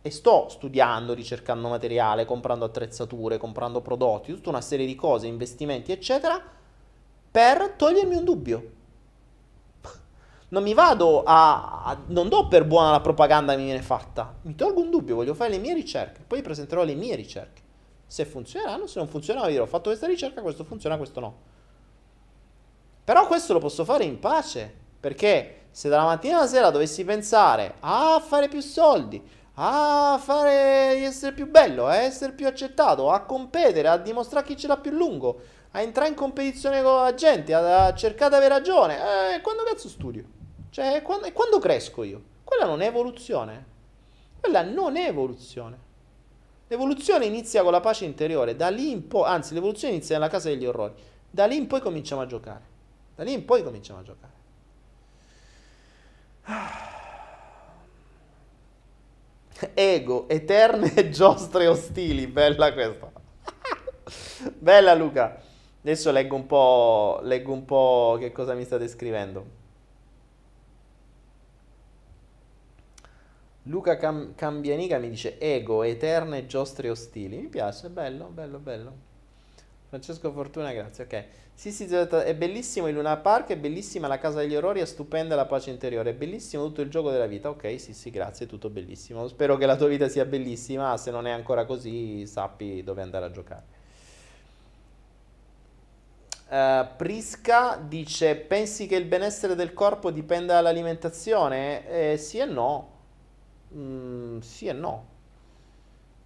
[0.00, 5.90] e sto studiando, ricercando materiale, comprando attrezzature, comprando prodotti, tutta una serie di cose, investimenti,
[5.90, 6.40] eccetera,
[7.30, 8.70] per togliermi un dubbio
[10.54, 14.36] non mi vado a, a, non do per buona la propaganda che mi viene fatta,
[14.42, 17.60] mi tolgo un dubbio, voglio fare le mie ricerche, poi presenterò le mie ricerche.
[18.06, 21.36] Se funzioneranno, se non funzionano, dirò ho fatto questa ricerca, questo funziona, questo no.
[23.02, 27.74] Però questo lo posso fare in pace, perché se dalla mattina alla sera dovessi pensare
[27.80, 29.20] a fare più soldi,
[29.54, 34.68] a fare essere più bello, a essere più accettato, a competere, a dimostrare chi ce
[34.68, 35.40] l'ha più lungo,
[35.72, 38.98] a entrare in competizione con la gente, a, a cercare di avere ragione,
[39.34, 40.42] eh, quando cazzo studio?
[40.74, 42.20] Cioè, quando, quando cresco io?
[42.42, 43.64] Quella non è evoluzione.
[44.40, 45.78] Quella non è evoluzione.
[46.66, 50.48] L'evoluzione inizia con la pace interiore, da lì in poi, anzi l'evoluzione inizia nella casa
[50.48, 50.92] degli orrori,
[51.30, 52.62] da lì in poi cominciamo a giocare,
[53.14, 54.32] da lì in poi cominciamo a giocare.
[59.74, 63.12] Ego, eterne giostre ostili, bella questa.
[64.58, 65.40] bella Luca.
[65.82, 69.62] Adesso leggo un po', leggo un po' che cosa mi state scrivendo.
[73.64, 77.38] Luca Cam- Cambianica mi dice ego, eterne giostre ostili.
[77.38, 78.92] Mi piace, bello, bello, bello.
[79.88, 81.24] Francesco Fortuna, grazie, ok.
[81.54, 85.36] Sì, sì, è bellissimo il Luna Park, è bellissima la Casa degli Orrori, è stupenda
[85.36, 87.48] la pace interiore, è bellissimo tutto il gioco della vita.
[87.48, 89.26] Ok, sì, sì, grazie, tutto bellissimo.
[89.28, 93.26] Spero che la tua vita sia bellissima, se non è ancora così sappi dove andare
[93.26, 93.62] a giocare.
[96.48, 102.12] Uh, Prisca dice, pensi che il benessere del corpo dipenda dall'alimentazione?
[102.12, 102.93] Eh, sì e no.
[103.76, 105.12] Mm, sì e no.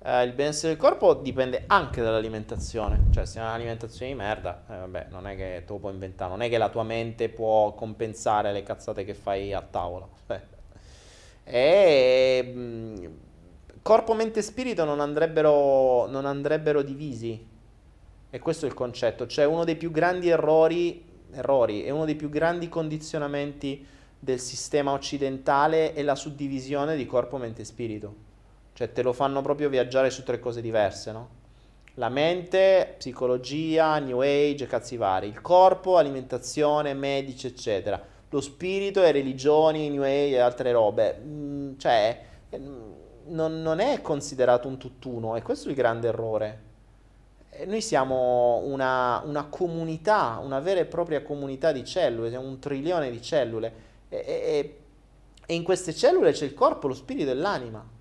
[0.00, 4.76] Eh, il benessere del corpo dipende anche dall'alimentazione, cioè se hai un'alimentazione di merda, eh,
[4.76, 8.52] vabbè, non è che lo puoi inventare, non è che la tua mente può compensare
[8.52, 10.06] le cazzate che fai a tavola.
[11.44, 13.06] e mm,
[13.82, 17.46] corpo, mente e spirito non andrebbero, non andrebbero divisi.
[18.30, 21.02] E questo è il concetto, cioè uno dei più grandi errori,
[21.32, 23.86] errori e uno dei più grandi condizionamenti
[24.18, 28.26] del sistema occidentale è la suddivisione di corpo, mente e spirito
[28.78, 31.28] cioè te lo fanno proprio viaggiare su tre cose diverse, no?
[31.94, 35.26] La mente, psicologia, new age, cazzi vari.
[35.26, 38.00] Il corpo, alimentazione, medici, eccetera.
[38.30, 41.20] Lo spirito e religioni, new age e altre robe.
[41.20, 46.62] Mm, cioè, non, non, è considerato un tutt'uno e questo è il grande errore.
[47.66, 53.10] Noi siamo una, una, comunità, una vera e propria comunità di cellule, siamo un trilione
[53.10, 53.86] di cellule.
[54.08, 54.78] E, e,
[55.46, 57.96] e in queste cellule c'è il corpo, lo spirito e l'anima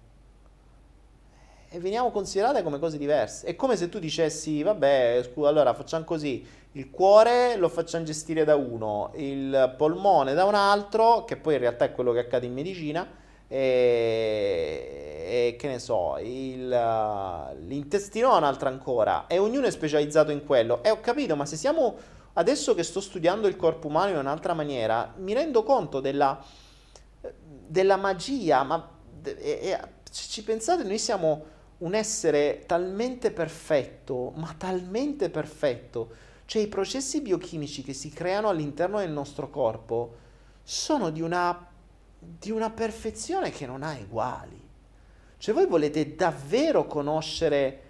[1.70, 3.46] e veniamo considerate come cose diverse.
[3.46, 8.44] È come se tu dicessi, vabbè, scusa, allora facciamo così, il cuore lo facciamo gestire
[8.46, 12.46] da uno, il polmone da un altro, che poi in realtà è quello che accade
[12.46, 13.06] in medicina,
[13.50, 13.56] e,
[15.28, 16.70] e che ne so, il,
[17.66, 20.82] l'intestino da un'altra ancora, e ognuno è specializzato in quello.
[20.84, 21.96] E ho capito, ma se siamo,
[22.38, 26.44] adesso che sto studiando il corpo umano in un'altra maniera, mi rendo conto della,
[27.68, 34.54] della magia, ma e, e, se ci pensate, noi siamo un essere talmente perfetto, ma
[34.58, 40.26] talmente perfetto, cioè i processi biochimici che si creano all'interno del nostro corpo
[40.64, 41.68] sono di una,
[42.20, 44.66] di una perfezione che non ha uguali.
[45.40, 47.82] Cioè voi volete davvero conoscere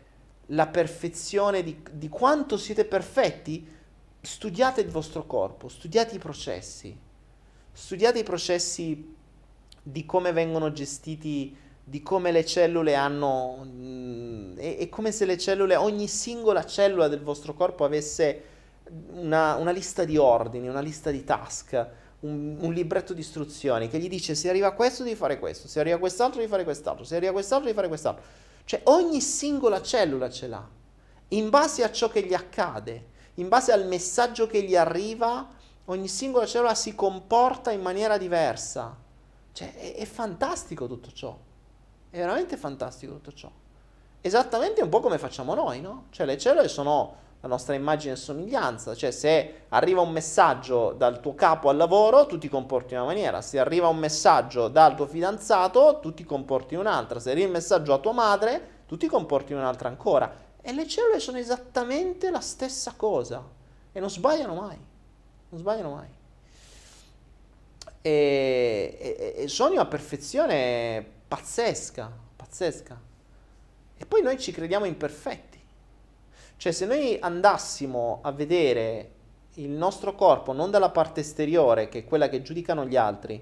[0.48, 3.76] la perfezione di, di quanto siete perfetti?
[4.28, 6.94] Studiate il vostro corpo, studiate i processi,
[7.72, 9.16] studiate i processi
[9.82, 13.64] di come vengono gestiti di come le cellule hanno...
[13.64, 18.44] Mh, mm, è, è, come se le cellule, ogni singola cellula del vostro corpo avesse
[19.14, 21.88] una, una lista di ordini, una lista di task,
[22.20, 25.80] un, un, libretto di istruzioni che gli dice se arriva questo devi fare questo, se
[25.80, 28.24] arriva quest'altro devi fare quest'altro, se arriva quest'altro devi fare quest'altro.
[28.66, 30.68] Cioè ogni singola cellula ce l'ha,
[31.30, 35.48] in base a ciò che gli accade, in base al messaggio che gli arriva,
[35.86, 38.96] ogni singola cellula si comporta in maniera diversa.
[39.52, 41.38] Cioè è, è fantastico tutto ciò.
[42.10, 43.52] È veramente fantastico tutto ciò.
[44.22, 46.06] Esattamente un po' come facciamo noi, no?
[46.10, 51.20] Cioè le cellule sono la nostra immagine e somiglianza, cioè se arriva un messaggio dal
[51.20, 54.96] tuo capo al lavoro, tu ti comporti in una maniera, se arriva un messaggio dal
[54.96, 58.98] tuo fidanzato, tu ti comporti in un'altra, se arriva il messaggio a tua madre, tu
[58.98, 60.46] ti comporti in un'altra ancora.
[60.68, 63.42] E le cellule sono esattamente la stessa cosa
[63.94, 64.78] e non sbagliano mai,
[65.48, 66.10] non sbagliano mai.
[68.02, 73.00] E, e, e sono una perfezione pazzesca, pazzesca.
[73.96, 75.58] E poi noi ci crediamo imperfetti.
[76.58, 79.12] Cioè se noi andassimo a vedere
[79.54, 83.42] il nostro corpo non dalla parte esteriore, che è quella che giudicano gli altri,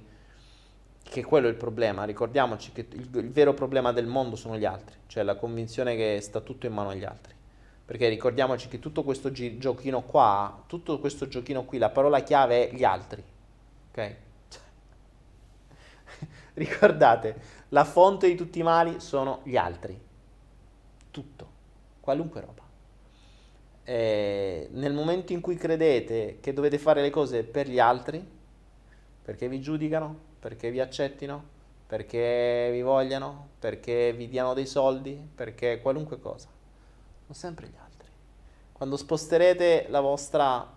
[1.07, 4.65] che quello è il problema, ricordiamoci che il, il vero problema del mondo sono gli
[4.65, 7.33] altri, cioè la convinzione che sta tutto in mano agli altri.
[7.85, 12.69] Perché ricordiamoci che tutto questo gi- giochino qua, tutto questo giochino qui, la parola chiave
[12.69, 13.23] è gli altri.
[13.91, 14.15] Ok?
[16.55, 17.35] Ricordate,
[17.69, 19.99] la fonte di tutti i mali sono gli altri.
[21.11, 21.49] Tutto,
[21.99, 22.63] qualunque roba.
[23.83, 28.33] E nel momento in cui credete che dovete fare le cose per gli altri,
[29.25, 30.33] Perché vi giudicano?
[30.45, 31.43] Perché vi accettino?
[31.87, 33.47] Perché vi vogliano?
[33.57, 35.19] Perché vi diano dei soldi?
[35.33, 36.47] Perché qualunque cosa.
[37.21, 38.07] Sono sempre gli altri.
[38.71, 40.71] Quando sposterete la vostra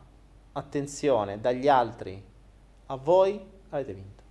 [0.52, 2.24] attenzione dagli altri
[2.86, 3.38] a voi,
[3.68, 4.22] avete vinto.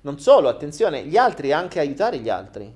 [0.00, 2.74] Non solo, attenzione, gli altri anche aiutare gli altri.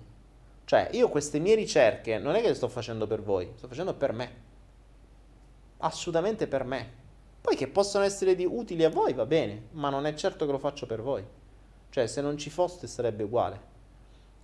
[0.67, 3.95] Cioè, io queste mie ricerche non è che le sto facendo per voi, sto facendo
[3.95, 4.33] per me.
[5.79, 6.93] Assolutamente per me.
[7.41, 10.53] Poi che possono essere di utili a voi va bene, ma non è certo che
[10.53, 11.39] lo faccio per voi.
[11.91, 13.69] Cioè, se non ci foste sarebbe uguale.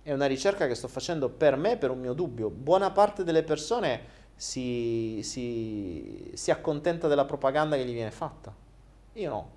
[0.03, 2.49] È una ricerca che sto facendo per me, per un mio dubbio.
[2.49, 8.53] Buona parte delle persone si, si, si accontenta della propaganda che gli viene fatta.
[9.13, 9.49] Io no.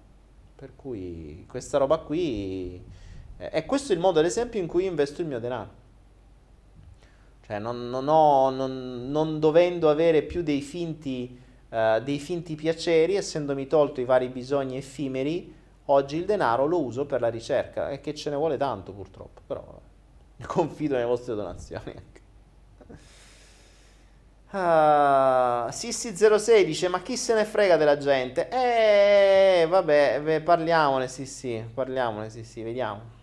[0.56, 2.82] Per cui questa roba qui...
[3.36, 5.78] è questo il modo, ad esempio, in cui investo il mio denaro.
[7.46, 11.38] Cioè, non, non, ho, non, non dovendo avere più dei finti
[11.70, 15.54] eh, dei finti piaceri, essendomi tolto i vari bisogni effimeri,
[15.90, 19.40] oggi il denaro lo uso per la ricerca e che ce ne vuole tanto purtroppo,
[19.46, 19.62] però
[20.46, 22.18] confido nelle vostre donazioni anche.
[24.52, 28.48] Uh, Sissi06 dice ma chi se ne frega della gente?
[28.48, 33.18] Eh vabbè, parliamone sì, parliamone sì, vediamo.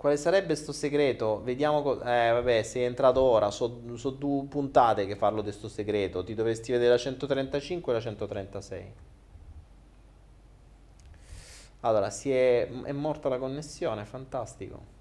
[0.00, 1.42] Quale sarebbe sto segreto?
[1.42, 1.82] Vediamo.
[1.82, 3.50] Co- eh, vabbè, sei entrato ora.
[3.50, 6.24] Sono so due puntate che parlo di sto segreto.
[6.24, 8.92] Ti dovresti vedere la 135 e la 136.
[11.80, 14.98] Allora, si è, è morta la connessione, fantastico.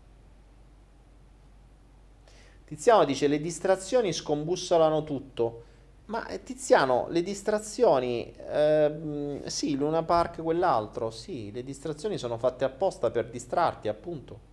[2.65, 5.64] Tiziano dice: Le distrazioni scombussolano tutto.
[6.06, 12.65] Ma eh, Tiziano, le distrazioni, eh, sì, Luna Park, quell'altro, sì, le distrazioni sono fatte
[12.65, 14.47] apposta per distrarti, appunto.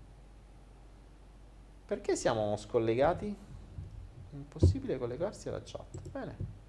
[1.87, 3.35] Perché siamo scollegati?
[4.33, 6.01] Impossibile collegarsi alla chat.
[6.11, 6.66] Bene.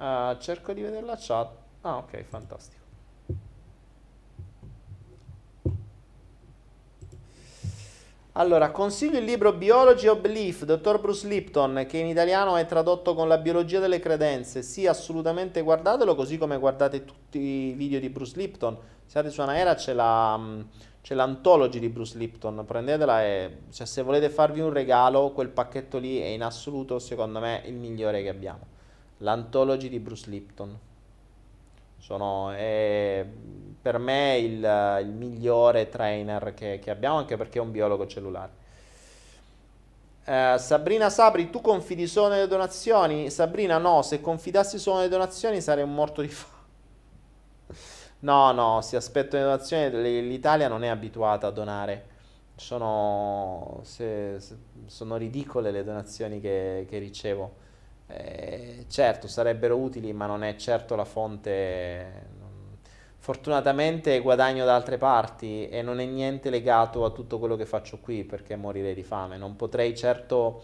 [0.00, 1.50] Uh, cerco di vedere la chat.
[1.82, 2.78] Ah, ok, fantastico.
[8.32, 13.14] Allora, consiglio il libro Biology of Belief, dottor Bruce Lipton, che in italiano è tradotto
[13.14, 14.62] con la biologia delle credenze.
[14.62, 18.78] Sì, assolutamente guardatelo, così come guardate tutti i video di Bruce Lipton
[19.10, 20.36] siate su Anaera c'è la...
[20.38, 20.60] Mm,
[21.02, 25.96] c'è l'antology di Bruce Lipton, prendetela e cioè, se volete farvi un regalo, quel pacchetto
[25.96, 28.66] lì è in assoluto, secondo me, il migliore che abbiamo.
[29.22, 30.78] L'antology di Bruce Lipton.
[31.98, 33.26] Sono, è,
[33.80, 38.58] per me il, il migliore trainer che, che, abbiamo, anche perché è un biologo cellulare.
[40.24, 43.30] Uh, Sabrina Sabri, tu confidi solo nelle donazioni?
[43.30, 46.58] Sabrina, no, se confidassi solo nelle donazioni sarei un morto di fame.
[48.22, 52.06] No, no, si aspetta una donazione, l'Italia non è abituata a donare.
[52.54, 54.56] Sono, se, se,
[54.86, 57.54] sono ridicole le donazioni che, che ricevo.
[58.12, 62.38] Eh, certo, sarebbero utili, ma non è certo la fonte.
[63.18, 67.98] Fortunatamente guadagno da altre parti e non è niente legato a tutto quello che faccio
[67.98, 69.36] qui perché morirei di fame.
[69.36, 70.62] Non potrei certo,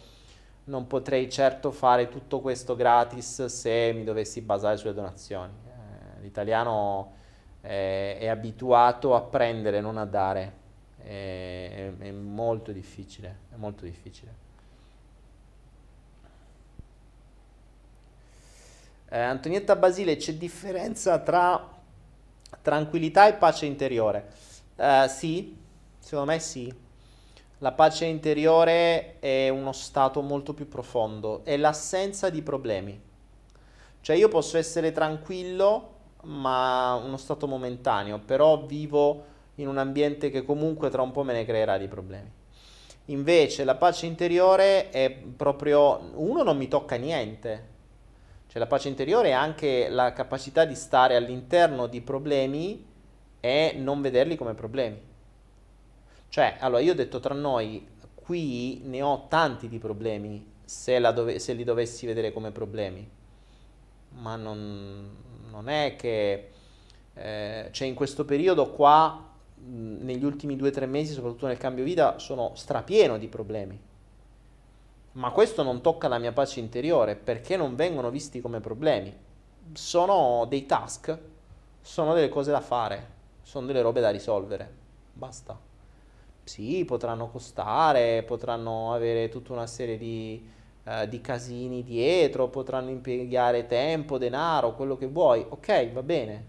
[0.64, 5.52] non potrei certo fare tutto questo gratis se mi dovessi basare sulle donazioni.
[5.66, 7.12] Eh, l'italiano
[7.60, 10.64] eh, è abituato a prendere, non a dare.
[10.96, 14.45] È, è, è molto difficile, è molto difficile.
[19.08, 21.74] Eh, Antonietta Basile, c'è differenza tra
[22.60, 24.32] tranquillità e pace interiore?
[24.74, 25.56] Eh, sì,
[26.00, 26.74] secondo me sì.
[27.58, 33.00] La pace interiore è uno stato molto più profondo, è l'assenza di problemi.
[34.00, 39.24] Cioè io posso essere tranquillo ma uno stato momentaneo, però vivo
[39.56, 42.28] in un ambiente che comunque tra un po' me ne creerà di problemi.
[43.06, 47.74] Invece la pace interiore è proprio, uno non mi tocca niente,
[48.56, 52.86] cioè la pace interiore è anche la capacità di stare all'interno di problemi
[53.38, 54.98] e non vederli come problemi.
[56.30, 61.38] Cioè, allora io ho detto tra noi, qui ne ho tanti di problemi se, dove,
[61.38, 63.06] se li dovessi vedere come problemi,
[64.20, 65.06] ma non,
[65.50, 66.50] non è che
[67.12, 71.58] eh, cioè in questo periodo qua, mh, negli ultimi due o tre mesi, soprattutto nel
[71.58, 73.78] cambio vita, sono strapieno di problemi.
[75.16, 79.14] Ma questo non tocca la mia pace interiore perché non vengono visti come problemi.
[79.72, 81.18] Sono dei task,
[81.80, 83.08] sono delle cose da fare,
[83.42, 84.70] sono delle robe da risolvere.
[85.14, 85.58] Basta.
[86.44, 90.46] Sì, potranno costare, potranno avere tutta una serie di,
[90.84, 96.44] eh, di casini dietro, potranno impiegare tempo, denaro, quello che vuoi, ok, va bene,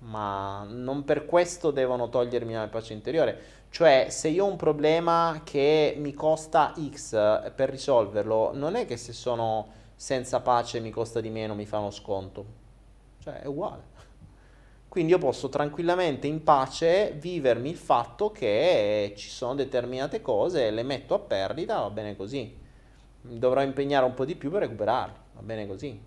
[0.00, 3.40] ma non per questo devono togliermi la pace interiore.
[3.70, 8.96] Cioè, se io ho un problema che mi costa X per risolverlo, non è che
[8.96, 12.44] se sono senza pace mi costa di meno, mi fa uno sconto.
[13.22, 13.96] Cioè è uguale.
[14.88, 20.82] Quindi io posso tranquillamente in pace vivermi il fatto che ci sono determinate cose, le
[20.82, 22.56] metto a perdita, va bene così.
[23.20, 26.00] Dovrò impegnare un po' di più per recuperarle, va bene così.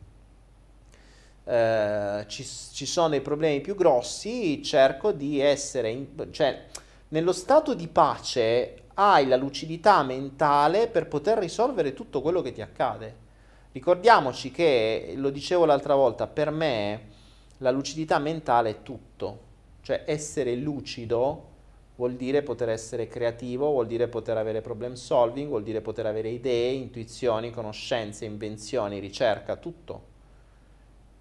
[1.44, 6.66] Eh, ci, ci, sono dei problemi più grossi, cerco di essere, in, cioè
[7.12, 12.62] nello stato di pace hai la lucidità mentale per poter risolvere tutto quello che ti
[12.62, 13.30] accade.
[13.74, 17.10] Ricordiamoci che, lo dicevo l'altra volta, per me
[17.58, 19.40] la lucidità mentale è tutto,
[19.82, 21.50] cioè essere lucido
[21.96, 26.30] vuol dire poter essere creativo, vuol dire poter avere problem solving, vuol dire poter avere
[26.30, 30.10] idee, intuizioni, conoscenze, invenzioni, ricerca, tutto.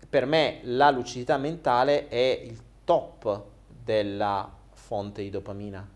[0.08, 4.58] Per me la lucidità mentale è il top della
[4.90, 5.88] fonte di dopamina,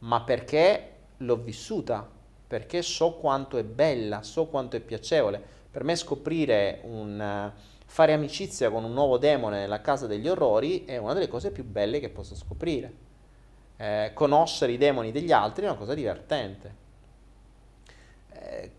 [0.00, 2.06] ma perché l'ho vissuta,
[2.46, 5.42] perché so quanto è bella, so quanto è piacevole.
[5.70, 7.50] Per me scoprire un
[7.86, 11.64] fare amicizia con un nuovo demone nella casa degli orrori è una delle cose più
[11.64, 12.92] belle che posso scoprire.
[13.78, 16.74] Eh, conoscere i demoni degli altri è una cosa divertente.
[18.28, 18.72] Eh,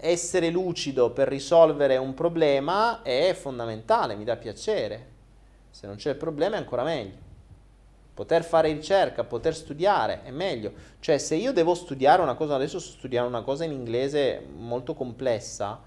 [0.00, 5.06] essere lucido per risolvere un problema è fondamentale, mi dà piacere.
[5.70, 7.28] Se non c'è il problema è ancora meglio.
[8.20, 10.72] Poter fare ricerca, poter studiare è meglio.
[11.00, 14.92] Cioè, se io devo studiare una cosa, adesso sto studiando una cosa in inglese molto
[14.92, 15.80] complessa,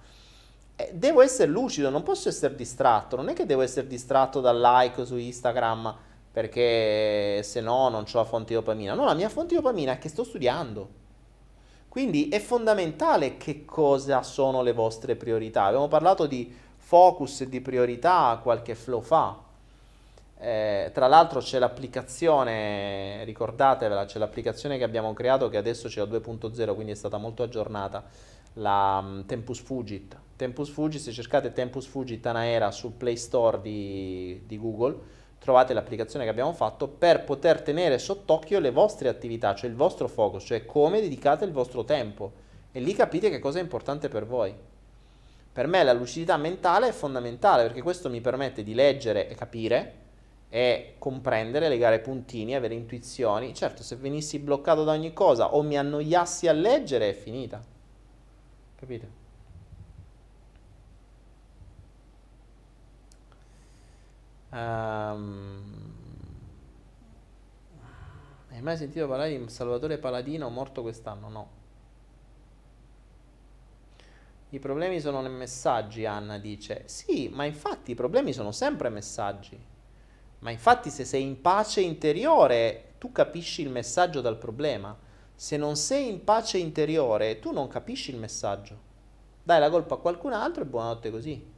[0.76, 3.16] eh, devo essere lucido, non posso essere distratto.
[3.16, 5.96] Non è che devo essere distratto dal like su Instagram
[6.32, 8.96] perché se no non ho la fonte di dopamina.
[8.96, 10.90] No, la mia fonte di dopamina è che sto studiando.
[11.88, 15.66] Quindi è fondamentale che cosa sono le vostre priorità.
[15.66, 19.43] Abbiamo parlato di focus e di priorità qualche flow fa.
[20.44, 26.04] Eh, tra l'altro c'è l'applicazione, ricordatevela, c'è l'applicazione che abbiamo creato che adesso c'è a
[26.04, 28.04] 2.0, quindi è stata molto aggiornata,
[28.56, 30.18] la um, Tempus Fugit.
[30.36, 34.98] Tempus Fugit, se cercate Tempus Fugit Anaera sul Play Store di, di Google,
[35.40, 40.10] trovate l'applicazione che abbiamo fatto per poter tenere sott'occhio le vostre attività, cioè il vostro
[40.10, 42.34] focus, cioè come dedicate il vostro tempo.
[42.74, 44.54] E lì capite che cosa è importante per voi.
[45.54, 50.02] Per me la lucidità mentale è fondamentale perché questo mi permette di leggere e capire
[50.54, 53.56] è comprendere, legare puntini, avere intuizioni.
[53.56, 57.60] Certo, se venissi bloccato da ogni cosa o mi annoiassi a leggere è finita.
[58.76, 59.22] Capite?
[64.52, 65.64] Um,
[68.52, 71.30] hai mai sentito parlare di Salvatore Paladino morto quest'anno?
[71.30, 71.50] No.
[74.50, 76.84] I problemi sono nei messaggi, Anna dice.
[76.86, 79.72] Sì, ma infatti i problemi sono sempre messaggi.
[80.44, 84.96] Ma infatti se sei in pace interiore, tu capisci il messaggio dal problema.
[85.34, 88.78] Se non sei in pace interiore, tu non capisci il messaggio.
[89.42, 91.52] Dai la colpa a qualcun altro e buonanotte così.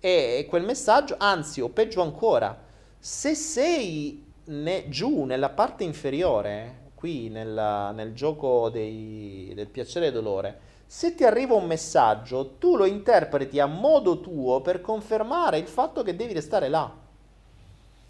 [0.00, 2.60] E quel messaggio, anzi, o peggio ancora,
[2.98, 10.12] se sei ne, giù nella parte inferiore, qui nella, nel gioco dei, del piacere e
[10.12, 15.68] dolore, se ti arriva un messaggio, tu lo interpreti a modo tuo per confermare il
[15.68, 17.02] fatto che devi restare là.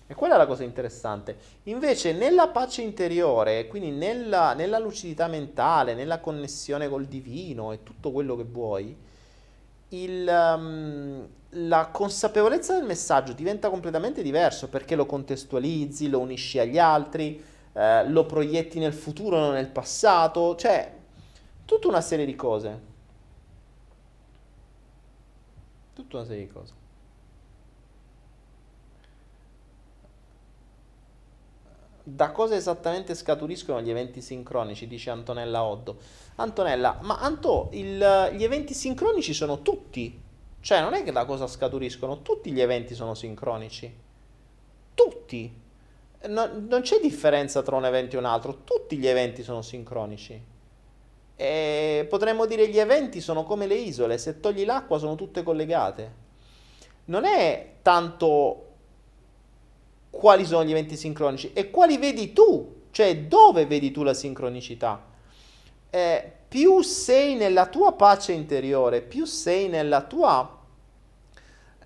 [0.06, 1.36] E quella è la cosa interessante.
[1.64, 8.12] Invece nella pace interiore, quindi nella, nella lucidità mentale, nella connessione col divino e tutto
[8.12, 8.94] quello che vuoi,
[9.88, 16.78] il, um, la consapevolezza del messaggio diventa completamente diverso perché lo contestualizzi, lo unisci agli
[16.78, 20.92] altri, eh, lo proietti nel futuro, non nel passato, cioè
[21.64, 22.92] tutta una serie di cose.
[25.94, 26.83] Tutta una serie di cose.
[32.06, 35.96] Da cosa esattamente scaturiscono gli eventi sincronici, dice Antonella Oddo.
[36.36, 40.20] Antonella, ma Anto, il, gli eventi sincronici sono tutti,
[40.60, 43.90] cioè non è che da cosa scaturiscono, tutti gli eventi sono sincronici,
[44.92, 45.60] tutti,
[46.28, 50.52] no, non c'è differenza tra un evento e un altro, tutti gli eventi sono sincronici.
[51.36, 56.22] E potremmo dire gli eventi sono come le isole, se togli l'acqua sono tutte collegate.
[57.06, 58.73] Non è tanto
[60.14, 65.04] quali sono gli eventi sincronici e quali vedi tu, cioè dove vedi tu la sincronicità.
[65.90, 70.60] Eh, più sei nella tua pace interiore, più sei nella tua,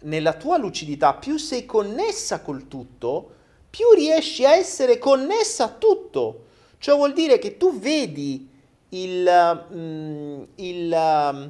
[0.03, 3.31] nella tua lucidità, più sei connessa col tutto,
[3.71, 6.45] più riesci a essere connessa a tutto.
[6.79, 8.49] Cioè vuol dire che tu vedi
[8.91, 9.67] il...
[9.75, 11.47] Mm, il mm,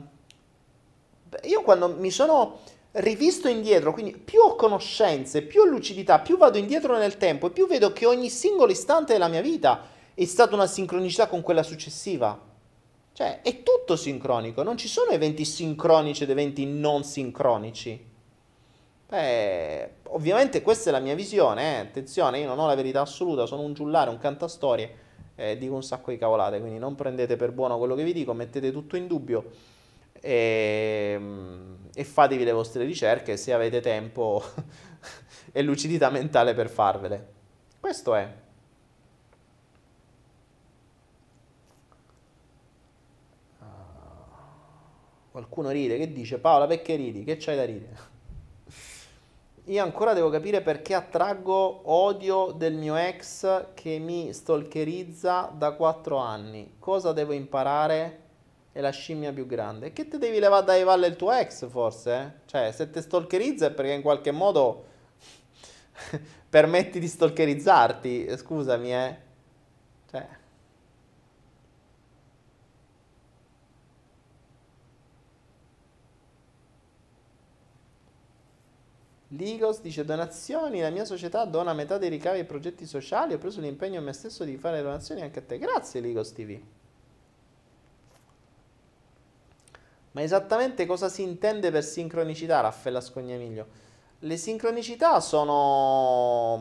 [1.42, 2.60] io quando mi sono
[2.98, 7.50] rivisto indietro, quindi più ho conoscenze, più ho lucidità, più vado indietro nel tempo e
[7.50, 11.62] più vedo che ogni singolo istante della mia vita è stata una sincronicità con quella
[11.62, 12.46] successiva.
[13.12, 18.06] Cioè, è tutto sincronico, non ci sono eventi sincronici ed eventi non sincronici.
[19.08, 21.78] Beh, ovviamente questa è la mia visione, eh.
[21.80, 25.82] attenzione, io non ho la verità assoluta, sono un giullare, un cantastorie, eh, dico un
[25.82, 29.06] sacco di cavolate, quindi non prendete per buono quello che vi dico, mettete tutto in
[29.06, 29.50] dubbio
[30.20, 31.20] e,
[31.94, 34.42] e fatevi le vostre ricerche se avete tempo
[35.52, 37.36] e lucidità mentale per farvele.
[37.80, 38.46] Questo è.
[45.30, 47.22] Qualcuno ride, che dice Paola perché ridi?
[47.22, 47.96] Che c'hai da ridere?
[49.66, 56.16] Io ancora devo capire perché attraggo odio del mio ex che mi stalkerizza da 4
[56.16, 56.74] anni.
[56.78, 58.27] Cosa devo imparare?
[58.72, 59.92] È la scimmia più grande.
[59.92, 62.12] Che te devi levare dai valle il tuo ex, forse?
[62.12, 62.46] Eh?
[62.46, 64.86] Cioè, se te stalkerizza è perché in qualche modo
[66.48, 68.36] permetti di stalkerizzarti.
[68.36, 69.16] Scusami, eh.
[70.10, 70.28] Cioè.
[79.30, 83.60] Ligos dice donazioni, la mia società dona metà dei ricavi ai progetti sociali, ho preso
[83.60, 85.58] l'impegno a me stesso di fare donazioni anche a te.
[85.58, 86.58] Grazie Ligos TV.
[90.18, 93.66] Ma esattamente cosa si intende per sincronicità, Raffaella Scognamiglio?
[94.18, 96.60] Le sincronicità sono...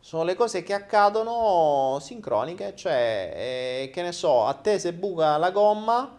[0.00, 5.36] sono le cose che accadono sincroniche, cioè, eh, che ne so, a te se buca
[5.36, 6.18] la gomma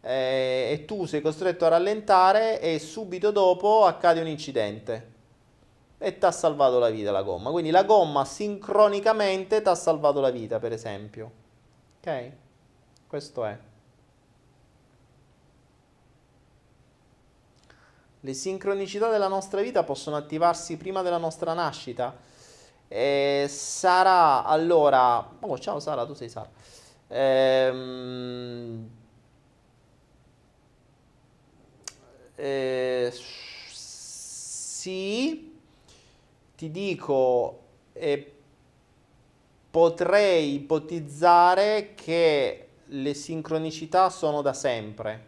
[0.00, 5.12] eh, e tu sei costretto a rallentare e subito dopo accade un incidente
[5.98, 7.50] e ti ha salvato la vita la gomma.
[7.50, 11.30] Quindi la gomma sincronicamente ti ha salvato la vita, per esempio.
[12.00, 12.30] Ok?
[13.06, 13.72] Questo è.
[18.24, 22.16] Le sincronicità della nostra vita possono attivarsi prima della nostra nascita.
[22.88, 25.28] Eh, sarà allora.
[25.40, 26.48] Oh, ciao Sara, tu sei Sara.
[27.08, 28.88] Ehm
[32.36, 33.12] Eh,
[33.70, 35.56] sì,
[36.56, 37.60] ti dico,
[37.92, 38.32] eh,
[39.70, 45.24] potrei ipotizzare che le sincronicità sono da sempre,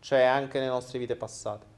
[0.00, 1.69] cioè anche nelle nostre vite passate.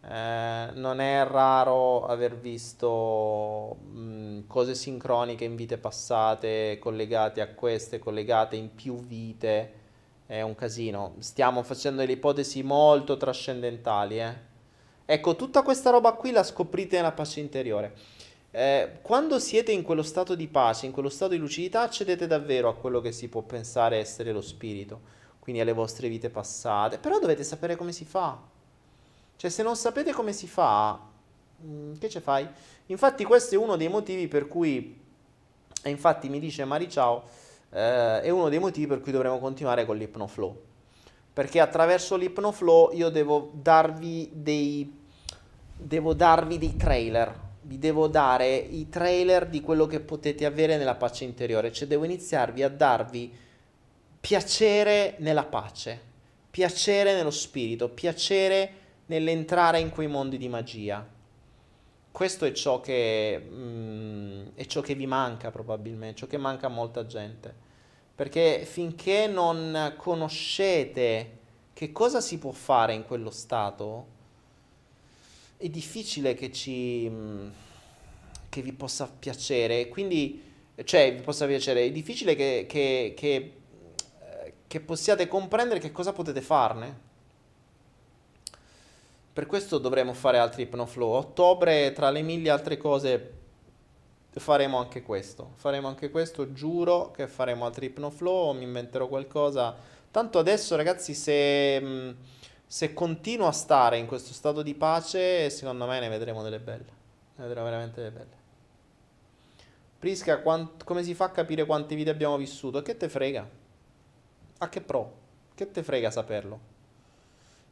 [0.00, 7.98] Eh, non è raro aver visto mh, cose sincroniche in vite passate collegate a queste,
[7.98, 9.72] collegate in più vite
[10.26, 11.14] è un casino.
[11.18, 14.20] Stiamo facendo delle ipotesi molto trascendentali.
[14.20, 14.34] Eh.
[15.06, 17.94] Ecco, tutta questa roba qui la scoprite nella pace interiore.
[18.50, 22.68] Eh, quando siete in quello stato di pace, in quello stato di lucidità, accedete davvero
[22.68, 25.00] a quello che si può pensare essere lo spirito,
[25.38, 26.98] quindi alle vostre vite passate.
[26.98, 28.38] Però dovete sapere come si fa.
[29.38, 30.98] Cioè, se non sapete come si fa,
[31.64, 32.44] mm, che ce fai?
[32.86, 35.00] Infatti, questo è uno dei motivi per cui,
[35.80, 37.22] e infatti mi dice Mari Ciao,
[37.70, 40.60] eh, è uno dei motivi per cui dovremo continuare con l'ipnoflow.
[41.32, 44.92] Perché attraverso l'ipnoflow io devo darvi dei,
[45.76, 50.96] devo darvi dei trailer, vi devo dare i trailer di quello che potete avere nella
[50.96, 53.32] pace interiore, cioè devo iniziarvi a darvi
[54.18, 56.00] piacere nella pace,
[56.50, 61.06] piacere nello spirito, piacere nell'entrare in quei mondi di magia.
[62.10, 66.70] Questo è ciò che, mm, è ciò che vi manca probabilmente, ciò che manca a
[66.70, 67.66] molta gente.
[68.14, 71.36] Perché finché non conoscete
[71.72, 74.16] che cosa si può fare in quello stato,
[75.56, 77.48] è difficile che, ci, mm,
[78.48, 79.88] che vi possa piacere.
[79.88, 80.42] Quindi,
[80.84, 83.52] cioè, vi possa piacere, è difficile che, che, che,
[84.20, 87.06] eh, che possiate comprendere che cosa potete farne.
[89.38, 91.12] Per questo dovremo fare altri Hypnoflow.
[91.12, 93.34] Ottobre, tra le mille altre cose,
[94.32, 95.52] faremo anche questo.
[95.54, 99.76] Faremo anche questo, giuro che faremo altri Hypnoflow, mi inventerò qualcosa.
[100.10, 102.16] Tanto adesso, ragazzi, se,
[102.66, 106.92] se continuo a stare in questo stato di pace, secondo me ne vedremo delle belle.
[107.36, 108.36] Ne vedremo veramente delle belle.
[110.00, 112.82] Prisca, quant- come si fa a capire quante vite abbiamo vissuto?
[112.82, 113.48] Che te frega?
[114.58, 115.12] A che pro?
[115.54, 116.77] Che te frega saperlo?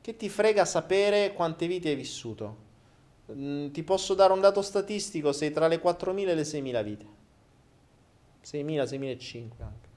[0.06, 2.56] Che ti frega sapere quante vite hai vissuto?
[3.32, 7.06] Mm, ti posso dare un dato statistico, sei tra le 4.000 e le 6.000 vite.
[8.44, 9.88] 6.000, 6.500 anche.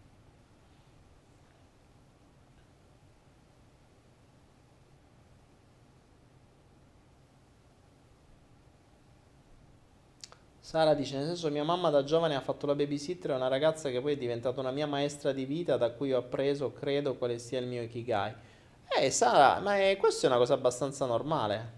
[10.60, 13.92] Sara dice, nel senso mia mamma da giovane ha fatto la babysitter, è una ragazza
[13.92, 17.38] che poi è diventata una mia maestra di vita da cui ho appreso, credo, quale
[17.38, 18.49] sia il mio ikigai.
[18.98, 21.78] Eh, Sara, ma è, questa è una cosa abbastanza normale.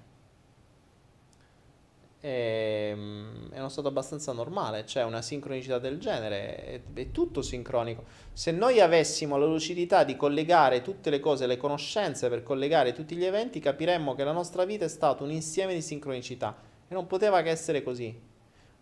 [2.22, 8.04] è, è uno stato abbastanza normale, c'è una sincronicità del genere, è, è, tutto sincronico.
[8.32, 13.16] Se noi avessimo la lucidità di collegare tutte le cose, le conoscenze per collegare tutti
[13.16, 16.56] gli eventi, capiremmo che la nostra vita è stato un insieme di sincronicità
[16.88, 18.30] e non poteva che essere così.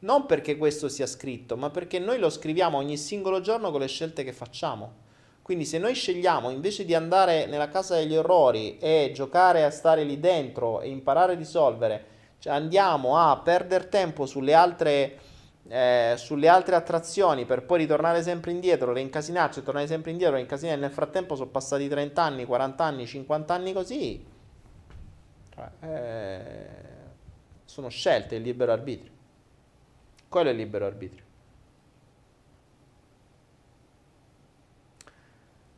[0.01, 3.87] Non perché questo sia scritto, ma perché noi lo scriviamo ogni singolo giorno con le
[3.87, 5.07] scelte che facciamo.
[5.49, 10.03] Quindi se noi scegliamo invece di andare nella casa degli orrori e giocare a stare
[10.03, 12.05] lì dentro e imparare a risolvere,
[12.37, 15.17] cioè andiamo a perdere tempo sulle altre,
[15.67, 20.79] eh, sulle altre attrazioni per poi ritornare sempre indietro, reincasinarci, tornare sempre indietro, reincasinare.
[20.79, 24.23] Nel frattempo sono passati 30 anni, 40 anni, 50 anni così.
[25.55, 26.67] Cioè, eh,
[27.65, 29.11] sono scelte, il libero arbitrio.
[30.27, 31.28] Quello è il libero arbitrio.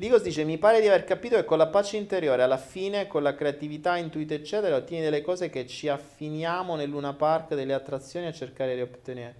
[0.01, 3.21] Ligos dice: Mi pare di aver capito che con la pace interiore, alla fine, con
[3.21, 8.25] la creatività, intuito, eccetera, ottieni delle cose che ci affiniamo nel Luna Park delle attrazioni
[8.25, 9.35] a cercare di ottenere.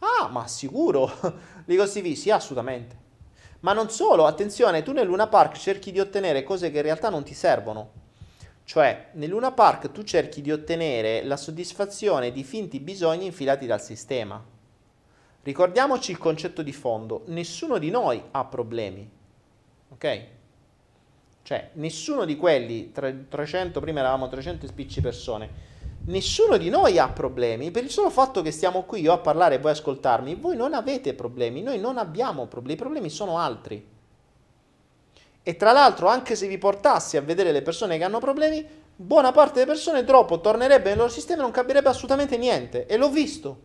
[0.00, 1.08] Ah, ma sicuro!
[1.66, 2.96] Ligos TV, sì, assolutamente.
[3.60, 7.08] Ma non solo, attenzione, tu nel Luna Park cerchi di ottenere cose che in realtà
[7.08, 7.92] non ti servono.
[8.64, 13.80] Cioè, nel Luna Park tu cerchi di ottenere la soddisfazione di finti bisogni infilati dal
[13.80, 14.44] sistema.
[15.44, 19.18] Ricordiamoci il concetto di fondo: nessuno di noi ha problemi
[19.90, 20.24] ok?
[21.42, 25.48] Cioè, nessuno di quelli, 300, prima eravamo 300 spicci persone,
[26.06, 29.56] nessuno di noi ha problemi per il solo fatto che stiamo qui io a parlare
[29.56, 30.34] e voi ascoltarmi.
[30.36, 33.84] Voi non avete problemi, noi non abbiamo problemi, i problemi sono altri.
[35.42, 38.64] E tra l'altro, anche se vi portassi a vedere le persone che hanno problemi,
[38.94, 42.86] buona parte delle persone dopo tornerebbe nel loro sistema e non cambierebbe assolutamente niente.
[42.86, 43.60] E l'ho visto.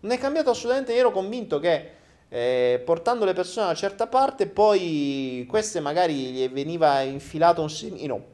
[0.00, 1.90] Non è cambiato assolutamente, io ero convinto che
[2.28, 7.70] eh, portando le persone da una certa parte, poi queste magari gli veniva infilato un
[7.70, 8.24] semino.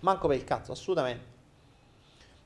[0.00, 1.28] Manco per il cazzo, assolutamente.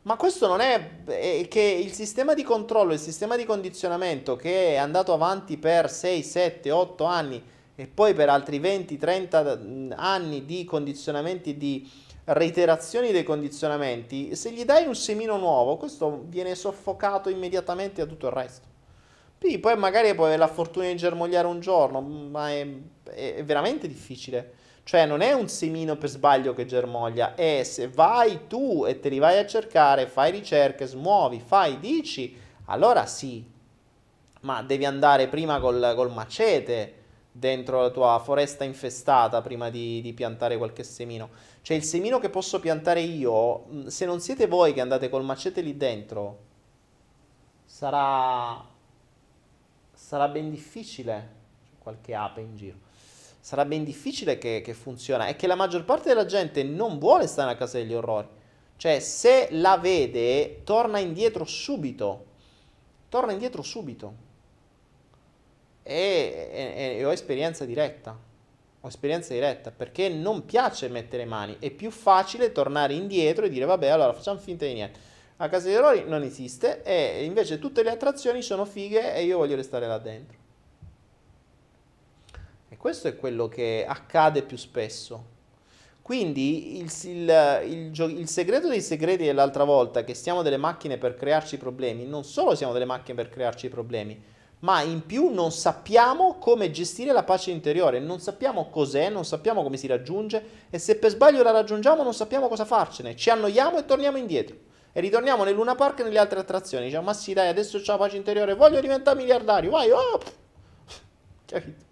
[0.02, 4.74] Ma questo non è, è che il sistema di controllo, il sistema di condizionamento che
[4.74, 7.42] è andato avanti per 6, 7, 8 anni
[7.74, 11.90] e poi per altri 20, 30 mm, anni di condizionamenti, di
[12.24, 18.26] reiterazioni dei condizionamenti, se gli dai un semino nuovo, questo viene soffocato immediatamente da tutto
[18.26, 18.73] il resto.
[19.46, 22.66] Sì, poi magari puoi avere la fortuna di germogliare un giorno, ma è,
[23.10, 24.54] è, veramente difficile.
[24.84, 29.10] Cioè, non è un semino per sbaglio che germoglia, è se vai tu e te
[29.10, 32.34] li vai a cercare, fai ricerche, smuovi, fai, dici,
[32.66, 33.44] allora sì.
[34.40, 36.94] Ma devi andare prima col, col macete
[37.30, 41.28] dentro la tua foresta infestata prima di, di, piantare qualche semino.
[41.60, 45.60] Cioè, il semino che posso piantare io, se non siete voi che andate col macete
[45.60, 46.38] lì dentro,
[47.66, 48.72] sarà
[50.14, 51.28] sarà ben difficile,
[51.80, 52.76] qualche ape in giro,
[53.40, 57.26] sarà ben difficile che, che funziona e che la maggior parte della gente non vuole
[57.26, 58.28] stare a casa degli orrori.
[58.76, 62.26] Cioè, se la vede, torna indietro subito.
[63.08, 64.14] Torna indietro subito.
[65.82, 68.16] E, e, e, ho esperienza diretta.
[68.82, 71.56] Ho esperienza diretta perché non piace mettere mani.
[71.58, 75.12] È più facile tornare indietro e dire, vabbè, allora facciamo finta di niente.
[75.38, 79.38] A casa degli errori non esiste e invece tutte le attrazioni sono fighe e io
[79.38, 80.38] voglio restare là dentro.
[82.68, 85.32] E questo è quello che accade più spesso.
[86.02, 91.16] Quindi il, il, il, il, segreto dei segreti dell'altra volta, che siamo delle macchine per
[91.16, 94.22] crearci problemi, non solo siamo delle macchine per crearci problemi,
[94.60, 99.62] ma in più non sappiamo come gestire la pace interiore, non sappiamo cos'è, non sappiamo
[99.62, 103.78] come si raggiunge e se per sbaglio la raggiungiamo non sappiamo cosa farcene, ci annoiamo
[103.78, 104.72] e torniamo indietro.
[104.96, 106.84] E ritorniamo nel Luna Park e nelle altre attrazioni.
[106.84, 110.20] Diciamo, ma sì, dai, adesso c'ho la pace interiore, voglio diventare miliardario, vai, oh!
[111.44, 111.84] Capito?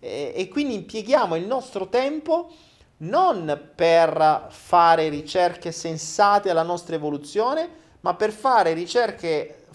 [0.00, 2.50] E, e quindi impieghiamo il nostro tempo
[2.98, 7.68] non per fare ricerche sensate alla nostra evoluzione,
[8.00, 9.66] ma per fare ricerche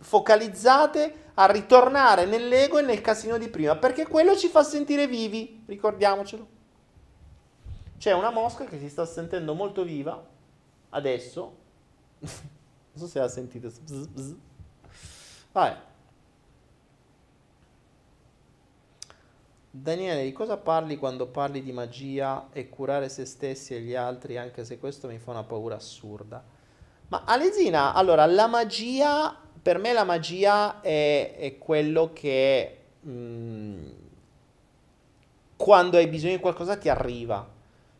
[0.00, 5.62] focalizzate a ritornare nell'ego e nel casino di prima, perché quello ci fa sentire vivi,
[5.64, 6.48] ricordiamocelo.
[7.96, 10.20] C'è una mosca che si sta sentendo molto viva
[10.90, 11.64] adesso
[12.18, 12.30] non
[12.94, 13.68] so se la sentite.
[13.68, 14.34] Bzz, bzz.
[15.52, 15.76] Vabbè.
[19.70, 24.38] Daniele, di cosa parli quando parli di magia e curare se stessi e gli altri,
[24.38, 26.42] anche se questo mi fa una paura assurda?
[27.08, 33.88] Ma Alesina, allora, la magia, per me la magia è, è quello che mh, mm,
[35.56, 37.54] quando hai bisogno di qualcosa ti arriva.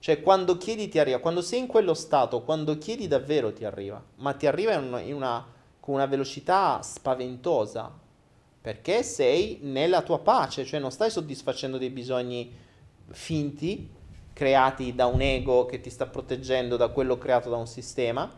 [0.07, 4.01] Cioè, quando chiedi ti arriva, quando sei in quello stato, quando chiedi davvero ti arriva,
[4.19, 5.45] ma ti arriva in una, in una,
[5.81, 7.93] con una velocità spaventosa,
[8.61, 12.55] perché sei nella tua pace, cioè non stai soddisfacendo dei bisogni
[13.09, 13.91] finti,
[14.33, 18.33] creati da un ego che ti sta proteggendo da quello creato da un sistema,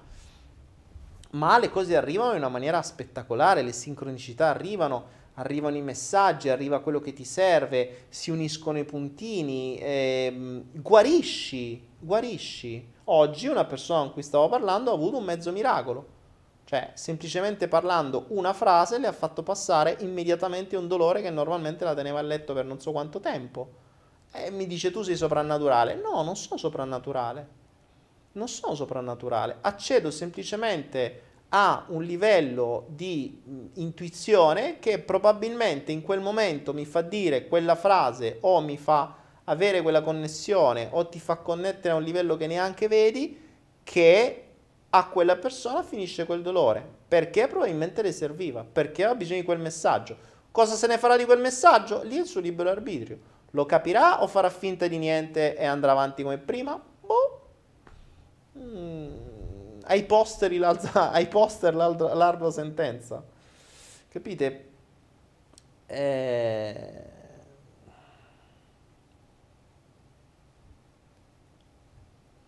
[1.32, 6.80] ma le cose arrivano in una maniera spettacolare, le sincronicità arrivano, arrivano i messaggi, arriva
[6.80, 12.96] quello che ti serve, si uniscono i puntini, ehm, guarisci, guarisci.
[13.04, 16.16] Oggi una persona con cui stavo parlando ha avuto un mezzo miracolo.
[16.64, 21.94] Cioè, semplicemente parlando una frase le ha fatto passare immediatamente un dolore che normalmente la
[21.94, 23.86] teneva a letto per non so quanto tempo.
[24.30, 25.94] E mi dice tu sei soprannaturale.
[25.94, 27.48] No, non sono soprannaturale.
[28.32, 29.56] Non sono soprannaturale.
[29.62, 37.48] Accedo semplicemente a un livello di intuizione che probabilmente in quel momento mi fa dire
[37.48, 39.14] quella frase o mi fa
[39.44, 43.38] avere quella connessione o ti fa connettere a un livello che neanche vedi
[43.82, 44.44] che
[44.90, 49.58] a quella persona finisce quel dolore perché probabilmente le serviva, perché aveva bisogno di quel
[49.58, 50.16] messaggio.
[50.50, 52.02] Cosa se ne farà di quel messaggio?
[52.02, 53.18] Lì è il suo libero arbitrio.
[53.52, 56.78] Lo capirà o farà finta di niente e andrà avanti come prima?
[57.00, 57.40] Boh.
[58.58, 59.37] Mm.
[59.90, 63.24] Ai, posteri ai poster l'ardua sentenza.
[64.08, 64.68] Capite?
[65.86, 67.02] Eh...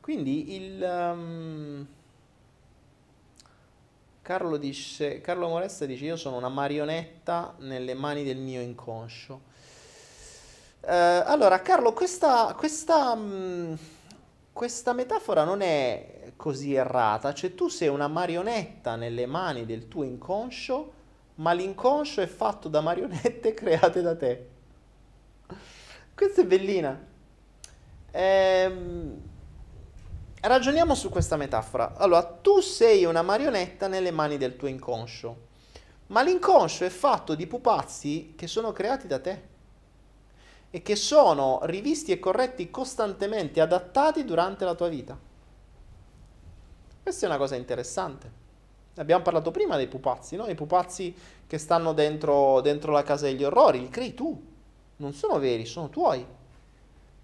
[0.01, 0.83] Quindi il...
[0.83, 1.87] Um...
[4.21, 9.41] Carlo, dice, Carlo Moresta dice io sono una marionetta nelle mani del mio inconscio.
[10.83, 13.75] Eh, allora, Carlo, questa, questa, mh, mm,
[14.53, 20.05] questa metafora non è così errata, cioè tu sei una marionetta nelle mani del tuo
[20.05, 20.93] inconscio,
[21.35, 24.49] ma l'inconscio è fatto da marionette create da te.
[26.15, 26.99] Questa è bellina.
[28.12, 29.21] Ehm,
[30.41, 31.95] ragioniamo su questa metafora.
[31.97, 35.49] Allora, tu sei una marionetta nelle mani del tuo inconscio,
[36.07, 39.43] ma l'inconscio è fatto di pupazzi che sono creati da te
[40.71, 45.29] e che sono rivisti e corretti costantemente, adattati durante la tua vita.
[47.03, 48.39] Questa è una cosa interessante.
[48.97, 50.47] Abbiamo parlato prima dei pupazzi, no?
[50.47, 51.15] I pupazzi
[51.47, 54.41] che stanno dentro, dentro la casa degli orrori, li crei tu,
[54.97, 56.25] non sono veri, sono tuoi.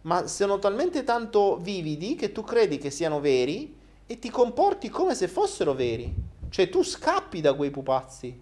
[0.02, 3.76] Ma sono talmente tanto vividi che tu credi che siano veri
[4.06, 6.14] e ti comporti come se fossero veri.
[6.48, 8.40] Cioè tu scappi da quei pupazzi.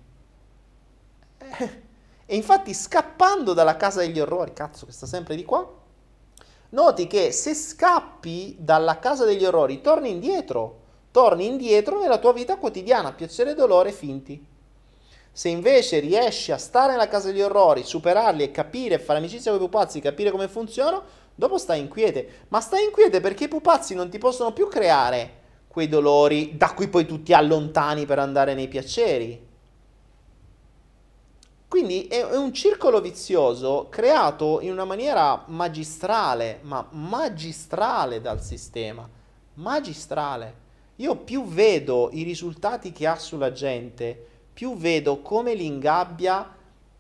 [1.39, 1.83] Eh,
[2.27, 5.69] e infatti scappando dalla casa degli orrori, cazzo che sta sempre di qua,
[6.71, 10.83] noti che se scappi dalla casa degli orrori torni indietro,
[11.15, 14.45] torni indietro nella tua vita quotidiana, piacere e dolore finti.
[15.31, 19.61] Se invece riesci a stare nella casa degli orrori, superarli e capire, fare amicizia con
[19.61, 22.47] i pupazzi, capire come funzionano, dopo stai in quiete.
[22.49, 26.75] Ma stai in quiete perché i pupazzi non ti possono più creare quei dolori da
[26.75, 29.47] cui poi tu ti allontani per andare nei piaceri.
[31.69, 39.09] Quindi è, un circolo vizioso creato in una maniera magistrale, ma magistrale dal sistema.
[39.55, 40.63] Magistrale.
[40.97, 46.57] Io più vedo i risultati che ha sulla gente, più vedo come li ingabbia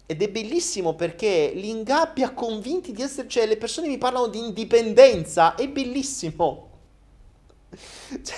[0.07, 4.39] ed è bellissimo perché li ingabbia convinti di essere, cioè le persone mi parlano di
[4.39, 6.71] indipendenza, è bellissimo.
[8.23, 8.37] Cioè,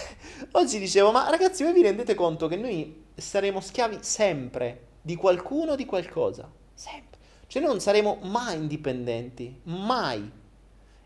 [0.53, 4.87] oggi dicevo, ma ragazzi, voi vi rendete conto che noi saremo schiavi sempre?
[5.07, 6.51] di qualcuno o di qualcosa.
[6.75, 7.19] Sempre.
[7.47, 10.29] Cioè non saremo mai indipendenti, mai.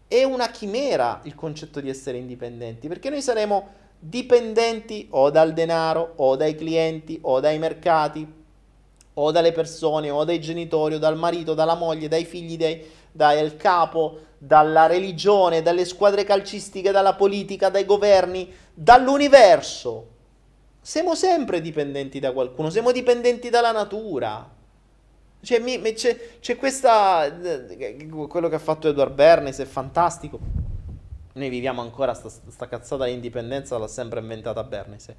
[0.09, 3.69] È una chimera il concetto di essere indipendenti, perché noi saremo
[4.01, 8.27] dipendenti o dal denaro, o dai clienti, o dai mercati,
[9.13, 12.83] o dalle persone, o dai genitori, o dal marito, dalla moglie, dai figli, dai,
[13.13, 20.09] dal capo, dalla religione, dalle squadre calcistiche, dalla politica, dai governi, dall'universo.
[20.81, 24.49] Siamo sempre dipendenti da qualcuno, siamo dipendenti dalla natura.
[25.43, 27.25] Cioè, mi, c'è, c'è, questa.
[27.27, 30.39] Eh, quello che ha fatto Edward Bernays è fantastico.
[31.33, 35.15] Noi viviamo ancora sta, sta cazzata di indipendenza, l'ha sempre inventata Bernays,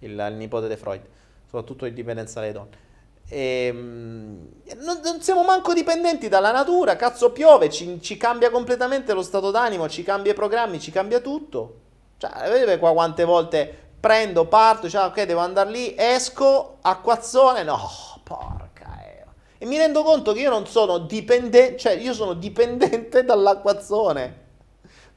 [0.00, 1.02] il, il nipote di Freud,
[1.44, 2.90] soprattutto l'indipendenza delle donne.
[3.28, 4.48] E, ehm,
[4.80, 9.50] non, non, siamo manco dipendenti dalla natura, cazzo piove, ci, ci, cambia completamente lo stato
[9.50, 11.78] d'animo, ci cambia i programmi, ci cambia tutto.
[12.18, 17.78] Cioè, vedete qua quante volte prendo, parto, cioè, ok, devo andare lì, esco, acquazzone, no,
[18.24, 19.32] porca eo.
[19.58, 24.40] E mi rendo conto che io non sono dipendente, cioè io sono dipendente dall'acquazzone,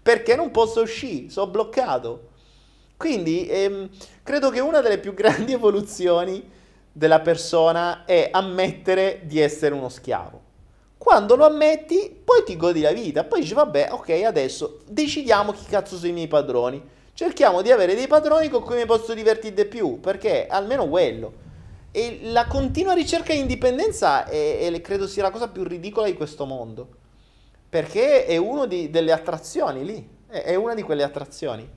[0.06, 2.28] perché non posso uscire, sono bloccato.
[2.96, 3.90] Quindi ehm,
[4.22, 6.48] credo che una delle più grandi evoluzioni
[6.92, 10.40] della persona è ammettere di essere uno schiavo.
[10.96, 15.66] Quando lo ammetti, poi ti godi la vita, poi dici vabbè, ok, adesso decidiamo chi
[15.66, 19.56] cazzo sono i miei padroni cerchiamo di avere dei padroni con cui mi posso divertire
[19.56, 21.44] di più, perché almeno quello.
[21.90, 26.14] E la continua ricerca di indipendenza è, è, credo sia la cosa più ridicola di
[26.14, 26.90] questo mondo,
[27.70, 31.70] perché è una delle attrazioni lì, è, una di quelle attrazioni.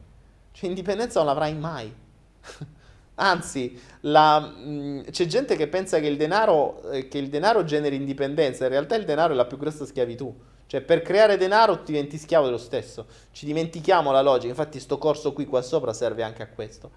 [0.52, 1.92] Cioè indipendenza non l'avrai mai.
[3.16, 7.96] Anzi, la, mh, c'è gente che pensa che il, denaro, eh, che il denaro generi
[7.96, 10.34] indipendenza, in realtà il denaro è la più grossa schiavitù.
[10.66, 13.06] Cioè, per creare denaro diventi schiavo dello stesso.
[13.32, 14.48] Ci dimentichiamo la logica.
[14.48, 16.90] Infatti, sto corso qui qua sopra serve anche a questo.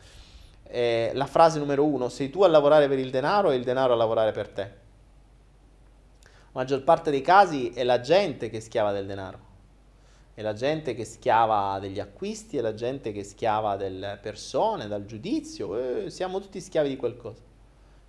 [0.67, 3.93] Eh, la frase numero uno: sei tu a lavorare per il denaro e il denaro
[3.93, 4.80] a lavorare per te.
[6.53, 9.49] Maggior parte dei casi è la gente che è schiava del denaro
[10.33, 15.05] è la gente che schiava degli acquisti, è la gente che schiava delle persone, dal
[15.05, 17.41] giudizio, eh, siamo tutti schiavi di qualcosa.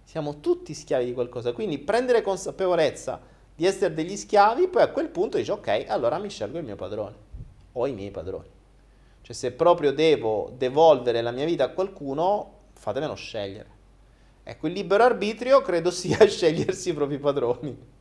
[0.05, 3.20] Siamo tutti schiavi di qualcosa, quindi prendere consapevolezza
[3.55, 6.77] di essere degli schiavi, poi a quel punto dici ok, allora mi scelgo il mio
[6.77, 7.14] padrone
[7.73, 8.48] o i miei padroni.
[9.20, 13.81] Cioè se proprio devo devolvere la mia vita a qualcuno, fatemelo scegliere.
[14.44, 18.01] Ecco, il libero arbitrio credo sia scegliersi i propri padroni.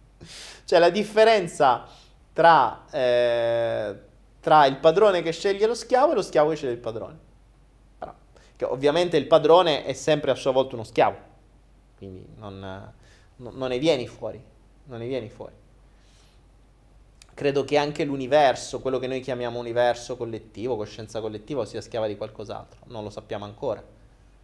[0.65, 1.85] Cioè la differenza
[2.33, 4.09] tra eh,
[4.41, 7.29] tra il padrone che sceglie lo schiavo e lo schiavo che sceglie il padrone.
[7.97, 11.17] Però, ovviamente il padrone è sempre a sua volta uno schiavo,
[11.97, 12.93] quindi non,
[13.37, 14.43] non ne vieni fuori,
[14.85, 15.53] non ne vieni fuori.
[17.33, 22.17] Credo che anche l'universo, quello che noi chiamiamo universo collettivo, coscienza collettiva, sia schiava di
[22.17, 23.83] qualcos'altro, non lo sappiamo ancora.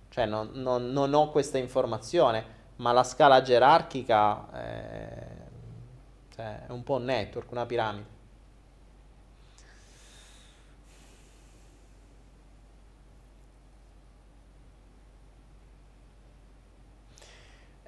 [0.09, 5.36] Cioè non, non, non ho questa informazione, ma la scala gerarchica è,
[6.37, 8.15] cioè, è un po' un network, una piramide.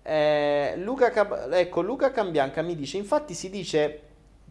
[0.02, 4.02] Eh, Luca, Cab- ecco, Luca Cambianca mi dice, infatti si dice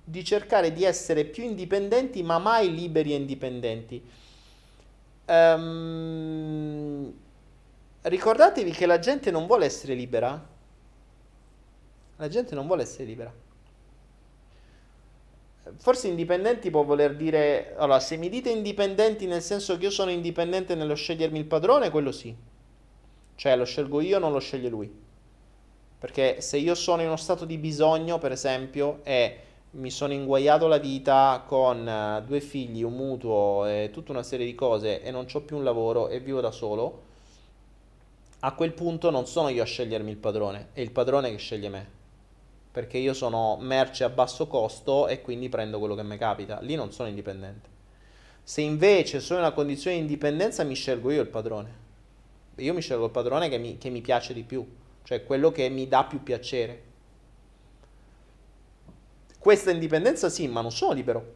[0.04, 4.08] di cercare di essere più indipendenti ma mai liberi e indipendenti.
[5.26, 7.12] Um,
[8.02, 10.46] ricordatevi che la gente non vuole essere libera.
[12.16, 13.46] La gente non vuole essere libera.
[15.76, 17.74] Forse indipendenti può voler dire...
[17.76, 21.90] Allora, se mi dite indipendenti nel senso che io sono indipendente nello scegliermi il padrone,
[21.90, 22.34] quello sì.
[23.34, 24.90] Cioè lo scelgo io, non lo sceglie lui.
[25.98, 29.38] Perché se io sono in uno stato di bisogno, per esempio, e
[29.72, 34.46] mi sono inguaiato la vita con uh, due figli, un mutuo e tutta una serie
[34.46, 37.02] di cose e non ho più un lavoro e vivo da solo,
[38.40, 41.68] a quel punto non sono io a scegliermi il padrone, è il padrone che sceglie
[41.68, 41.97] me.
[42.70, 46.60] Perché io sono merce a basso costo e quindi prendo quello che mi capita.
[46.60, 47.68] Lì non sono indipendente.
[48.42, 51.86] Se invece sono in una condizione di indipendenza, mi scelgo io il padrone.
[52.56, 54.66] Io mi scelgo il padrone che mi, che mi piace di più
[55.08, 56.82] cioè quello che mi dà più piacere.
[59.38, 61.34] Questa indipendenza sì, ma non sono libero.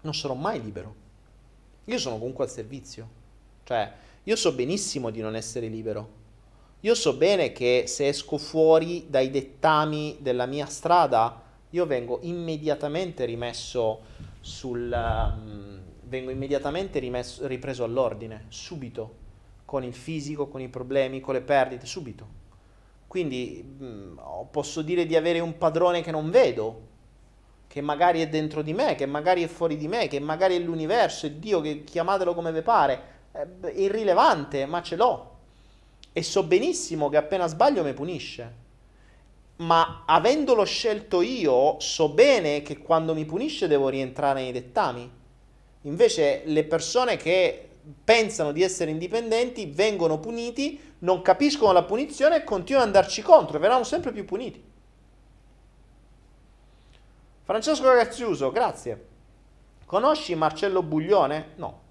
[0.00, 0.94] Non sarò mai libero.
[1.84, 3.06] Io sono comunque al servizio.
[3.64, 3.92] Cioè,
[4.22, 6.08] io so benissimo di non essere libero.
[6.84, 11.40] Io so bene che se esco fuori dai dettami della mia strada,
[11.70, 14.00] io vengo immediatamente rimesso
[14.40, 14.92] sul...
[14.92, 19.14] Um, vengo immediatamente rimesso, ripreso all'ordine, subito,
[19.64, 22.26] con il fisico, con i problemi, con le perdite, subito.
[23.06, 24.18] Quindi mh, mm,
[24.50, 26.88] posso dire di avere un padrone che non vedo,
[27.66, 30.58] che magari è dentro di me, che magari è fuori di me, che magari è
[30.58, 33.02] l'universo, è Dio, che chiamatelo come vi pare,
[33.32, 35.33] è irrilevante, ma ce l'ho.
[36.16, 38.62] E so benissimo che appena sbaglio mi punisce.
[39.56, 45.10] Ma avendolo scelto io, so bene che quando mi punisce devo rientrare nei dettami.
[45.82, 47.68] Invece le persone che
[48.04, 53.56] pensano di essere indipendenti vengono puniti non capiscono la punizione e continuano ad andarci contro
[53.56, 54.62] e verranno sempre più puniti.
[57.42, 59.06] Francesco Grazziuso, grazie.
[59.84, 61.54] Conosci Marcello Buglione?
[61.56, 61.83] No.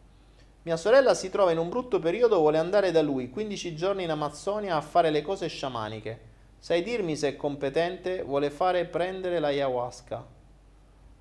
[0.66, 4.12] Mia sorella si trova in un brutto periodo, vuole andare da lui, 15 giorni in
[4.12, 6.32] Amazzonia a fare le cose sciamaniche.
[6.58, 8.24] Sai dirmi se è competente?
[8.24, 10.26] Vuole fare prendere la ayahuasca.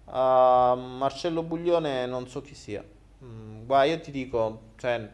[0.05, 2.85] Uh, Marcello Buglione non so chi sia.
[3.25, 5.11] Mm, io ti dico, cioè,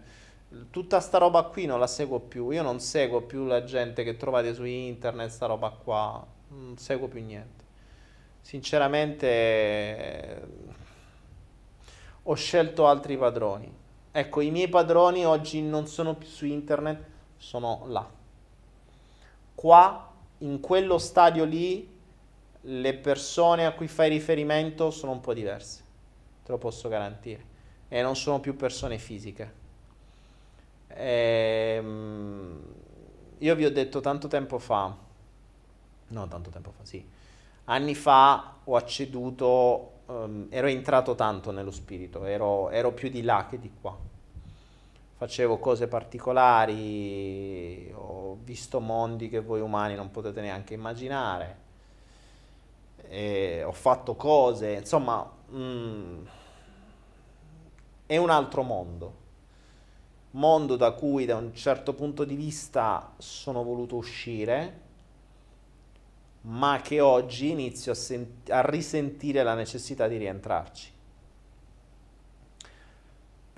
[0.71, 2.51] tutta sta roba qui non la seguo più.
[2.51, 6.23] Io non seguo più la gente che trovate su internet, sta roba qua.
[6.49, 7.65] Non seguo più niente.
[8.43, 10.43] Sinceramente
[12.25, 13.78] ho scelto altri padroni.
[14.19, 17.05] Ecco, i miei padroni oggi non sono più su internet,
[17.37, 18.09] sono là.
[19.55, 21.97] Qua, in quello stadio lì,
[22.63, 25.83] le persone a cui fai riferimento sono un po' diverse.
[26.45, 27.45] Te lo posso garantire.
[27.89, 29.67] E non sono più persone fisiche
[31.01, 32.63] Ehm,
[33.39, 34.97] io vi ho detto tanto tempo fa,
[36.09, 37.07] no tanto tempo fa, sì,
[37.65, 43.47] anni fa ho acceduto, um, ero entrato tanto nello spirito, ero, ero più di là
[43.49, 44.08] che di qua.
[45.19, 51.57] Facevo cose particolari, ho visto mondi che voi umani non potete neanche immaginare,
[53.65, 56.25] ho fatto cose, insomma, mm,
[58.07, 59.27] è un altro mondo
[60.33, 64.87] mondo da cui da un certo punto di vista sono voluto uscire,
[66.43, 70.93] ma che oggi inizio a, a risentire la necessità di rientrarci.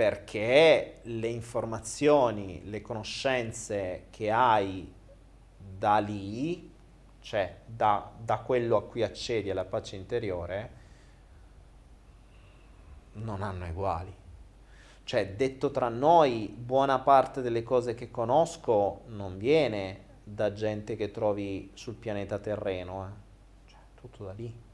[0.01, 4.90] Perché le informazioni, le conoscenze che hai
[5.59, 6.72] da lì,
[7.20, 10.70] cioè da, da quello a cui accedi alla pace interiore,
[13.12, 14.10] non hanno uguali.
[15.05, 21.10] Cioè, detto tra noi, buona parte delle cose che conosco non viene da gente che
[21.10, 23.68] trovi sul pianeta terreno, eh.
[23.68, 24.68] cioè, tutto da lì.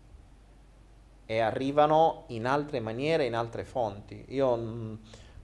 [1.26, 4.24] E arrivano in altre maniere, in altre fonti.
[4.28, 4.98] Io mh,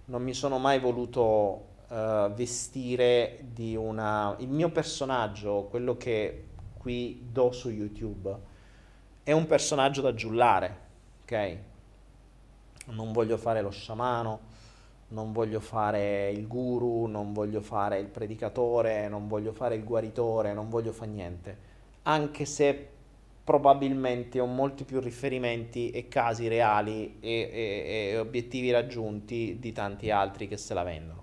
[0.06, 4.34] non mi sono mai voluto uh, vestire di una...
[4.38, 6.46] Il mio personaggio, quello che
[6.78, 8.36] qui do su YouTube,
[9.24, 10.78] è un personaggio da giullare,
[11.22, 11.58] ok?
[12.86, 14.40] Non voglio fare lo sciamano,
[15.08, 20.52] non voglio fare il guru, non voglio fare il predicatore, non voglio fare il guaritore,
[20.52, 21.58] non voglio fare niente.
[22.02, 22.88] Anche se
[23.44, 30.10] probabilmente ho molti più riferimenti e casi reali e, e, e obiettivi raggiunti di tanti
[30.10, 31.20] altri che se la vendono.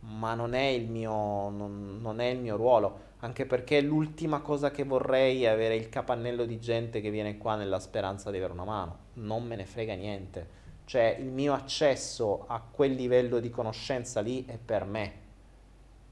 [0.00, 4.70] Ma non è il mio, non, non è il mio ruolo, anche perché l'ultima cosa
[4.70, 8.52] che vorrei è avere il capannello di gente che viene qua nella speranza di avere
[8.52, 8.98] una mano.
[9.14, 14.44] Non me ne frega niente cioè il mio accesso a quel livello di conoscenza lì
[14.44, 15.12] è per me,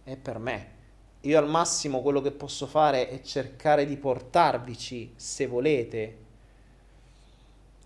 [0.03, 0.81] è per me.
[1.23, 6.16] Io al massimo quello che posso fare è cercare di portarvici, se volete,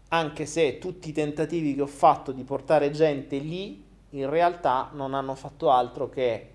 [0.09, 5.13] anche se tutti i tentativi che ho fatto di portare gente lì, in realtà non
[5.13, 6.51] hanno fatto altro che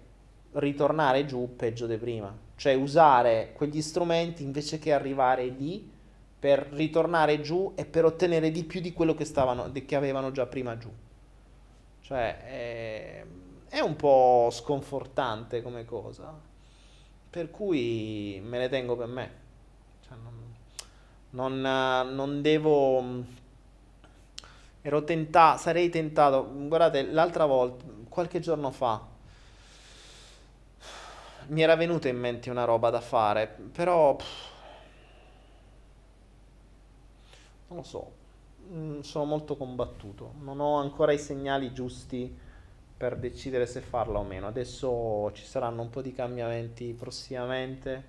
[0.54, 2.36] ritornare giù peggio di prima.
[2.56, 5.88] Cioè usare quegli strumenti invece che arrivare lì
[6.40, 10.48] per ritornare giù e per ottenere di più di quello che, stavano, che avevano già
[10.48, 10.90] prima giù.
[12.02, 13.26] Cioè, è,
[13.70, 16.50] è un po' sconfortante come cosa.
[17.32, 19.32] Per cui me le tengo per me.
[20.06, 23.24] Cioè, non, non, non devo...
[24.82, 29.08] Ero tentato, sarei tentato, guardate, l'altra volta, qualche giorno fa,
[31.48, 34.18] mi era venuta in mente una roba da fare, però...
[37.68, 38.12] Non lo so,
[38.74, 42.38] mm, sono molto combattuto, non ho ancora i segnali giusti
[43.02, 44.46] per decidere se farla o meno.
[44.46, 48.04] Adesso ci saranno un po' di cambiamenti prossimamente,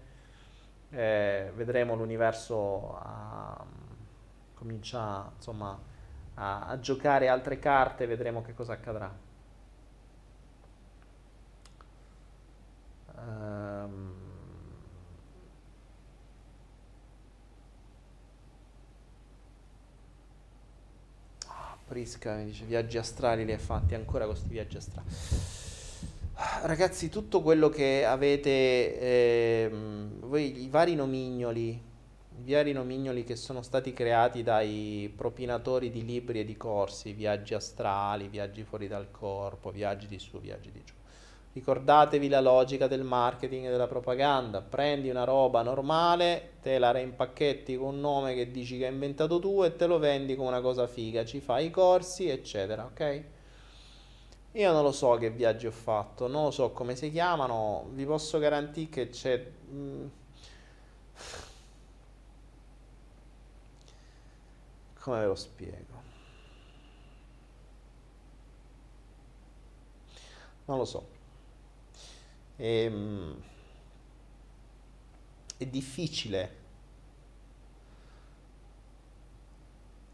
[0.91, 3.65] eh, vedremo l'universo a,
[4.53, 5.81] comincia insomma
[6.35, 9.11] a, a giocare altre carte, vedremo che cosa accadrà.
[13.17, 14.22] Um,
[21.93, 25.07] Prisca mi dice viaggi astrali li hai fatti ancora questi viaggi astrali.
[26.63, 29.71] Ragazzi, tutto quello che avete, eh,
[30.21, 31.69] voi, i vari nomignoli,
[32.45, 37.53] i vari nomignoli che sono stati creati dai propinatori di libri e di corsi, viaggi
[37.53, 40.95] astrali, viaggi fuori dal corpo, viaggi di su, viaggi di giù
[41.55, 44.63] Ricordatevi la logica del marketing e della propaganda.
[44.63, 49.39] Prendi una roba normale, te la reimpacchetti con un nome che dici che hai inventato
[49.39, 51.25] tu e te lo vendi come una cosa figa.
[51.25, 53.25] Ci fai i corsi, eccetera, ok?
[54.53, 58.05] Io non lo so che viaggi ho fatto, non lo so come si chiamano, vi
[58.05, 59.51] posso garantire che c'è...
[59.71, 60.07] Mm,
[65.01, 66.01] come ve lo spiego?
[70.67, 71.12] Non lo so.
[72.65, 73.43] Ehm,
[75.57, 76.57] è difficile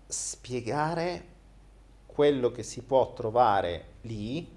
[0.07, 1.27] spiegare
[2.07, 4.49] quello che si può trovare lì,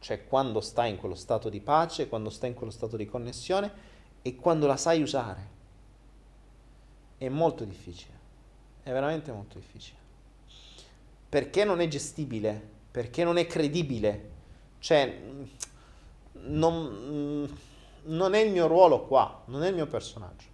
[0.00, 3.72] cioè quando stai in quello stato di pace, quando stai in quello stato di connessione
[4.20, 5.56] e quando la sai usare.
[7.18, 8.18] È molto difficile,
[8.82, 9.98] è veramente molto difficile.
[11.28, 12.60] Perché non è gestibile,
[12.90, 14.30] perché non è credibile.
[14.80, 15.46] Cioè,
[16.48, 17.48] non,
[18.02, 20.46] non è il mio ruolo qua, non è il mio personaggio.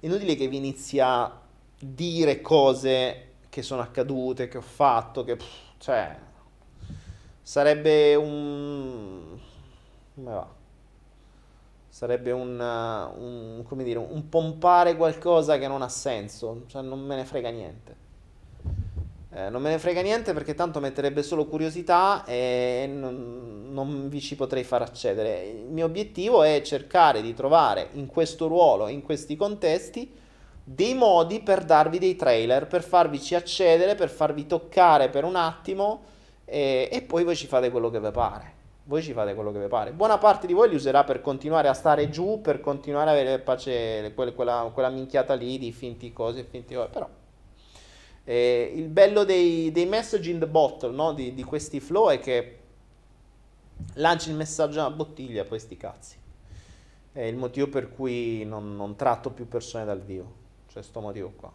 [0.00, 1.40] Inutile che vi inizi a
[1.78, 5.38] dire cose che sono accadute, che ho fatto, che...
[5.78, 6.18] cioè...
[7.40, 9.38] Sarebbe un...
[10.14, 10.48] come va?
[11.88, 17.16] Sarebbe un, un, come dire, un pompare qualcosa che non ha senso, cioè non me
[17.16, 17.96] ne frega niente.
[19.36, 24.20] Eh, non me ne frega niente perché tanto metterebbe solo curiosità e non, non, vi
[24.20, 25.42] ci potrei far accedere.
[25.46, 30.08] Il mio obiettivo è cercare di trovare in questo ruolo, in questi contesti,
[30.62, 36.02] dei modi per darvi dei trailer, per farvici accedere, per farvi toccare per un attimo
[36.44, 38.52] e, e poi voi ci fate quello che vi pare.
[38.84, 39.90] Voi ci fate quello che vi pare.
[39.90, 43.40] Buona parte di voi li userà per continuare a stare giù, per continuare a avere
[43.40, 47.08] pace, quella, quella minchiata lì di finti cose, finti cose, però
[48.24, 51.12] eh, il bello dei, dei, message in the bottle, no?
[51.12, 52.58] di, di, questi flow, è che
[53.94, 56.16] lanci il messaggio nella bottiglia, poi sti cazzi.
[57.12, 60.42] È il motivo per cui non, non tratto più persone dal vivo.
[60.68, 61.52] Cioè, sto motivo qua.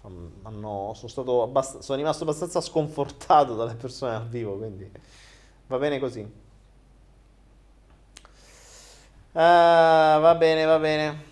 [0.00, 4.88] Sono, hanno, sono, abbast- sono rimasto abbastanza sconfortato dalle persone dal vivo, quindi
[5.66, 6.20] va bene così.
[9.32, 11.29] Uh, va bene, va bene.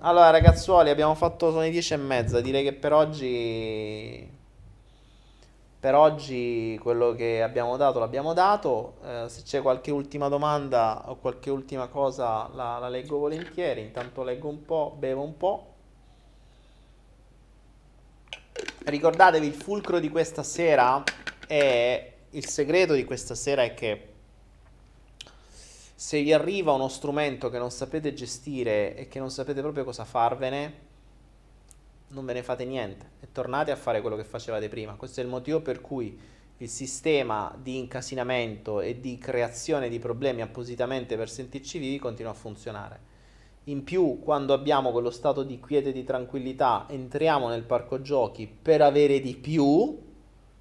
[0.00, 4.34] Allora, ragazzuoli, abbiamo fatto, sono le 10 e mezza, direi che per oggi...
[5.78, 11.16] Per oggi quello che abbiamo dato l'abbiamo dato, eh, se c'è qualche ultima domanda o
[11.16, 15.74] qualche ultima cosa la, la leggo volentieri, intanto leggo un po', bevo un po'.
[18.84, 21.04] Ricordatevi il fulcro di questa sera
[21.46, 24.15] è il segreto di questa sera è che
[25.98, 30.04] se vi arriva uno strumento che non sapete gestire e che non sapete proprio cosa
[30.04, 30.84] farvene,
[32.08, 34.92] non ve ne fate niente e tornate a fare quello che facevate prima.
[34.92, 36.20] Questo è il motivo per cui
[36.58, 42.34] il sistema di incasinamento e di creazione di problemi appositamente per sentirci vivi continua a
[42.34, 43.14] funzionare.
[43.64, 48.46] In più, quando abbiamo quello stato di quiete e di tranquillità, entriamo nel parco giochi
[48.46, 49.98] per avere di più,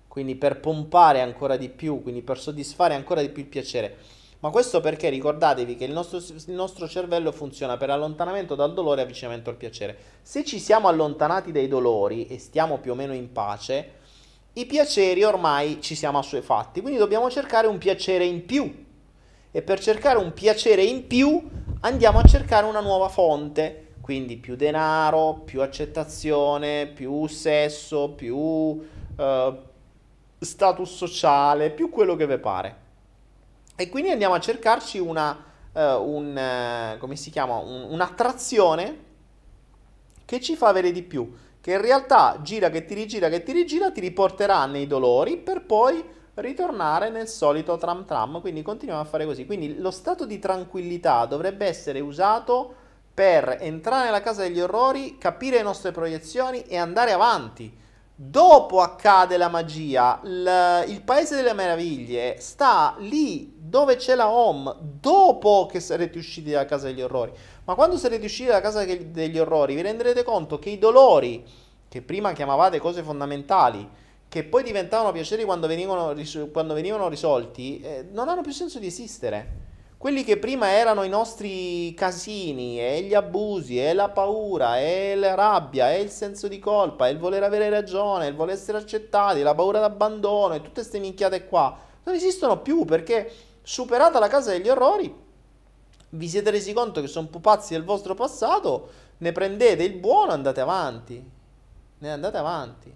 [0.08, 4.52] quindi per pompare ancora di più, quindi per soddisfare ancora di più il piacere ma
[4.52, 9.04] questo perché ricordatevi che il nostro, il nostro, cervello funziona per allontanamento dal dolore e
[9.04, 9.98] avvicinamento al piacere.
[10.22, 13.94] Se ci siamo allontanati dai dolori e stiamo più o meno in pace,
[14.54, 18.86] i piaceri ormai ci siamo assuefatti, quindi dobbiamo cercare un piacere in più.
[19.50, 21.42] E per cercare un piacere in più
[21.80, 28.84] andiamo a cercare una nuova fonte, quindi più denaro, più accettazione, più sesso, più uh,
[30.38, 32.84] status sociale, più quello che vi pare.
[33.76, 35.32] E quindi andiamo a cercarci una,
[35.74, 39.00] uh, un, uh, un, un'attrazione
[40.24, 41.32] che ci fa avere di più,
[41.62, 45.66] che in realtà gira che ti rigira che ti rigira, ti riporterà nei dolori per
[45.66, 46.04] poi
[46.36, 49.46] ritornare nel solito tram tram, quindi continuiamo a fare così.
[49.46, 52.74] Quindi lo stato di tranquillità dovrebbe essere usato
[53.14, 57.84] per entrare nella casa degli orrori, capire le nostre proiezioni e andare avanti.
[58.18, 64.74] Dopo accade la magia, il, il paese delle meraviglie sta lì dove c'è la home,
[64.80, 67.34] dopo che sarete usciti dalla casa degli orrori.
[67.66, 71.44] Ma quando sarete usciti dalla casa degli orrori vi renderete conto che i dolori,
[71.90, 73.86] che prima chiamavate cose fondamentali,
[74.30, 76.16] che poi diventavano piaceri quando venivano,
[76.54, 79.64] quando venivano risolti, eh, non hanno più senso di esistere
[79.98, 85.34] quelli che prima erano i nostri casini, e gli abusi, e la paura, e la
[85.34, 89.42] rabbia, e il senso di colpa, e il voler avere ragione, il voler essere accettati,
[89.42, 93.32] la paura d'abbandono, e tutte queste minchiate qua, non esistono più perché
[93.66, 95.14] superata la casa degli orrori,
[96.10, 100.36] vi siete resi conto che sono pupazzi del vostro passato, ne prendete il buono e
[100.36, 101.32] andate avanti.
[101.98, 102.94] Ne andate avanti.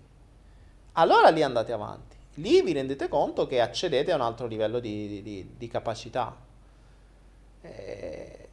[0.93, 2.17] Allora lì andate avanti.
[2.35, 6.35] Lì vi rendete conto che accedete a un altro livello di, di, di, capacità.
[7.61, 8.47] Eh,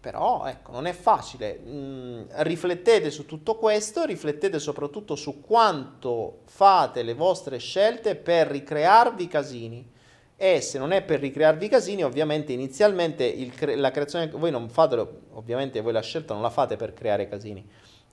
[0.00, 1.60] però ecco, non è facile.
[1.64, 9.28] Mm, riflettete su tutto questo, riflettete soprattutto su quanto fate le vostre scelte per ricrearvi
[9.28, 9.98] casini.
[10.42, 15.24] E se non è per ricrearvi casini, ovviamente inizialmente cre- la creazione, voi non fatelo,
[15.32, 17.62] ovviamente voi la scelta non la fate per creare casini,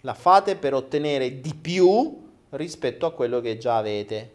[0.01, 4.29] la fate per ottenere di più rispetto a quello che già avete.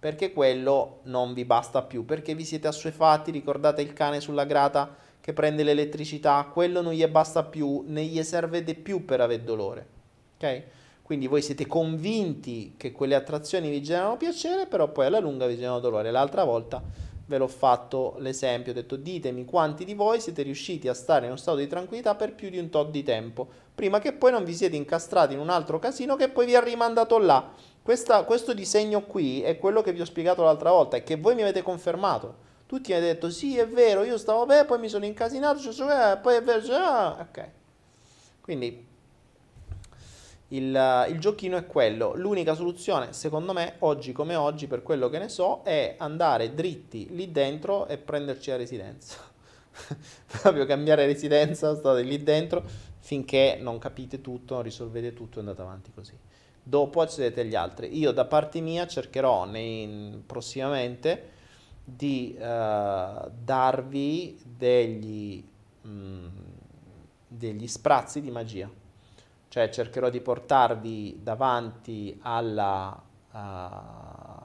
[0.00, 4.96] Perché quello non vi basta più, perché vi siete assuefatti, ricordate il cane sulla grata
[5.20, 9.44] che prende l'elettricità, quello non gli basta più, ne gli serve di più per avere
[9.44, 9.86] dolore.
[10.34, 10.62] Ok?
[11.00, 15.54] Quindi voi siete convinti che quelle attrazioni vi generano piacere, però poi alla lunga vi
[15.54, 16.10] generano dolore.
[16.10, 16.82] L'altra volta
[17.26, 21.32] ve l'ho fatto l'esempio, ho detto ditemi quanti di voi siete riusciti a stare in
[21.32, 24.44] uno stato di tranquillità per più di un tot di tempo, prima che poi non
[24.44, 27.52] vi siete incastrati in un altro casino che poi vi ha rimandato là.
[27.82, 31.34] Questa, questo disegno qui è quello che vi ho spiegato l'altra volta e che voi
[31.34, 32.44] mi avete confermato.
[32.66, 36.18] Tutti mi hanno detto sì è vero, io stavo bene, poi mi sono incasinato, cioè,
[36.20, 37.48] poi è vero, cioè, ok.
[38.40, 38.86] Quindi
[40.48, 42.14] il, il, giochino è quello.
[42.14, 47.08] L'unica soluzione, secondo me, oggi come oggi, per quello che ne so, è andare dritti
[47.10, 49.18] lì dentro e prenderci la residenza.
[50.26, 52.62] Proprio cambiare residenza, state lì dentro
[52.98, 56.16] finché non capite tutto, non risolvete tutto e andate avanti così.
[56.62, 57.96] Dopo accedete agli altri.
[57.96, 61.34] Io da parte mia cercherò nei, prossimamente
[61.84, 65.44] di uh, darvi degli,
[65.86, 66.26] mm,
[67.28, 68.68] degli sprazzi di magia.
[69.56, 73.38] Cioè cercherò di portarvi davanti alla, uh,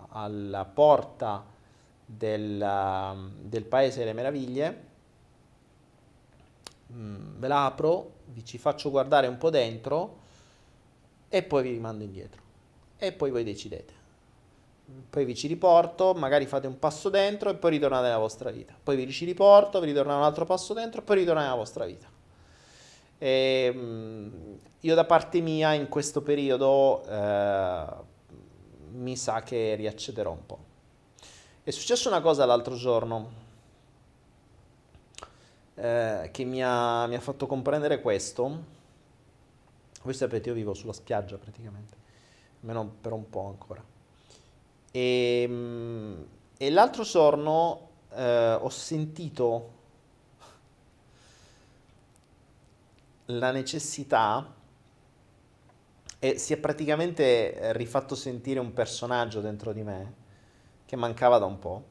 [0.08, 1.44] alla porta
[2.06, 4.84] del, del Paese delle Meraviglie,
[6.94, 10.20] mm, ve la apro, vi ci faccio guardare un po' dentro
[11.28, 12.42] e poi vi rimando indietro.
[12.96, 13.94] E poi voi decidete.
[15.10, 18.74] Poi vi ci riporto, magari fate un passo dentro e poi ritornate nella vostra vita.
[18.82, 21.84] Poi vi ci riporto, vi ritornate un altro passo dentro e poi ritornate nella vostra
[21.84, 22.11] vita.
[23.24, 27.86] E, mm, io da parte mia in questo periodo eh,
[28.94, 30.60] mi sa che riaccederò un po'.
[31.62, 33.32] È successa una cosa l'altro giorno
[35.76, 38.64] eh, che mi ha, mi ha fatto comprendere questo.
[40.02, 41.96] Voi sapete, io vivo sulla spiaggia praticamente,
[42.62, 43.84] almeno per un po' ancora.
[44.92, 46.22] E, mm,
[46.58, 49.81] e l'altro giorno eh, ho sentito
[53.38, 54.60] la necessità
[56.24, 60.14] e si è praticamente eh, rifatto sentire un personaggio dentro di me
[60.86, 61.84] che mancava da un po',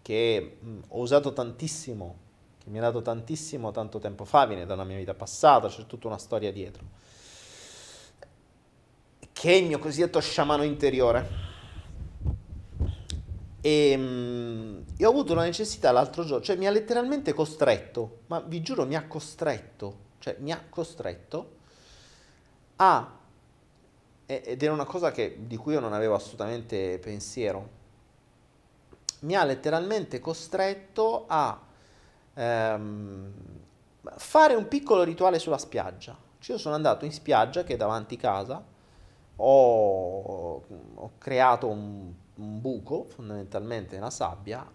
[0.00, 2.16] che mm, ho usato tantissimo,
[2.62, 5.84] che mi ha dato tantissimo tanto tempo fa, viene da una mia vita passata, c'è
[5.86, 6.84] tutta una storia dietro,
[9.32, 11.50] che è il mio cosiddetto sciamano interiore.
[13.60, 18.40] E mh, mm, ho avuto una necessità l'altro giorno, cioè mi ha letteralmente costretto, ma
[18.40, 21.56] vi giuro mi ha costretto, cioè mi ha costretto
[22.76, 23.18] a
[24.24, 27.80] ed era una cosa che, di cui io non avevo assolutamente pensiero.
[29.20, 31.60] Mi ha letteralmente costretto a
[32.34, 33.32] ehm,
[34.16, 36.16] fare un piccolo rituale sulla spiaggia.
[36.38, 38.64] Cioè, io sono andato in spiaggia che è davanti casa,
[39.36, 40.62] ho,
[40.94, 44.66] ho creato un, un buco fondamentalmente nella sabbia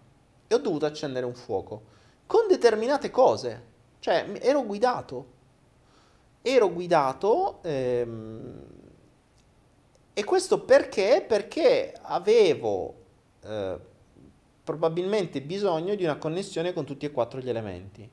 [0.46, 1.96] e ho dovuto accendere un fuoco
[2.28, 3.76] con determinate cose.
[4.00, 5.36] Cioè, ero guidato.
[6.42, 7.60] Ero guidato.
[7.64, 8.64] Ehm,
[10.14, 11.24] e questo perché?
[11.28, 12.96] Perché avevo
[13.44, 13.80] eh,
[14.64, 18.10] probabilmente bisogno di una connessione con tutti e quattro gli elementi.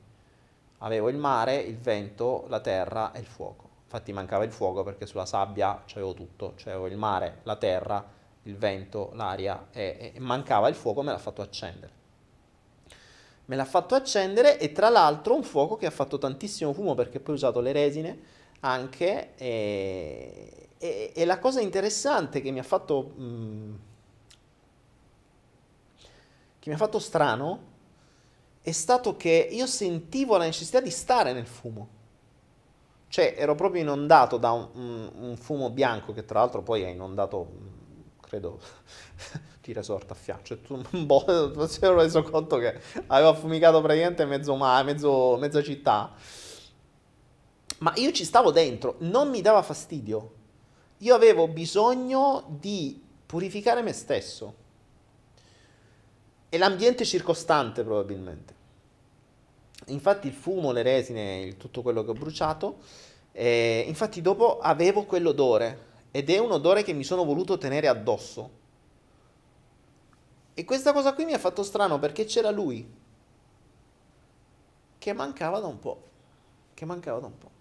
[0.79, 3.69] Avevo il mare, il vento, la terra e il fuoco.
[3.83, 8.05] Infatti mancava il fuoco perché sulla sabbia c'avevo tutto, cioè avevo il mare, la terra,
[8.43, 12.04] il vento, l'aria e, e mancava il fuoco, me l'ha fatto accendere.
[13.45, 17.19] Me l'ha fatto accendere e tra l'altro un fuoco che ha fatto tantissimo fumo perché
[17.19, 18.19] poi ho usato le resine
[18.61, 23.13] anche e, e, e, la cosa interessante che mi ha fatto...
[23.15, 23.75] Mh, mm,
[26.65, 27.73] che mi ha fatto strano
[28.63, 31.89] è stato che io sentivo la necessità di stare nel fumo.
[33.07, 36.89] Cioè ero proprio inondato da un, un, un fumo bianco che tra l'altro poi ha
[36.89, 38.59] inondato, mm, credo,
[39.67, 40.43] di resort a fianco.
[40.43, 45.61] Cioè, tu, boh, non si ero reso conto che aveva affumicato praticamente mezzo, mezzo, mezza
[45.63, 46.13] città.
[47.79, 50.43] Ma io ci stavo dentro, non mi dava fastidio
[50.99, 54.55] io avevo bisogno di purificare me stesso
[56.47, 58.53] e l'ambiente circostante probabilmente.
[59.87, 62.77] Infatti il fumo, le resine, il, tutto quello che ho bruciato,
[63.33, 68.63] eh, infatti dopo avevo quell'odore ed è un odore che mi sono voluto tenere addosso.
[70.57, 72.89] E questa cosa qui mi ha fatto strano perché c'era lui
[74.97, 76.01] che mancava da un po',
[76.73, 77.51] che mancava da un po'.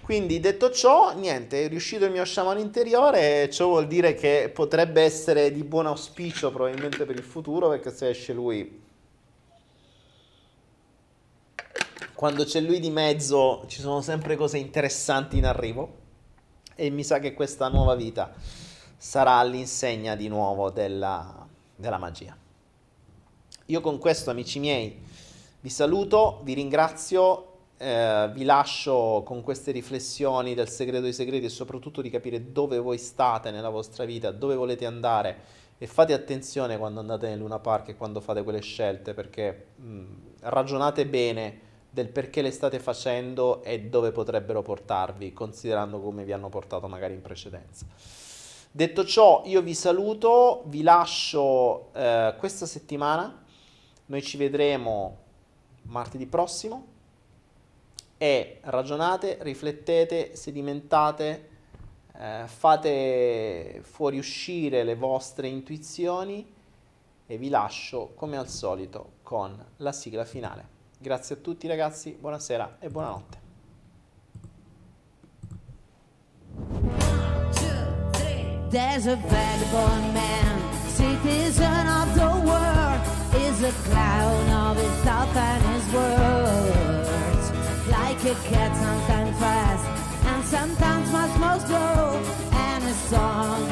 [0.00, 5.02] Quindi detto ciò, niente, è riuscito il mio sciamano interiore, ciò vuol dire che potrebbe
[5.02, 8.80] essere di buon auspicio probabilmente per il futuro, perché se esce lui...
[12.14, 15.98] Quando c'è lui di mezzo ci sono sempre cose interessanti in arrivo
[16.74, 18.32] e mi sa che questa nuova vita
[18.96, 21.41] sarà all'insegna di nuovo della,
[21.82, 22.34] della magia.
[23.66, 24.98] Io con questo, amici miei,
[25.60, 27.52] vi saluto, vi ringrazio
[27.82, 32.78] eh, vi lascio con queste riflessioni del segreto dei segreti e soprattutto di capire dove
[32.78, 35.36] voi state nella vostra vita, dove volete andare
[35.78, 40.04] e fate attenzione quando andate nel Luna Park e quando fate quelle scelte perché mh,
[40.42, 46.48] ragionate bene del perché le state facendo e dove potrebbero portarvi, considerando come vi hanno
[46.48, 47.84] portato magari in precedenza.
[48.74, 53.44] Detto ciò, io vi saluto, vi lascio eh, questa settimana,
[54.06, 55.18] noi ci vedremo
[55.82, 56.86] martedì prossimo
[58.16, 61.48] e ragionate, riflettete, sedimentate,
[62.16, 66.50] eh, fate fuoriuscire le vostre intuizioni
[67.26, 70.66] e vi lascio come al solito con la sigla finale.
[70.96, 73.40] Grazie a tutti ragazzi, buonasera e buonanotte.
[78.72, 83.00] There's a vagabond man, citizen of the world,
[83.36, 87.52] is a clown of his thought and his words.
[87.90, 89.86] like a cat, sometimes fast
[90.26, 92.22] and sometimes much more slow.
[92.52, 93.71] And the song